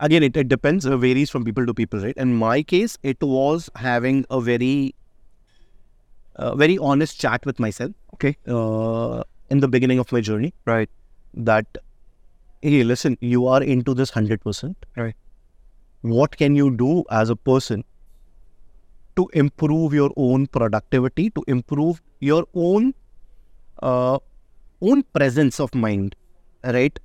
again, 0.00 0.22
it, 0.22 0.36
it 0.36 0.48
depends, 0.48 0.84
it 0.84 0.96
varies 0.96 1.30
from 1.30 1.44
people 1.44 1.66
to 1.66 1.74
people, 1.74 2.00
right? 2.00 2.16
In 2.16 2.34
my 2.34 2.62
case, 2.62 2.98
it 3.02 3.22
was 3.22 3.70
having 3.76 4.24
a 4.30 4.40
very, 4.40 4.94
uh, 6.36 6.54
very 6.56 6.78
honest 6.78 7.20
chat 7.20 7.46
with 7.46 7.60
myself 7.60 7.92
Okay. 8.14 8.36
uh, 8.48 9.22
in 9.50 9.60
the 9.60 9.68
beginning 9.68 9.98
of 9.98 10.10
my 10.10 10.20
journey. 10.20 10.52
Right. 10.64 10.90
That, 11.34 11.78
hey, 12.62 12.82
listen, 12.82 13.16
you 13.20 13.46
are 13.46 13.62
into 13.62 13.94
this 13.94 14.10
100%. 14.10 14.74
Right. 14.96 15.14
What 16.02 16.36
can 16.36 16.54
you 16.54 16.76
do 16.76 17.04
as 17.10 17.30
a 17.30 17.36
person 17.36 17.84
to 19.16 19.28
improve 19.32 19.94
your 19.94 20.10
own 20.16 20.46
productivity, 20.46 21.30
to 21.30 21.42
improve 21.46 22.02
your 22.20 22.46
own 22.54 22.94
uh, 23.82 24.18
own 24.80 25.02
presence 25.14 25.58
of 25.58 25.74
mind, 25.74 26.14
right? 26.64 26.98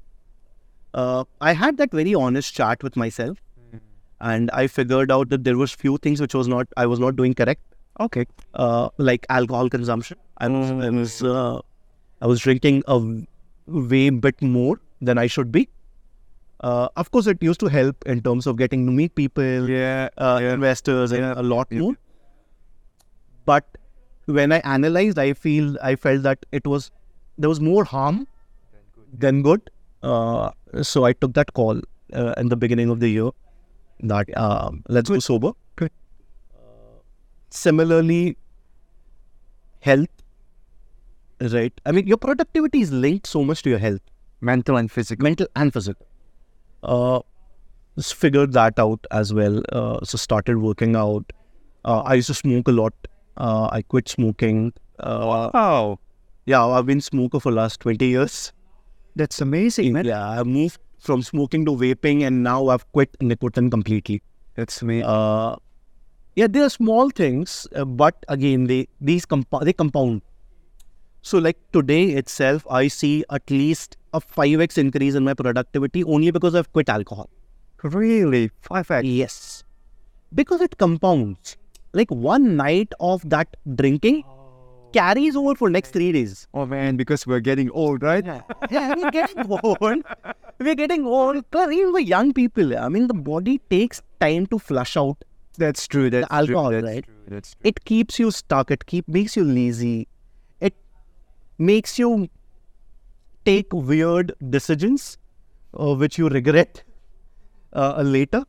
Uh, 0.93 1.23
I 1.39 1.53
had 1.53 1.77
that 1.77 1.91
very 1.91 2.13
honest 2.13 2.53
chat 2.53 2.83
with 2.83 2.97
myself, 2.97 3.37
and 4.19 4.51
I 4.51 4.67
figured 4.67 5.11
out 5.11 5.29
that 5.29 5.43
there 5.45 5.57
was 5.57 5.71
few 5.71 5.97
things 5.97 6.19
which 6.21 6.33
was 6.33 6.47
not 6.47 6.67
I 6.77 6.85
was 6.85 6.99
not 6.99 7.15
doing 7.15 7.33
correct, 7.33 7.61
Okay. 7.99 8.25
uh, 8.53 8.89
like 8.97 9.25
alcohol 9.29 9.69
consumption. 9.69 10.17
I 10.37 10.47
was 10.49 10.71
I 10.71 10.89
was 10.89 11.23
uh, 11.23 11.59
I 12.21 12.27
was 12.27 12.41
drinking 12.41 12.83
a 12.87 12.99
way 13.67 14.09
bit 14.09 14.41
more 14.41 14.79
than 15.01 15.17
I 15.17 15.27
should 15.27 15.51
be. 15.51 15.69
Uh, 16.69 16.87
of 16.95 17.09
course, 17.11 17.27
it 17.27 17.41
used 17.41 17.59
to 17.59 17.67
help 17.67 18.03
in 18.05 18.21
terms 18.21 18.45
of 18.47 18.57
getting 18.57 18.85
to 18.85 18.91
meet 18.91 19.13
people, 19.15 19.69
Yeah. 19.69 20.09
uh, 20.17 20.39
yeah. 20.41 20.53
investors, 20.53 21.11
Yeah. 21.11 21.17
and 21.31 21.39
a 21.39 21.43
lot 21.51 21.71
more. 21.71 21.93
But 23.45 23.65
when 24.39 24.51
I 24.51 24.59
analyzed, 24.73 25.17
I 25.23 25.33
feel 25.33 25.77
I 25.81 25.95
felt 25.95 26.21
that 26.23 26.45
it 26.51 26.67
was 26.73 26.91
there 27.37 27.49
was 27.49 27.59
more 27.59 27.83
harm 27.83 28.27
than 29.25 29.41
good. 29.47 29.71
Uh, 30.03 30.51
so 30.81 31.03
I 31.05 31.13
took 31.13 31.33
that 31.39 31.53
call 31.53 31.81
uh, 32.13 32.33
in 32.37 32.49
the 32.49 32.55
beginning 32.65 32.89
of 32.89 32.99
the 32.99 33.09
year 33.09 33.31
that 34.13 34.29
um, 34.37 34.83
let's 34.87 35.09
go 35.09 35.19
sober. 35.19 35.53
Good. 35.75 35.91
Similarly, 37.49 38.37
health. 39.79 40.07
Right. 41.41 41.73
I 41.87 41.91
mean, 41.91 42.05
your 42.07 42.17
productivity 42.17 42.81
is 42.81 42.91
linked 42.91 43.25
so 43.25 43.43
much 43.43 43.63
to 43.63 43.69
your 43.71 43.79
health 43.79 44.01
Mental 44.41 44.77
and 44.77 44.91
physical. 44.91 45.23
mental 45.23 45.47
and 45.55 45.73
physical. 45.73 46.05
Uh, 46.83 47.19
just 47.97 48.15
figured 48.15 48.53
that 48.53 48.79
out 48.79 49.05
as 49.11 49.33
well. 49.33 49.61
Uh, 49.71 49.99
so 50.03 50.17
started 50.17 50.57
working 50.57 50.95
out. 50.95 51.31
Uh, 51.85 52.01
I 52.01 52.15
used 52.15 52.27
to 52.27 52.33
smoke 52.33 52.67
a 52.67 52.71
lot. 52.71 52.93
Uh, 53.37 53.69
I 53.71 53.81
quit 53.81 54.07
smoking. 54.09 54.73
Uh, 54.99 55.49
Wow. 55.53 55.99
yeah, 56.45 56.65
I've 56.65 56.85
been 56.85 57.01
smoker 57.01 57.39
for 57.39 57.51
last 57.51 57.79
twenty 57.79 58.07
years. 58.07 58.53
That's 59.15 59.41
amazing, 59.41 59.93
man. 59.93 60.05
Yeah, 60.05 60.27
I 60.27 60.43
moved 60.43 60.79
from 60.99 61.21
smoking 61.23 61.65
to 61.65 61.71
vaping, 61.71 62.21
and 62.23 62.43
now 62.43 62.67
I've 62.67 62.89
quit 62.91 63.15
nicotine 63.21 63.69
completely. 63.69 64.21
That's 64.55 64.81
amazing. 64.81 65.05
Uh, 65.05 65.55
yeah, 66.35 66.47
they 66.47 66.61
are 66.61 66.69
small 66.69 67.09
things, 67.09 67.67
uh, 67.75 67.83
but 67.85 68.15
again, 68.27 68.67
they 68.67 68.87
these 69.01 69.25
compa- 69.25 69.63
they 69.65 69.73
compound. 69.73 70.21
So, 71.23 71.37
like 71.37 71.57
today 71.71 72.11
itself, 72.11 72.65
I 72.69 72.87
see 72.87 73.23
at 73.29 73.49
least 73.51 73.97
a 74.11 74.19
five 74.19 74.59
x 74.59 74.77
increase 74.77 75.13
in 75.13 75.23
my 75.23 75.35
productivity 75.35 76.03
only 76.03 76.31
because 76.31 76.55
I've 76.55 76.71
quit 76.73 76.89
alcohol. 76.89 77.29
really? 77.83 78.49
5x? 78.63 79.01
Yes, 79.03 79.63
because 80.33 80.61
it 80.61 80.77
compounds. 80.77 81.57
Like 81.93 82.09
one 82.09 82.55
night 82.55 82.93
of 82.99 83.29
that 83.29 83.55
drinking 83.75 84.23
oh. 84.25 84.89
carries 84.93 85.35
over 85.35 85.53
for 85.55 85.69
next 85.69 85.91
three 85.91 86.11
days. 86.11 86.47
Oh, 86.53 86.65
man, 86.65 86.95
because 86.95 87.27
we're 87.27 87.39
getting 87.39 87.69
old, 87.71 88.01
right? 88.01 88.25
yeah, 88.71 88.95
we're 88.95 89.11
getting 89.11 89.45
old. 89.63 90.03
We're 90.59 90.75
getting 90.75 91.05
old. 91.05 91.43
Even 91.55 91.91
for 91.91 91.99
young 91.99 92.33
people, 92.33 92.77
I 92.77 92.87
mean, 92.89 93.07
the 93.07 93.13
body 93.13 93.59
takes 93.69 94.01
time 94.19 94.47
to 94.47 94.57
flush 94.57 94.97
out 94.97 95.23
That's 95.57 95.87
true. 95.87 96.09
That's 96.09 96.31
alcohol, 96.31 96.69
true. 96.69 96.81
That's 96.81 96.95
right? 96.95 97.05
True. 97.05 97.15
That's 97.27 97.51
true. 97.51 97.61
it 97.63 97.85
keeps 97.85 98.19
you 98.19 98.31
stuck 98.31 98.71
it 98.71 98.85
keep 98.85 99.07
makes 99.07 99.35
you 99.35 99.43
lazy 99.43 100.07
makes 101.69 101.97
you 101.99 102.09
take 103.45 103.73
weird 103.91 104.33
decisions 104.55 105.17
uh, 105.79 105.93
which 105.95 106.17
you 106.17 106.29
regret 106.29 106.83
uh, 107.73 108.01
later 108.01 108.43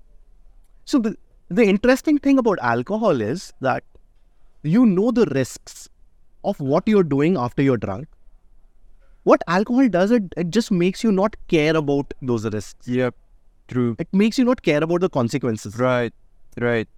so 0.85 0.99
the, 0.99 1.17
the 1.49 1.65
interesting 1.65 2.19
thing 2.19 2.39
about 2.39 2.59
alcohol 2.61 3.21
is 3.21 3.53
that 3.61 3.85
you 4.63 4.85
know 4.87 5.11
the 5.11 5.27
risks 5.35 5.89
of 6.45 6.59
what 6.61 6.87
you're 6.87 7.09
doing 7.17 7.37
after 7.37 7.63
you're 7.63 7.77
drunk 7.87 8.09
what 9.25 9.43
alcohol 9.47 9.89
does 9.89 10.11
it 10.11 10.25
it 10.37 10.51
just 10.51 10.71
makes 10.71 11.05
you 11.05 11.13
not 11.13 11.37
care 11.49 11.77
about 11.77 12.13
those 12.21 12.45
risks 12.57 12.89
Yep. 12.89 13.15
True. 13.69 13.97
it 13.99 14.09
makes 14.13 14.39
you 14.39 14.45
not 14.45 14.63
care 14.63 14.83
about 14.83 15.01
the 15.01 15.09
consequences 15.09 15.77
Right. 15.79 16.13
Right. 16.61 16.89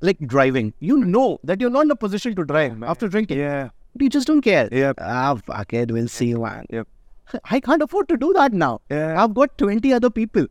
like 0.00 0.18
driving 0.34 0.72
you 0.80 0.96
know 1.14 1.38
that 1.44 1.60
you're 1.60 1.70
not 1.70 1.84
in 1.86 1.90
a 1.90 1.96
position 1.96 2.34
to 2.36 2.44
drive 2.44 2.82
after 2.82 3.08
drinking 3.08 3.38
Yeah. 3.38 3.68
You 3.98 4.08
just 4.08 4.26
don't 4.26 4.40
care. 4.42 4.68
Yep. 4.72 4.96
Ah, 5.00 5.34
fuck 5.36 5.72
it, 5.72 5.90
we'll 5.90 6.08
see, 6.08 6.34
man. 6.34 6.66
Yep. 6.70 6.88
I 7.50 7.60
can't 7.60 7.82
afford 7.82 8.08
to 8.08 8.16
do 8.16 8.32
that 8.34 8.52
now. 8.52 8.80
Yeah. 8.90 9.22
I've 9.22 9.34
got 9.34 9.56
20 9.58 9.92
other 9.92 10.10
people 10.10 10.46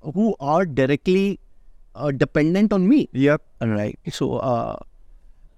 who 0.00 0.34
are 0.40 0.64
directly 0.64 1.38
uh, 1.94 2.10
dependent 2.10 2.72
on 2.72 2.88
me. 2.88 3.08
Yep. 3.12 3.42
Right. 3.60 3.98
So, 4.10 4.36
uh, 4.38 4.76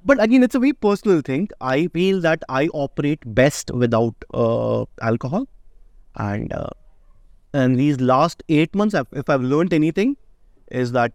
but 0.04 0.22
again, 0.22 0.42
it's 0.42 0.54
a 0.54 0.58
very 0.58 0.72
personal 0.72 1.20
thing. 1.20 1.48
I 1.60 1.86
feel 1.88 2.20
that 2.22 2.42
I 2.48 2.68
operate 2.68 3.20
best 3.34 3.70
without 3.72 4.14
uh, 4.34 4.84
alcohol. 5.02 5.46
And, 6.16 6.52
uh, 6.52 6.68
and 7.52 7.78
these 7.78 8.00
last 8.00 8.42
eight 8.48 8.74
months, 8.74 8.94
I've- 8.94 9.08
if 9.12 9.28
I've 9.30 9.42
learned 9.42 9.72
anything, 9.72 10.16
is 10.70 10.92
that 10.92 11.12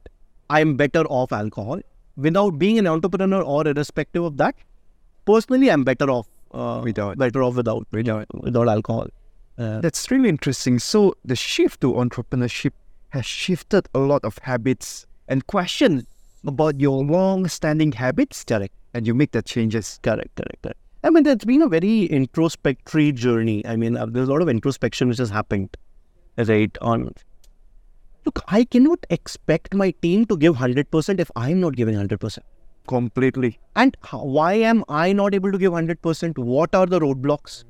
I'm 0.50 0.76
better 0.78 1.04
off 1.06 1.32
alcohol. 1.32 1.80
Without 2.16 2.58
being 2.60 2.78
an 2.80 2.88
entrepreneur 2.88 3.42
or 3.42 3.68
irrespective 3.68 4.24
of 4.24 4.38
that, 4.38 4.56
personally, 5.26 5.70
I'm 5.72 5.84
better 5.84 6.10
off 6.10 6.28
uh, 6.52 6.82
Without. 6.84 7.18
better 7.18 7.44
off 7.44 7.56
without 7.56 7.88
Without. 7.92 8.28
without 8.34 8.68
alcohol. 8.68 9.08
Uh, 9.58 9.82
That's 9.82 10.10
really 10.12 10.30
interesting. 10.30 10.80
So 10.80 11.16
the 11.26 11.36
shift 11.36 11.82
to 11.82 11.94
entrepreneurship 11.94 12.72
has 13.10 13.26
shifted 13.26 13.88
a 13.94 14.00
lot 14.00 14.24
of 14.24 14.38
habits 14.40 15.06
and 15.28 15.46
questions 15.48 16.06
about 16.46 16.80
your 16.80 17.04
long-standing 17.04 17.92
habits. 17.94 18.44
correct, 18.44 18.74
And 18.94 19.06
you 19.08 19.14
make 19.14 19.32
the 19.32 19.42
changes. 19.42 20.00
correct, 20.04 20.36
correct, 20.36 20.62
correct. 20.64 20.80
I 21.04 21.10
mean, 21.10 21.26
it's 21.28 21.46
been 21.46 21.62
a 21.62 21.68
very 21.68 22.08
introspectory 22.10 23.14
journey. 23.14 23.66
I 23.66 23.76
mean, 23.76 23.98
uh, 23.98 24.06
there's 24.08 24.30
a 24.30 24.32
lot 24.32 24.42
of 24.42 24.50
introspection 24.50 25.10
which 25.10 25.18
has 25.20 25.30
happened, 25.30 25.76
right? 26.38 26.76
On 26.82 27.14
look, 28.26 28.40
I 28.48 28.64
cannot 28.64 29.06
expect 29.10 29.74
my 29.74 29.92
team 30.02 30.26
to 30.28 30.38
give 30.38 30.56
hundred 30.56 30.90
percent 30.92 31.20
if 31.20 31.30
I'm 31.36 31.60
not 31.60 31.76
giving 31.76 31.96
hundred 31.96 32.20
percent. 32.22 32.46
Completely. 32.88 33.60
And 33.76 33.96
why 34.12 34.54
am 34.54 34.84
I 34.90 35.14
not 35.14 35.34
able 35.34 35.52
to 35.52 35.58
give 35.58 35.74
hundred 35.74 36.02
percent? 36.02 36.38
What 36.38 36.76
are 36.76 36.86
the 36.86 37.00
roadblocks? 37.00 37.64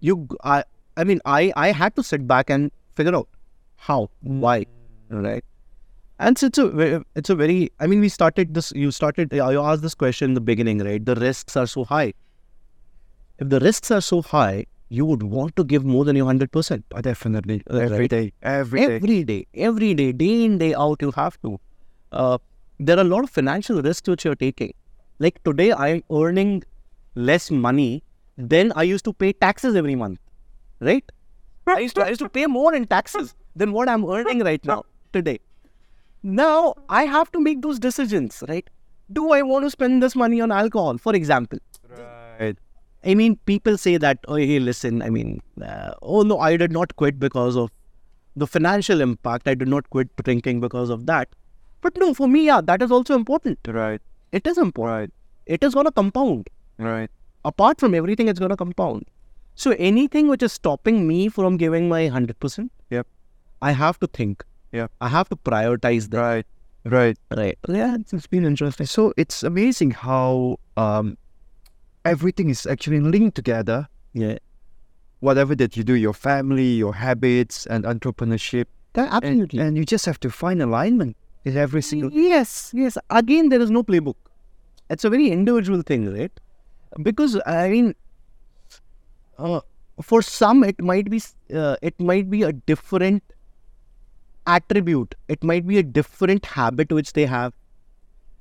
You, 0.00 0.28
I, 0.44 0.64
I 0.96 1.04
mean, 1.04 1.20
I, 1.24 1.52
I 1.56 1.72
had 1.72 1.96
to 1.96 2.02
sit 2.02 2.26
back 2.26 2.50
and 2.50 2.70
figure 2.94 3.14
out 3.14 3.28
how, 3.76 4.10
why, 4.20 4.66
right? 5.08 5.44
And 6.18 6.36
so 6.36 6.48
it's 6.48 6.58
a, 6.58 7.04
it's 7.16 7.30
a 7.30 7.34
very. 7.34 7.70
I 7.80 7.86
mean, 7.86 8.00
we 8.00 8.10
started 8.10 8.52
this. 8.52 8.72
You 8.76 8.90
started. 8.90 9.32
You 9.32 9.62
asked 9.62 9.80
this 9.80 9.94
question 9.94 10.30
in 10.30 10.34
the 10.34 10.40
beginning, 10.42 10.80
right? 10.80 11.02
The 11.02 11.14
risks 11.14 11.56
are 11.56 11.66
so 11.66 11.84
high. 11.84 12.12
If 13.38 13.48
the 13.48 13.60
risks 13.60 13.90
are 13.90 14.02
so 14.02 14.20
high, 14.20 14.66
you 14.90 15.06
would 15.06 15.22
want 15.22 15.56
to 15.56 15.64
give 15.64 15.82
more 15.82 16.04
than 16.04 16.16
your 16.16 16.26
hundred 16.26 16.52
percent. 16.52 16.84
Oh, 16.92 17.00
definitely. 17.00 17.62
Right. 17.70 17.84
Every 17.84 18.08
day. 18.08 18.32
Every 18.42 18.80
day. 18.80 18.96
Every 18.96 19.24
day, 19.24 19.46
every 19.54 19.94
day, 19.94 20.12
day 20.12 20.44
in 20.44 20.58
day 20.58 20.74
out, 20.74 21.00
you 21.00 21.10
have 21.12 21.40
to. 21.40 21.58
Uh, 22.12 22.36
there 22.80 22.96
are 22.96 23.02
a 23.02 23.04
lot 23.12 23.24
of 23.24 23.30
financial 23.30 23.82
risks 23.82 24.08
which 24.08 24.24
you're 24.24 24.34
taking. 24.34 24.72
Like 25.18 25.42
today, 25.44 25.72
I'm 25.72 26.02
earning 26.10 26.64
less 27.14 27.50
money 27.50 28.02
than 28.38 28.72
I 28.74 28.84
used 28.84 29.04
to 29.04 29.12
pay 29.12 29.32
taxes 29.34 29.76
every 29.76 29.94
month, 29.94 30.18
right? 30.80 31.04
I 31.66 31.80
used 31.80 31.94
to 31.96 32.04
I 32.04 32.08
used 32.08 32.20
to 32.20 32.28
pay 32.28 32.46
more 32.46 32.74
in 32.74 32.86
taxes 32.86 33.34
than 33.54 33.72
what 33.72 33.88
I'm 33.88 34.04
earning 34.08 34.40
right 34.40 34.64
now 34.64 34.84
today. 35.12 35.38
Now 36.22 36.74
I 36.88 37.04
have 37.04 37.30
to 37.32 37.40
make 37.40 37.60
those 37.60 37.78
decisions, 37.78 38.42
right? 38.48 38.68
Do 39.12 39.32
I 39.32 39.42
want 39.42 39.66
to 39.66 39.70
spend 39.70 40.02
this 40.02 40.16
money 40.16 40.40
on 40.40 40.50
alcohol, 40.50 40.96
for 40.96 41.14
example? 41.14 41.58
Right. 41.98 42.56
I 43.04 43.14
mean, 43.14 43.36
people 43.44 43.76
say 43.76 43.96
that, 43.96 44.18
oh, 44.28 44.36
hey, 44.36 44.58
listen, 44.58 45.02
I 45.02 45.10
mean, 45.10 45.42
uh, 45.62 45.92
oh 46.00 46.22
no, 46.22 46.38
I 46.38 46.56
did 46.56 46.72
not 46.72 46.96
quit 46.96 47.18
because 47.18 47.56
of 47.56 47.70
the 48.36 48.46
financial 48.46 49.00
impact. 49.00 49.48
I 49.48 49.54
did 49.54 49.68
not 49.68 49.90
quit 49.90 50.08
drinking 50.24 50.60
because 50.60 50.90
of 50.90 51.06
that. 51.06 51.28
But 51.80 51.96
no, 51.96 52.12
for 52.14 52.28
me, 52.28 52.46
yeah, 52.46 52.60
that 52.62 52.82
is 52.82 52.90
also 52.90 53.14
important. 53.14 53.58
Right. 53.66 54.00
It 54.32 54.46
is 54.46 54.58
important. 54.58 54.98
Right. 55.00 55.10
It 55.46 55.64
is 55.64 55.74
going 55.74 55.86
to 55.86 55.92
compound. 55.92 56.48
Right. 56.78 57.10
Apart 57.44 57.80
from 57.80 57.94
everything, 57.94 58.28
it's 58.28 58.38
going 58.38 58.50
to 58.50 58.56
compound. 58.56 59.06
So 59.54 59.72
anything 59.78 60.28
which 60.28 60.42
is 60.42 60.52
stopping 60.52 61.06
me 61.06 61.28
from 61.28 61.56
giving 61.56 61.88
my 61.88 62.08
100%, 62.08 62.70
Yep. 62.90 63.06
I 63.62 63.72
have 63.72 63.98
to 64.00 64.06
think. 64.06 64.44
Yeah. 64.72 64.86
I 65.00 65.08
have 65.08 65.28
to 65.30 65.36
prioritize 65.36 66.10
that. 66.10 66.20
Right. 66.20 66.46
Right. 66.84 67.18
Right. 67.36 67.58
Yeah, 67.68 67.96
it's, 67.96 68.12
it's 68.12 68.26
been 68.26 68.44
interesting. 68.46 68.86
So 68.86 69.12
it's 69.18 69.42
amazing 69.42 69.90
how 69.90 70.58
um 70.78 71.18
everything 72.04 72.48
is 72.48 72.64
actually 72.66 73.00
linked 73.00 73.36
together. 73.36 73.86
Yeah. 74.14 74.38
Whatever 75.20 75.54
that 75.56 75.76
you 75.76 75.84
do, 75.84 75.94
your 75.94 76.14
family, 76.14 76.64
your 76.84 76.94
habits, 76.94 77.66
and 77.66 77.84
entrepreneurship, 77.84 78.64
Yeah, 78.96 79.04
and, 79.04 79.12
absolutely. 79.24 79.58
and 79.60 79.76
you 79.76 79.84
just 79.84 80.06
have 80.06 80.18
to 80.20 80.30
find 80.30 80.62
alignment 80.62 81.16
in 81.44 81.56
every 81.56 81.82
single. 81.82 82.12
Yes, 82.12 82.72
yes. 82.74 82.98
Again, 83.08 83.48
there 83.48 83.60
is 83.60 83.70
no 83.70 83.82
playbook. 83.82 84.16
It's 84.88 85.04
a 85.04 85.10
very 85.10 85.30
individual 85.30 85.82
thing, 85.82 86.12
right? 86.12 86.32
Because 87.02 87.40
I 87.46 87.68
mean, 87.68 87.94
uh, 89.38 89.60
for 90.02 90.22
some, 90.22 90.64
it 90.64 90.80
might 90.80 91.10
be 91.10 91.22
uh, 91.54 91.76
it 91.82 91.98
might 92.00 92.30
be 92.30 92.42
a 92.42 92.52
different 92.52 93.22
attribute. 94.46 95.14
It 95.28 95.44
might 95.44 95.66
be 95.66 95.78
a 95.78 95.82
different 95.82 96.44
habit 96.44 96.92
which 96.92 97.12
they 97.12 97.26
have, 97.26 97.52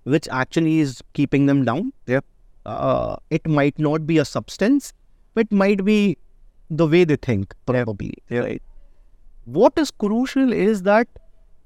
which 0.04 0.28
actually 0.30 0.80
is 0.80 1.02
keeping 1.14 1.46
them 1.46 1.66
down. 1.66 1.94
Yep. 2.08 2.26
Uh, 2.66 3.16
it 3.30 3.48
might 3.48 3.78
not 3.80 4.06
be 4.06 4.18
a 4.18 4.26
substance, 4.26 4.94
but 5.34 5.42
it 5.42 5.52
might 5.52 5.86
be 5.86 6.18
the 6.70 6.88
way 6.88 7.04
they 7.04 7.16
think, 7.16 7.54
probably. 7.66 8.14
Yep. 8.30 8.44
Right. 8.44 8.62
What 9.46 9.78
is 9.78 9.92
crucial 9.92 10.54
is 10.54 10.84
that 10.84 11.08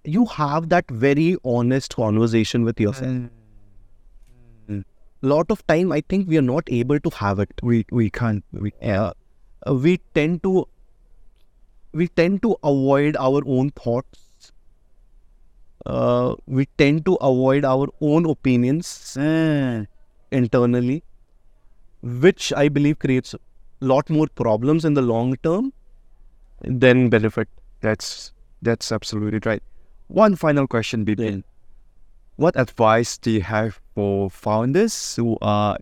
you 0.03 0.25
have 0.25 0.69
that 0.69 0.89
very 0.89 1.37
honest 1.43 1.95
conversation 1.95 2.63
with 2.63 2.79
yourself. 2.79 3.29
lot 5.31 5.51
of 5.53 5.59
time 5.71 5.91
i 5.95 6.01
think 6.11 6.27
we 6.27 6.37
are 6.37 6.45
not 6.45 6.69
able 6.77 6.99
to 7.03 7.09
have 7.17 7.39
it 7.39 7.61
We 7.61 7.85
we 7.97 8.09
can't. 8.09 8.43
We 8.63 8.71
uh, 8.93 9.13
uh, 9.67 9.73
we 9.85 9.93
tend 10.17 10.43
to 10.43 10.67
we 11.93 12.07
tend 12.21 12.41
to 12.41 12.57
avoid 12.71 13.15
our 13.27 13.41
own 13.45 13.69
thoughts 13.69 14.51
uh, 15.85 16.35
we 16.45 16.65
tend 16.77 17.05
to 17.05 17.15
avoid 17.15 17.65
our 17.65 17.87
own 18.01 18.25
opinions 18.25 19.17
internally, 20.31 21.03
which 22.01 22.53
I 22.53 22.69
believe 22.69 22.99
creates 22.99 23.33
a 23.33 23.39
lot 23.81 24.09
more 24.09 24.27
problems 24.27 24.85
in 24.85 24.93
the 24.93 25.01
long 25.01 25.35
term 25.43 25.73
than 26.61 27.09
benefit. 27.09 27.49
That's 27.81 28.31
that's 28.61 28.91
absolutely 28.91 29.39
right. 29.45 29.63
One 30.13 30.35
final 30.35 30.67
question, 30.67 31.05
Bipin. 31.05 31.43
What 32.35 32.55
advice 32.55 33.17
do 33.17 33.31
you 33.31 33.41
have 33.41 33.81
for 33.95 34.29
founders 34.29 35.15
who 35.15 35.39
are 35.41 35.79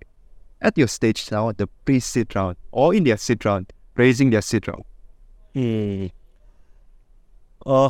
at 0.62 0.78
your 0.78 0.88
stage 0.88 1.30
now, 1.30 1.50
at 1.50 1.58
the 1.58 1.68
pre-seed 1.84 2.34
round, 2.34 2.56
or 2.72 2.96
in 2.96 3.04
their 3.04 3.18
seed 3.18 3.44
round, 3.44 3.74
raising 3.98 4.30
their 4.30 4.42
seed 4.42 4.70
round? 4.70 4.86
Hmm. 5.54 6.06
Uh, 7.66 7.90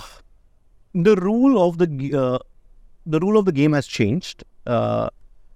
the 0.95 1.15
rule 1.17 1.61
of 1.61 1.77
the 1.77 1.87
uh, 2.17 2.39
the 3.05 3.19
rule 3.19 3.37
of 3.37 3.45
the 3.45 3.51
game 3.51 3.73
has 3.73 3.85
changed. 3.85 4.43
Uh, 4.65 5.09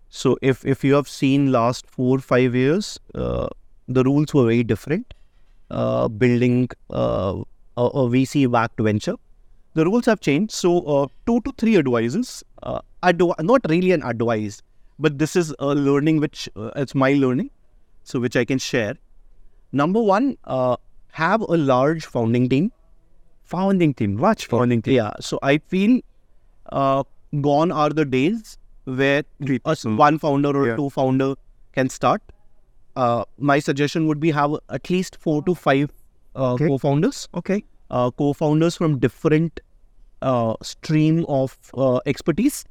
so 0.09 0.37
if 0.43 0.63
if 0.65 0.83
you 0.83 0.93
have 0.93 1.09
seen 1.09 1.51
last 1.51 1.87
four 1.87 2.19
five 2.19 2.53
years, 2.53 2.99
uh, 3.15 3.47
the 3.87 4.03
rules 4.03 4.35
were 4.35 4.45
very 4.45 4.63
different. 4.63 5.15
Uh, 5.71 6.07
building 6.07 6.69
uh, 6.91 7.41
a, 7.75 7.85
a 7.85 8.09
VC 8.15 8.49
backed 8.51 8.79
venture, 8.79 9.15
the 9.75 9.85
rules 9.85 10.05
have 10.05 10.19
changed. 10.21 10.51
So 10.53 10.73
uh, 10.95 11.07
two 11.27 11.41
to 11.41 11.53
three 11.57 11.77
advices. 11.77 12.43
Uh, 12.63 12.79
adv- 13.03 13.39
not 13.51 13.61
really 13.69 13.91
an 13.91 14.03
advice, 14.03 14.61
but 14.99 15.17
this 15.19 15.35
is 15.35 15.53
a 15.59 15.73
learning 15.75 16.19
which 16.25 16.49
uh, 16.55 16.71
it's 16.83 16.95
my 16.95 17.13
learning, 17.13 17.51
so 18.03 18.19
which 18.19 18.35
I 18.35 18.45
can 18.45 18.57
share. 18.57 18.95
Number 19.71 20.01
one, 20.01 20.37
uh, 20.45 20.77
have 21.11 21.41
a 21.41 21.57
large 21.57 22.05
founding 22.05 22.49
team. 22.49 22.71
Founding 23.43 23.93
team, 23.93 24.17
watch 24.17 24.47
founding 24.47 24.81
team. 24.81 24.95
Yeah. 24.95 25.11
So 25.21 25.39
I 25.43 25.57
feel 25.73 25.99
uh, 26.71 27.03
gone 27.41 27.71
are 27.71 27.89
the 27.89 28.05
days 28.05 28.57
where 28.85 29.23
Mm. 29.41 29.97
one 29.97 30.17
founder 30.23 30.49
or 30.61 30.67
Yeah. 30.67 30.75
two 30.79 30.89
founder 30.89 31.35
can 31.73 31.89
start. 31.89 32.21
Uh, 32.95 33.25
my 33.37 33.59
suggestion 33.59 34.07
would 34.07 34.19
be 34.19 34.31
have 34.31 34.55
at 34.69 34.89
least 34.89 35.17
four 35.27 35.43
to 35.43 35.53
five 35.55 35.91
uh, 36.35 36.53
Okay. 36.53 36.67
co-founders. 36.67 37.27
Okay. 37.41 37.63
Uh, 37.91 38.09
co-founders 38.11 38.75
from 38.75 38.97
different 38.99 39.59
uh, 40.21 40.55
stream 40.61 41.25
of 41.27 41.57
uh, 41.75 41.99
expertise. 42.05 42.65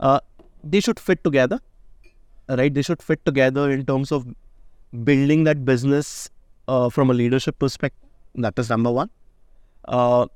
Uh, 0.00 0.20
they 0.64 0.80
should 0.80 0.98
fit 0.98 1.22
together, 1.24 1.60
right? 2.48 2.72
They 2.72 2.82
should 2.82 3.02
fit 3.02 3.24
together 3.24 3.70
in 3.70 3.84
terms 3.86 4.12
of 4.12 4.26
building 5.04 5.44
that 5.44 5.64
business 5.64 6.30
uh, 6.68 6.88
from 6.90 7.10
a 7.10 7.14
leadership 7.14 7.58
perspective. 7.58 8.08
That 8.34 8.58
is 8.58 8.68
number 8.68 8.90
one. 8.90 9.10
Uh, 9.86 10.26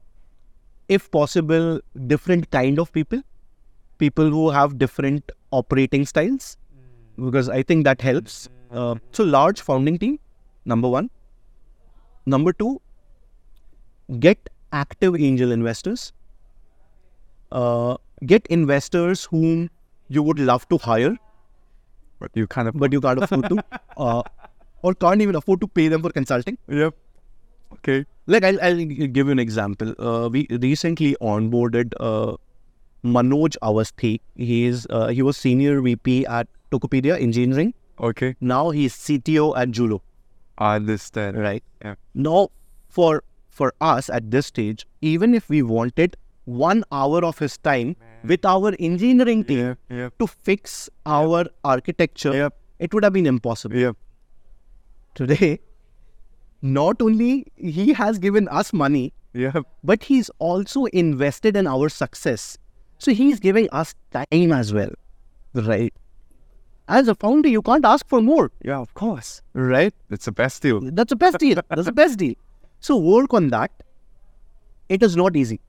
if 0.89 1.11
possible, 1.11 1.81
different 2.07 2.51
kind 2.51 2.79
of 2.79 2.93
people, 2.93 3.23
people 3.99 4.31
who 4.31 4.51
have 4.51 4.79
different 4.79 5.33
operating 5.51 6.05
styles, 6.07 6.57
because 7.17 7.49
I 7.49 7.63
think 7.63 7.85
that 7.85 8.01
helps. 8.01 8.49
Uh, 8.71 8.97
so 9.13 9.25
large 9.25 9.61
founding 9.61 9.99
team, 9.99 10.19
number 10.65 10.89
one. 10.89 11.11
Number 12.27 12.53
two, 12.53 12.81
get 14.19 14.39
active 14.73 15.17
angel 15.17 15.53
investors. 15.53 16.13
Uh, 17.61 17.97
get 18.33 18.47
investors 18.57 19.25
whom 19.35 19.69
you 20.17 20.23
would 20.23 20.39
love 20.39 20.69
to 20.75 20.79
hire, 20.87 21.17
But 22.21 22.37
you 22.41 22.47
kind 22.47 22.69
of 22.71 22.77
but 22.83 22.93
you 22.97 23.01
can't 23.05 23.23
afford 23.27 23.49
to, 23.53 23.57
uh, 23.97 24.23
or 24.83 24.95
can't 25.05 25.23
even 25.25 25.39
afford 25.41 25.61
to 25.65 25.69
pay 25.79 25.89
them 25.95 26.03
for 26.07 26.11
consulting. 26.17 26.59
Yep. 26.69 26.95
Okay. 27.75 28.05
Like 28.35 28.45
I'll, 28.45 28.61
I'll 28.69 28.85
give 28.85 29.27
you 29.27 29.33
an 29.33 29.39
example. 29.39 29.95
Uh, 29.99 30.29
we 30.29 30.47
recently 30.51 31.17
onboarded 31.21 31.97
uh, 32.01 32.37
Manoj 33.05 33.57
Awasthi. 33.71 34.21
He 34.35 34.65
is 34.65 34.87
uh, 34.91 35.09
he 35.09 35.23
was 35.23 35.37
senior 35.37 35.81
VP 35.81 36.27
at 36.27 36.49
Tokopedia 36.73 37.21
Engineering. 37.21 37.73
Okay. 38.11 38.35
Now 38.41 38.71
he's 38.71 38.95
CTO 38.95 39.57
at 39.57 39.71
Julo. 39.71 40.01
I 40.59 40.77
understand. 40.77 41.39
Right. 41.39 41.63
Yeah. 41.85 41.95
Now, 42.15 42.49
for 42.89 43.23
for 43.51 43.73
us 43.81 44.11
at 44.11 44.31
this 44.31 44.47
stage, 44.47 44.87
even 45.01 45.35
if 45.35 45.49
we 45.49 45.63
wanted 45.63 46.17
one 46.47 46.83
hour 46.93 47.25
of 47.25 47.39
his 47.39 47.57
time 47.59 47.95
with 48.25 48.45
our 48.45 48.73
engineering 48.79 49.45
team 49.45 49.59
Yeah. 49.59 49.97
Yeah. 49.97 50.09
to 50.21 50.27
fix 50.27 50.89
our 51.05 51.45
architecture, 51.65 52.33
Yep. 52.35 52.55
it 52.79 52.95
would 52.95 53.05
have 53.05 53.13
been 53.13 53.27
impossible. 53.27 53.95
Today, 55.15 55.61
not 56.63 57.03
only 57.03 57.47
he 57.57 57.93
has 57.93 58.19
given 58.19 58.49
us 58.49 58.73
money, 58.73 59.13
but 59.85 60.05
he's 60.05 60.31
also 60.39 60.85
invested 60.87 61.57
in 61.57 61.67
our 61.67 61.89
success. 61.89 62.57
So 62.99 63.13
he's 63.13 63.41
giving 63.41 63.69
us 63.73 63.95
time 64.13 64.53
as 64.53 64.73
well, 64.73 64.91
right? 65.55 65.93
As 66.89 67.09
a 67.09 67.15
founder, 67.15 67.49
you 67.49 67.61
can't 67.63 67.85
ask 67.85 68.09
for 68.09 68.23
more, 68.23 68.51
Yeah. 68.65 68.79
Of 68.79 68.95
course. 68.95 69.43
right? 69.55 69.93
It's 70.11 70.25
the 70.27 70.33
best 70.33 70.63
deal. 70.63 70.81
That's 70.81 71.11
the 71.11 71.17
best 71.17 71.39
deal. 71.39 71.61
That's 71.69 71.85
the 71.87 71.93
best 71.93 72.19
deal. 72.19 72.35
So 72.81 72.97
work 72.97 73.35
on 73.35 73.49
that. 73.49 73.73
It 74.89 75.03
is 75.03 75.17
not 75.17 75.35
easy. 75.37 75.61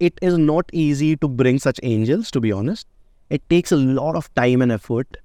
It 0.00 0.18
is 0.22 0.38
not 0.38 0.70
easy 0.72 1.16
to 1.16 1.28
bring 1.28 1.58
such 1.58 1.80
angels, 1.82 2.30
to 2.30 2.40
be 2.40 2.52
honest. 2.52 2.86
It 3.30 3.42
takes 3.50 3.72
a 3.72 3.76
lot 3.76 4.14
of 4.16 4.32
time 4.34 4.62
and 4.62 4.72
effort. 4.72 5.16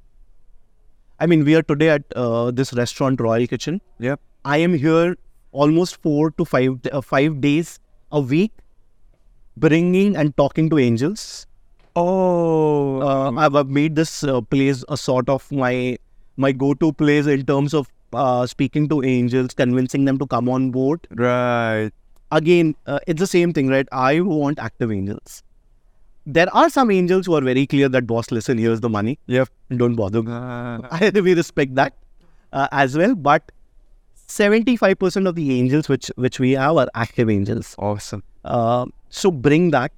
I 1.20 1.28
mean, 1.28 1.46
we 1.46 1.56
are 1.56 1.62
today 1.62 1.90
at 1.90 2.04
uh, 2.16 2.52
this 2.52 2.74
restaurant, 2.74 3.22
Royal 3.22 3.46
Kitchen. 3.48 3.82
Yeah. 4.00 4.16
I 4.44 4.58
am 4.58 4.74
here 4.74 5.16
almost 5.52 6.02
four 6.02 6.32
to 6.32 6.44
five 6.44 6.80
uh, 6.92 7.02
five 7.02 7.40
days 7.40 7.80
a 8.12 8.20
week, 8.20 8.52
bringing 9.56 10.16
and 10.18 10.36
talking 10.36 10.70
to 10.72 10.80
angels. 10.80 11.48
Oh. 11.96 13.02
Uh, 13.02 13.32
I've, 13.38 13.56
I've 13.56 13.70
made 13.70 13.96
this 13.96 14.24
uh, 14.24 14.42
place 14.42 14.84
a 14.90 14.98
sort 14.98 15.30
of 15.30 15.50
my 15.52 15.98
my 16.36 16.52
go-to 16.52 16.92
place 16.94 17.28
in 17.28 17.46
terms 17.46 17.74
of 17.74 17.88
uh, 18.12 18.46
speaking 18.48 18.90
to 18.90 19.04
angels, 19.04 19.54
convincing 19.54 20.06
them 20.06 20.18
to 20.18 20.26
come 20.26 20.50
on 20.50 20.72
board. 20.72 21.08
right. 21.12 21.92
Again, 22.38 22.76
uh, 22.88 23.00
it's 23.14 23.20
the 23.24 23.28
same 23.32 23.54
thing, 23.58 23.68
right? 23.74 23.88
I 23.92 24.20
want 24.22 24.60
active 24.68 24.92
angels. 24.92 25.42
There 26.26 26.48
are 26.62 26.70
some 26.76 26.92
angels 26.98 27.26
who 27.32 27.36
are 27.40 27.42
very 27.42 27.66
clear 27.68 27.90
that 27.90 28.08
boss, 28.08 28.32
listen, 28.32 28.58
here's 28.58 28.80
the 28.86 28.90
money, 28.90 29.18
Yep. 29.28 29.50
don't 29.82 29.96
bother. 29.96 30.20
Uh, 30.28 30.88
I 31.00 31.12
we 31.28 31.34
respect 31.42 31.76
that 31.76 31.94
uh, 32.54 32.68
as 32.72 32.98
well, 33.04 33.16
but. 33.16 33.52
75% 34.34 35.28
of 35.30 35.36
the 35.38 35.44
angels 35.60 35.88
which 35.90 36.08
which 36.26 36.38
we 36.44 36.52
have 36.60 36.78
are 36.84 36.88
active 37.02 37.30
angels. 37.34 37.72
awesome. 37.88 38.24
Uh, 38.60 38.86
so 39.18 39.30
bring 39.48 39.66
that. 39.72 39.92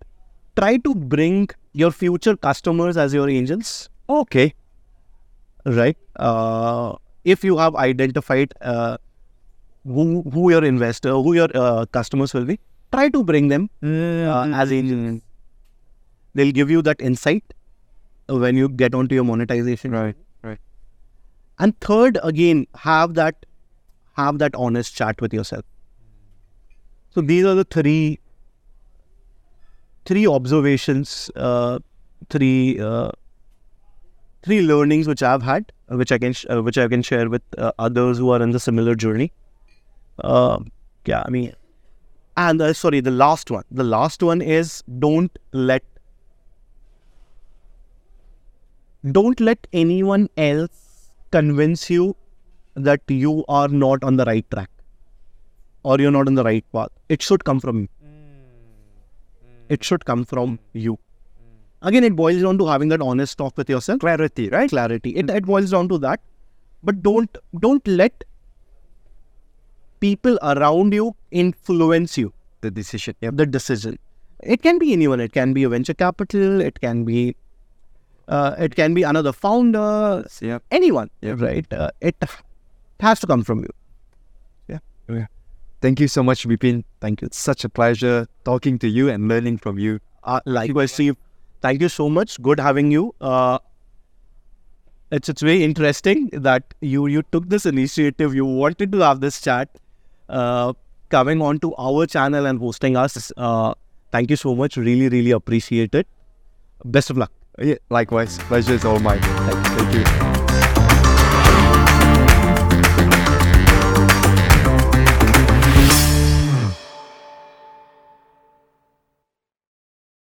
Try 0.62 0.72
to 0.88 0.94
bring 1.14 1.48
your 1.74 1.92
future 2.00 2.36
customers 2.48 2.98
as 3.04 3.14
your 3.18 3.30
angels. 3.36 3.70
Okay. 4.16 4.48
right? 5.66 5.98
Uh, 6.16 6.96
if 7.24 7.44
you 7.44 7.58
have 7.58 7.76
identified 7.76 8.54
uh, 8.62 8.98
who 9.86 10.24
who 10.34 10.50
your 10.52 10.64
investor, 10.64 11.12
who 11.12 11.34
your 11.34 11.50
uh, 11.54 11.86
customers 11.86 12.34
will 12.34 12.46
be, 12.46 12.60
try 12.92 13.10
to 13.10 13.24
bring 13.24 13.48
them 13.50 13.70
uh, 13.84 14.52
as 14.54 14.72
angels. 14.72 15.22
They'll 16.34 16.52
give 16.52 16.70
you 16.70 16.82
that 16.82 17.00
insight 17.00 17.54
when 18.28 18.58
you 18.58 18.68
get 18.68 18.94
onto 18.94 19.16
your 19.16 19.24
monetization. 19.24 19.92
Right. 19.92 20.16
Right. 20.44 20.60
And 21.60 21.80
third, 21.80 22.18
again, 22.24 22.68
have 22.76 23.14
that 23.14 23.46
have 24.18 24.40
that 24.40 24.56
honest 24.56 24.96
chat 24.96 25.22
with 25.22 25.34
yourself. 25.34 25.64
So 27.10 27.22
these 27.22 27.46
are 27.46 27.56
the 27.56 27.64
three 27.64 28.20
three 30.06 30.28
observations, 30.28 31.32
uh, 31.36 31.80
three 32.30 32.80
uh, 32.80 33.12
three 34.44 34.62
learnings 34.62 35.08
which 35.08 35.24
I've 35.24 35.42
had, 35.42 35.72
uh, 35.90 35.98
which 35.98 36.12
I 36.12 36.18
can 36.18 36.34
sh- 36.34 36.46
uh, 36.50 36.62
which 36.62 36.78
I 36.78 36.88
can 36.88 37.02
share 37.02 37.30
with 37.30 37.42
uh, 37.58 37.72
others 37.80 38.18
who 38.18 38.32
are 38.32 38.42
in 38.42 38.52
the 38.52 38.60
similar 38.60 38.96
journey. 38.96 39.32
Uh, 40.20 40.60
yeah, 41.06 41.24
I 41.26 41.30
mean, 41.30 41.54
and 42.38 42.62
uh, 42.62 42.74
sorry, 42.74 43.00
the 43.02 43.12
last 43.12 43.52
one. 43.52 43.64
The 43.72 43.84
last 43.84 44.24
one 44.24 44.42
is 44.42 44.84
don't 45.00 45.38
let 45.52 45.84
don't 49.12 49.40
let 49.40 49.68
anyone 49.72 50.30
else 50.36 51.10
convince 51.32 51.90
you 51.90 52.16
that 52.76 53.02
you 53.08 53.46
are 53.48 53.68
not 53.68 54.04
on 54.04 54.18
the 54.18 54.26
right 54.26 54.50
track 54.52 54.70
or 55.84 55.98
you're 56.00 56.12
not 56.12 56.28
on 56.28 56.36
the 56.36 56.44
right 56.44 56.66
path. 56.74 56.90
It 57.10 57.22
should 57.22 57.44
come 57.46 57.60
from 57.60 57.82
you. 57.82 57.88
It 59.70 59.84
should 59.84 60.06
come 60.06 60.26
from 60.26 60.60
you. 60.74 60.98
Again, 61.82 62.04
it 62.04 62.16
boils 62.16 62.42
down 62.42 62.58
to 62.58 62.68
having 62.68 62.90
that 62.90 63.02
honest 63.02 63.38
talk 63.38 63.58
with 63.58 63.70
yourself. 63.70 64.00
Clarity, 64.00 64.50
right? 64.50 64.70
Clarity. 64.70 65.12
It, 65.12 65.30
it 65.30 65.46
boils 65.46 65.72
down 65.72 65.88
to 65.90 65.98
that. 66.00 66.20
But 66.84 67.02
don't 67.04 67.38
don't 67.60 67.88
let 67.88 68.24
people 70.00 70.38
around 70.42 70.94
you 70.94 71.16
influence 71.32 72.18
you 72.18 72.34
The 72.62 72.72
decision. 72.72 73.16
Yep. 73.22 73.36
the 73.38 73.46
decision. 73.46 73.98
It 74.44 74.62
can 74.62 74.80
be 74.80 74.94
anyone. 74.94 75.20
It 75.20 75.34
can 75.34 75.54
be 75.54 75.64
a 75.64 75.70
venture 75.70 75.94
capital. 75.94 76.62
It 76.62 76.80
can 76.82 77.04
be, 77.06 77.36
uh, 78.28 78.56
it 78.60 78.76
can 78.76 78.94
be 78.94 79.04
another 79.04 79.32
founder. 79.32 80.26
Yep. 80.42 80.64
Anyone, 80.72 81.10
Yep. 81.22 81.40
right? 81.42 81.74
Uh, 81.74 81.90
it 82.02 82.16
has 83.00 83.20
to 83.22 83.28
come 83.28 83.44
from 83.44 83.60
you. 83.60 83.70
yeah. 84.68 84.80
yeah 85.10 85.26
Thank 85.82 86.00
you 86.00 86.08
so 86.08 86.24
much, 86.24 86.48
Bipin. 86.48 86.84
Thank 87.02 87.22
you. 87.22 87.28
It's 87.28 87.38
such 87.38 87.64
a 87.64 87.70
pleasure 87.70 88.28
talking 88.44 88.80
to 88.80 88.88
you 88.88 89.10
and 89.10 89.28
learning 89.28 89.58
from 89.60 89.78
you. 89.78 90.00
Uh, 90.24 90.40
likewise, 90.46 90.92
Steve. 90.92 91.16
Thank 91.62 91.82
you 91.82 91.90
so 91.90 92.10
much. 92.10 92.42
Good 92.42 92.60
having 92.60 92.92
you. 92.92 93.14
Uh, 93.22 93.60
it's 95.12 95.30
it's 95.30 95.42
very 95.42 95.64
interesting 95.64 96.30
that 96.34 96.74
you 96.82 97.06
you 97.08 97.22
took 97.32 97.50
this 97.50 97.66
initiative. 97.66 98.34
You 98.36 98.46
wanted 98.46 98.92
to 98.94 99.00
have 99.00 99.22
this 99.22 99.40
chat, 99.42 99.70
uh, 100.30 100.74
coming 101.10 101.42
onto 101.42 101.74
our 101.78 102.06
channel 102.06 102.46
and 102.46 102.60
hosting 102.60 102.98
us. 102.98 103.32
Uh, 103.38 103.74
thank 104.12 104.30
you 104.30 104.36
so 104.36 104.56
much. 104.56 104.78
Really, 104.78 105.10
really 105.10 105.32
appreciate 105.32 105.96
it. 105.96 106.08
Best 106.84 107.10
of 107.10 107.18
luck. 107.18 107.32
Yeah, 107.60 107.76
likewise. 107.90 108.38
Pleasure 108.40 108.74
is 108.74 108.86
all 108.86 109.00
mine. 109.00 109.22
Thank 109.22 109.94
you. 109.94 110.55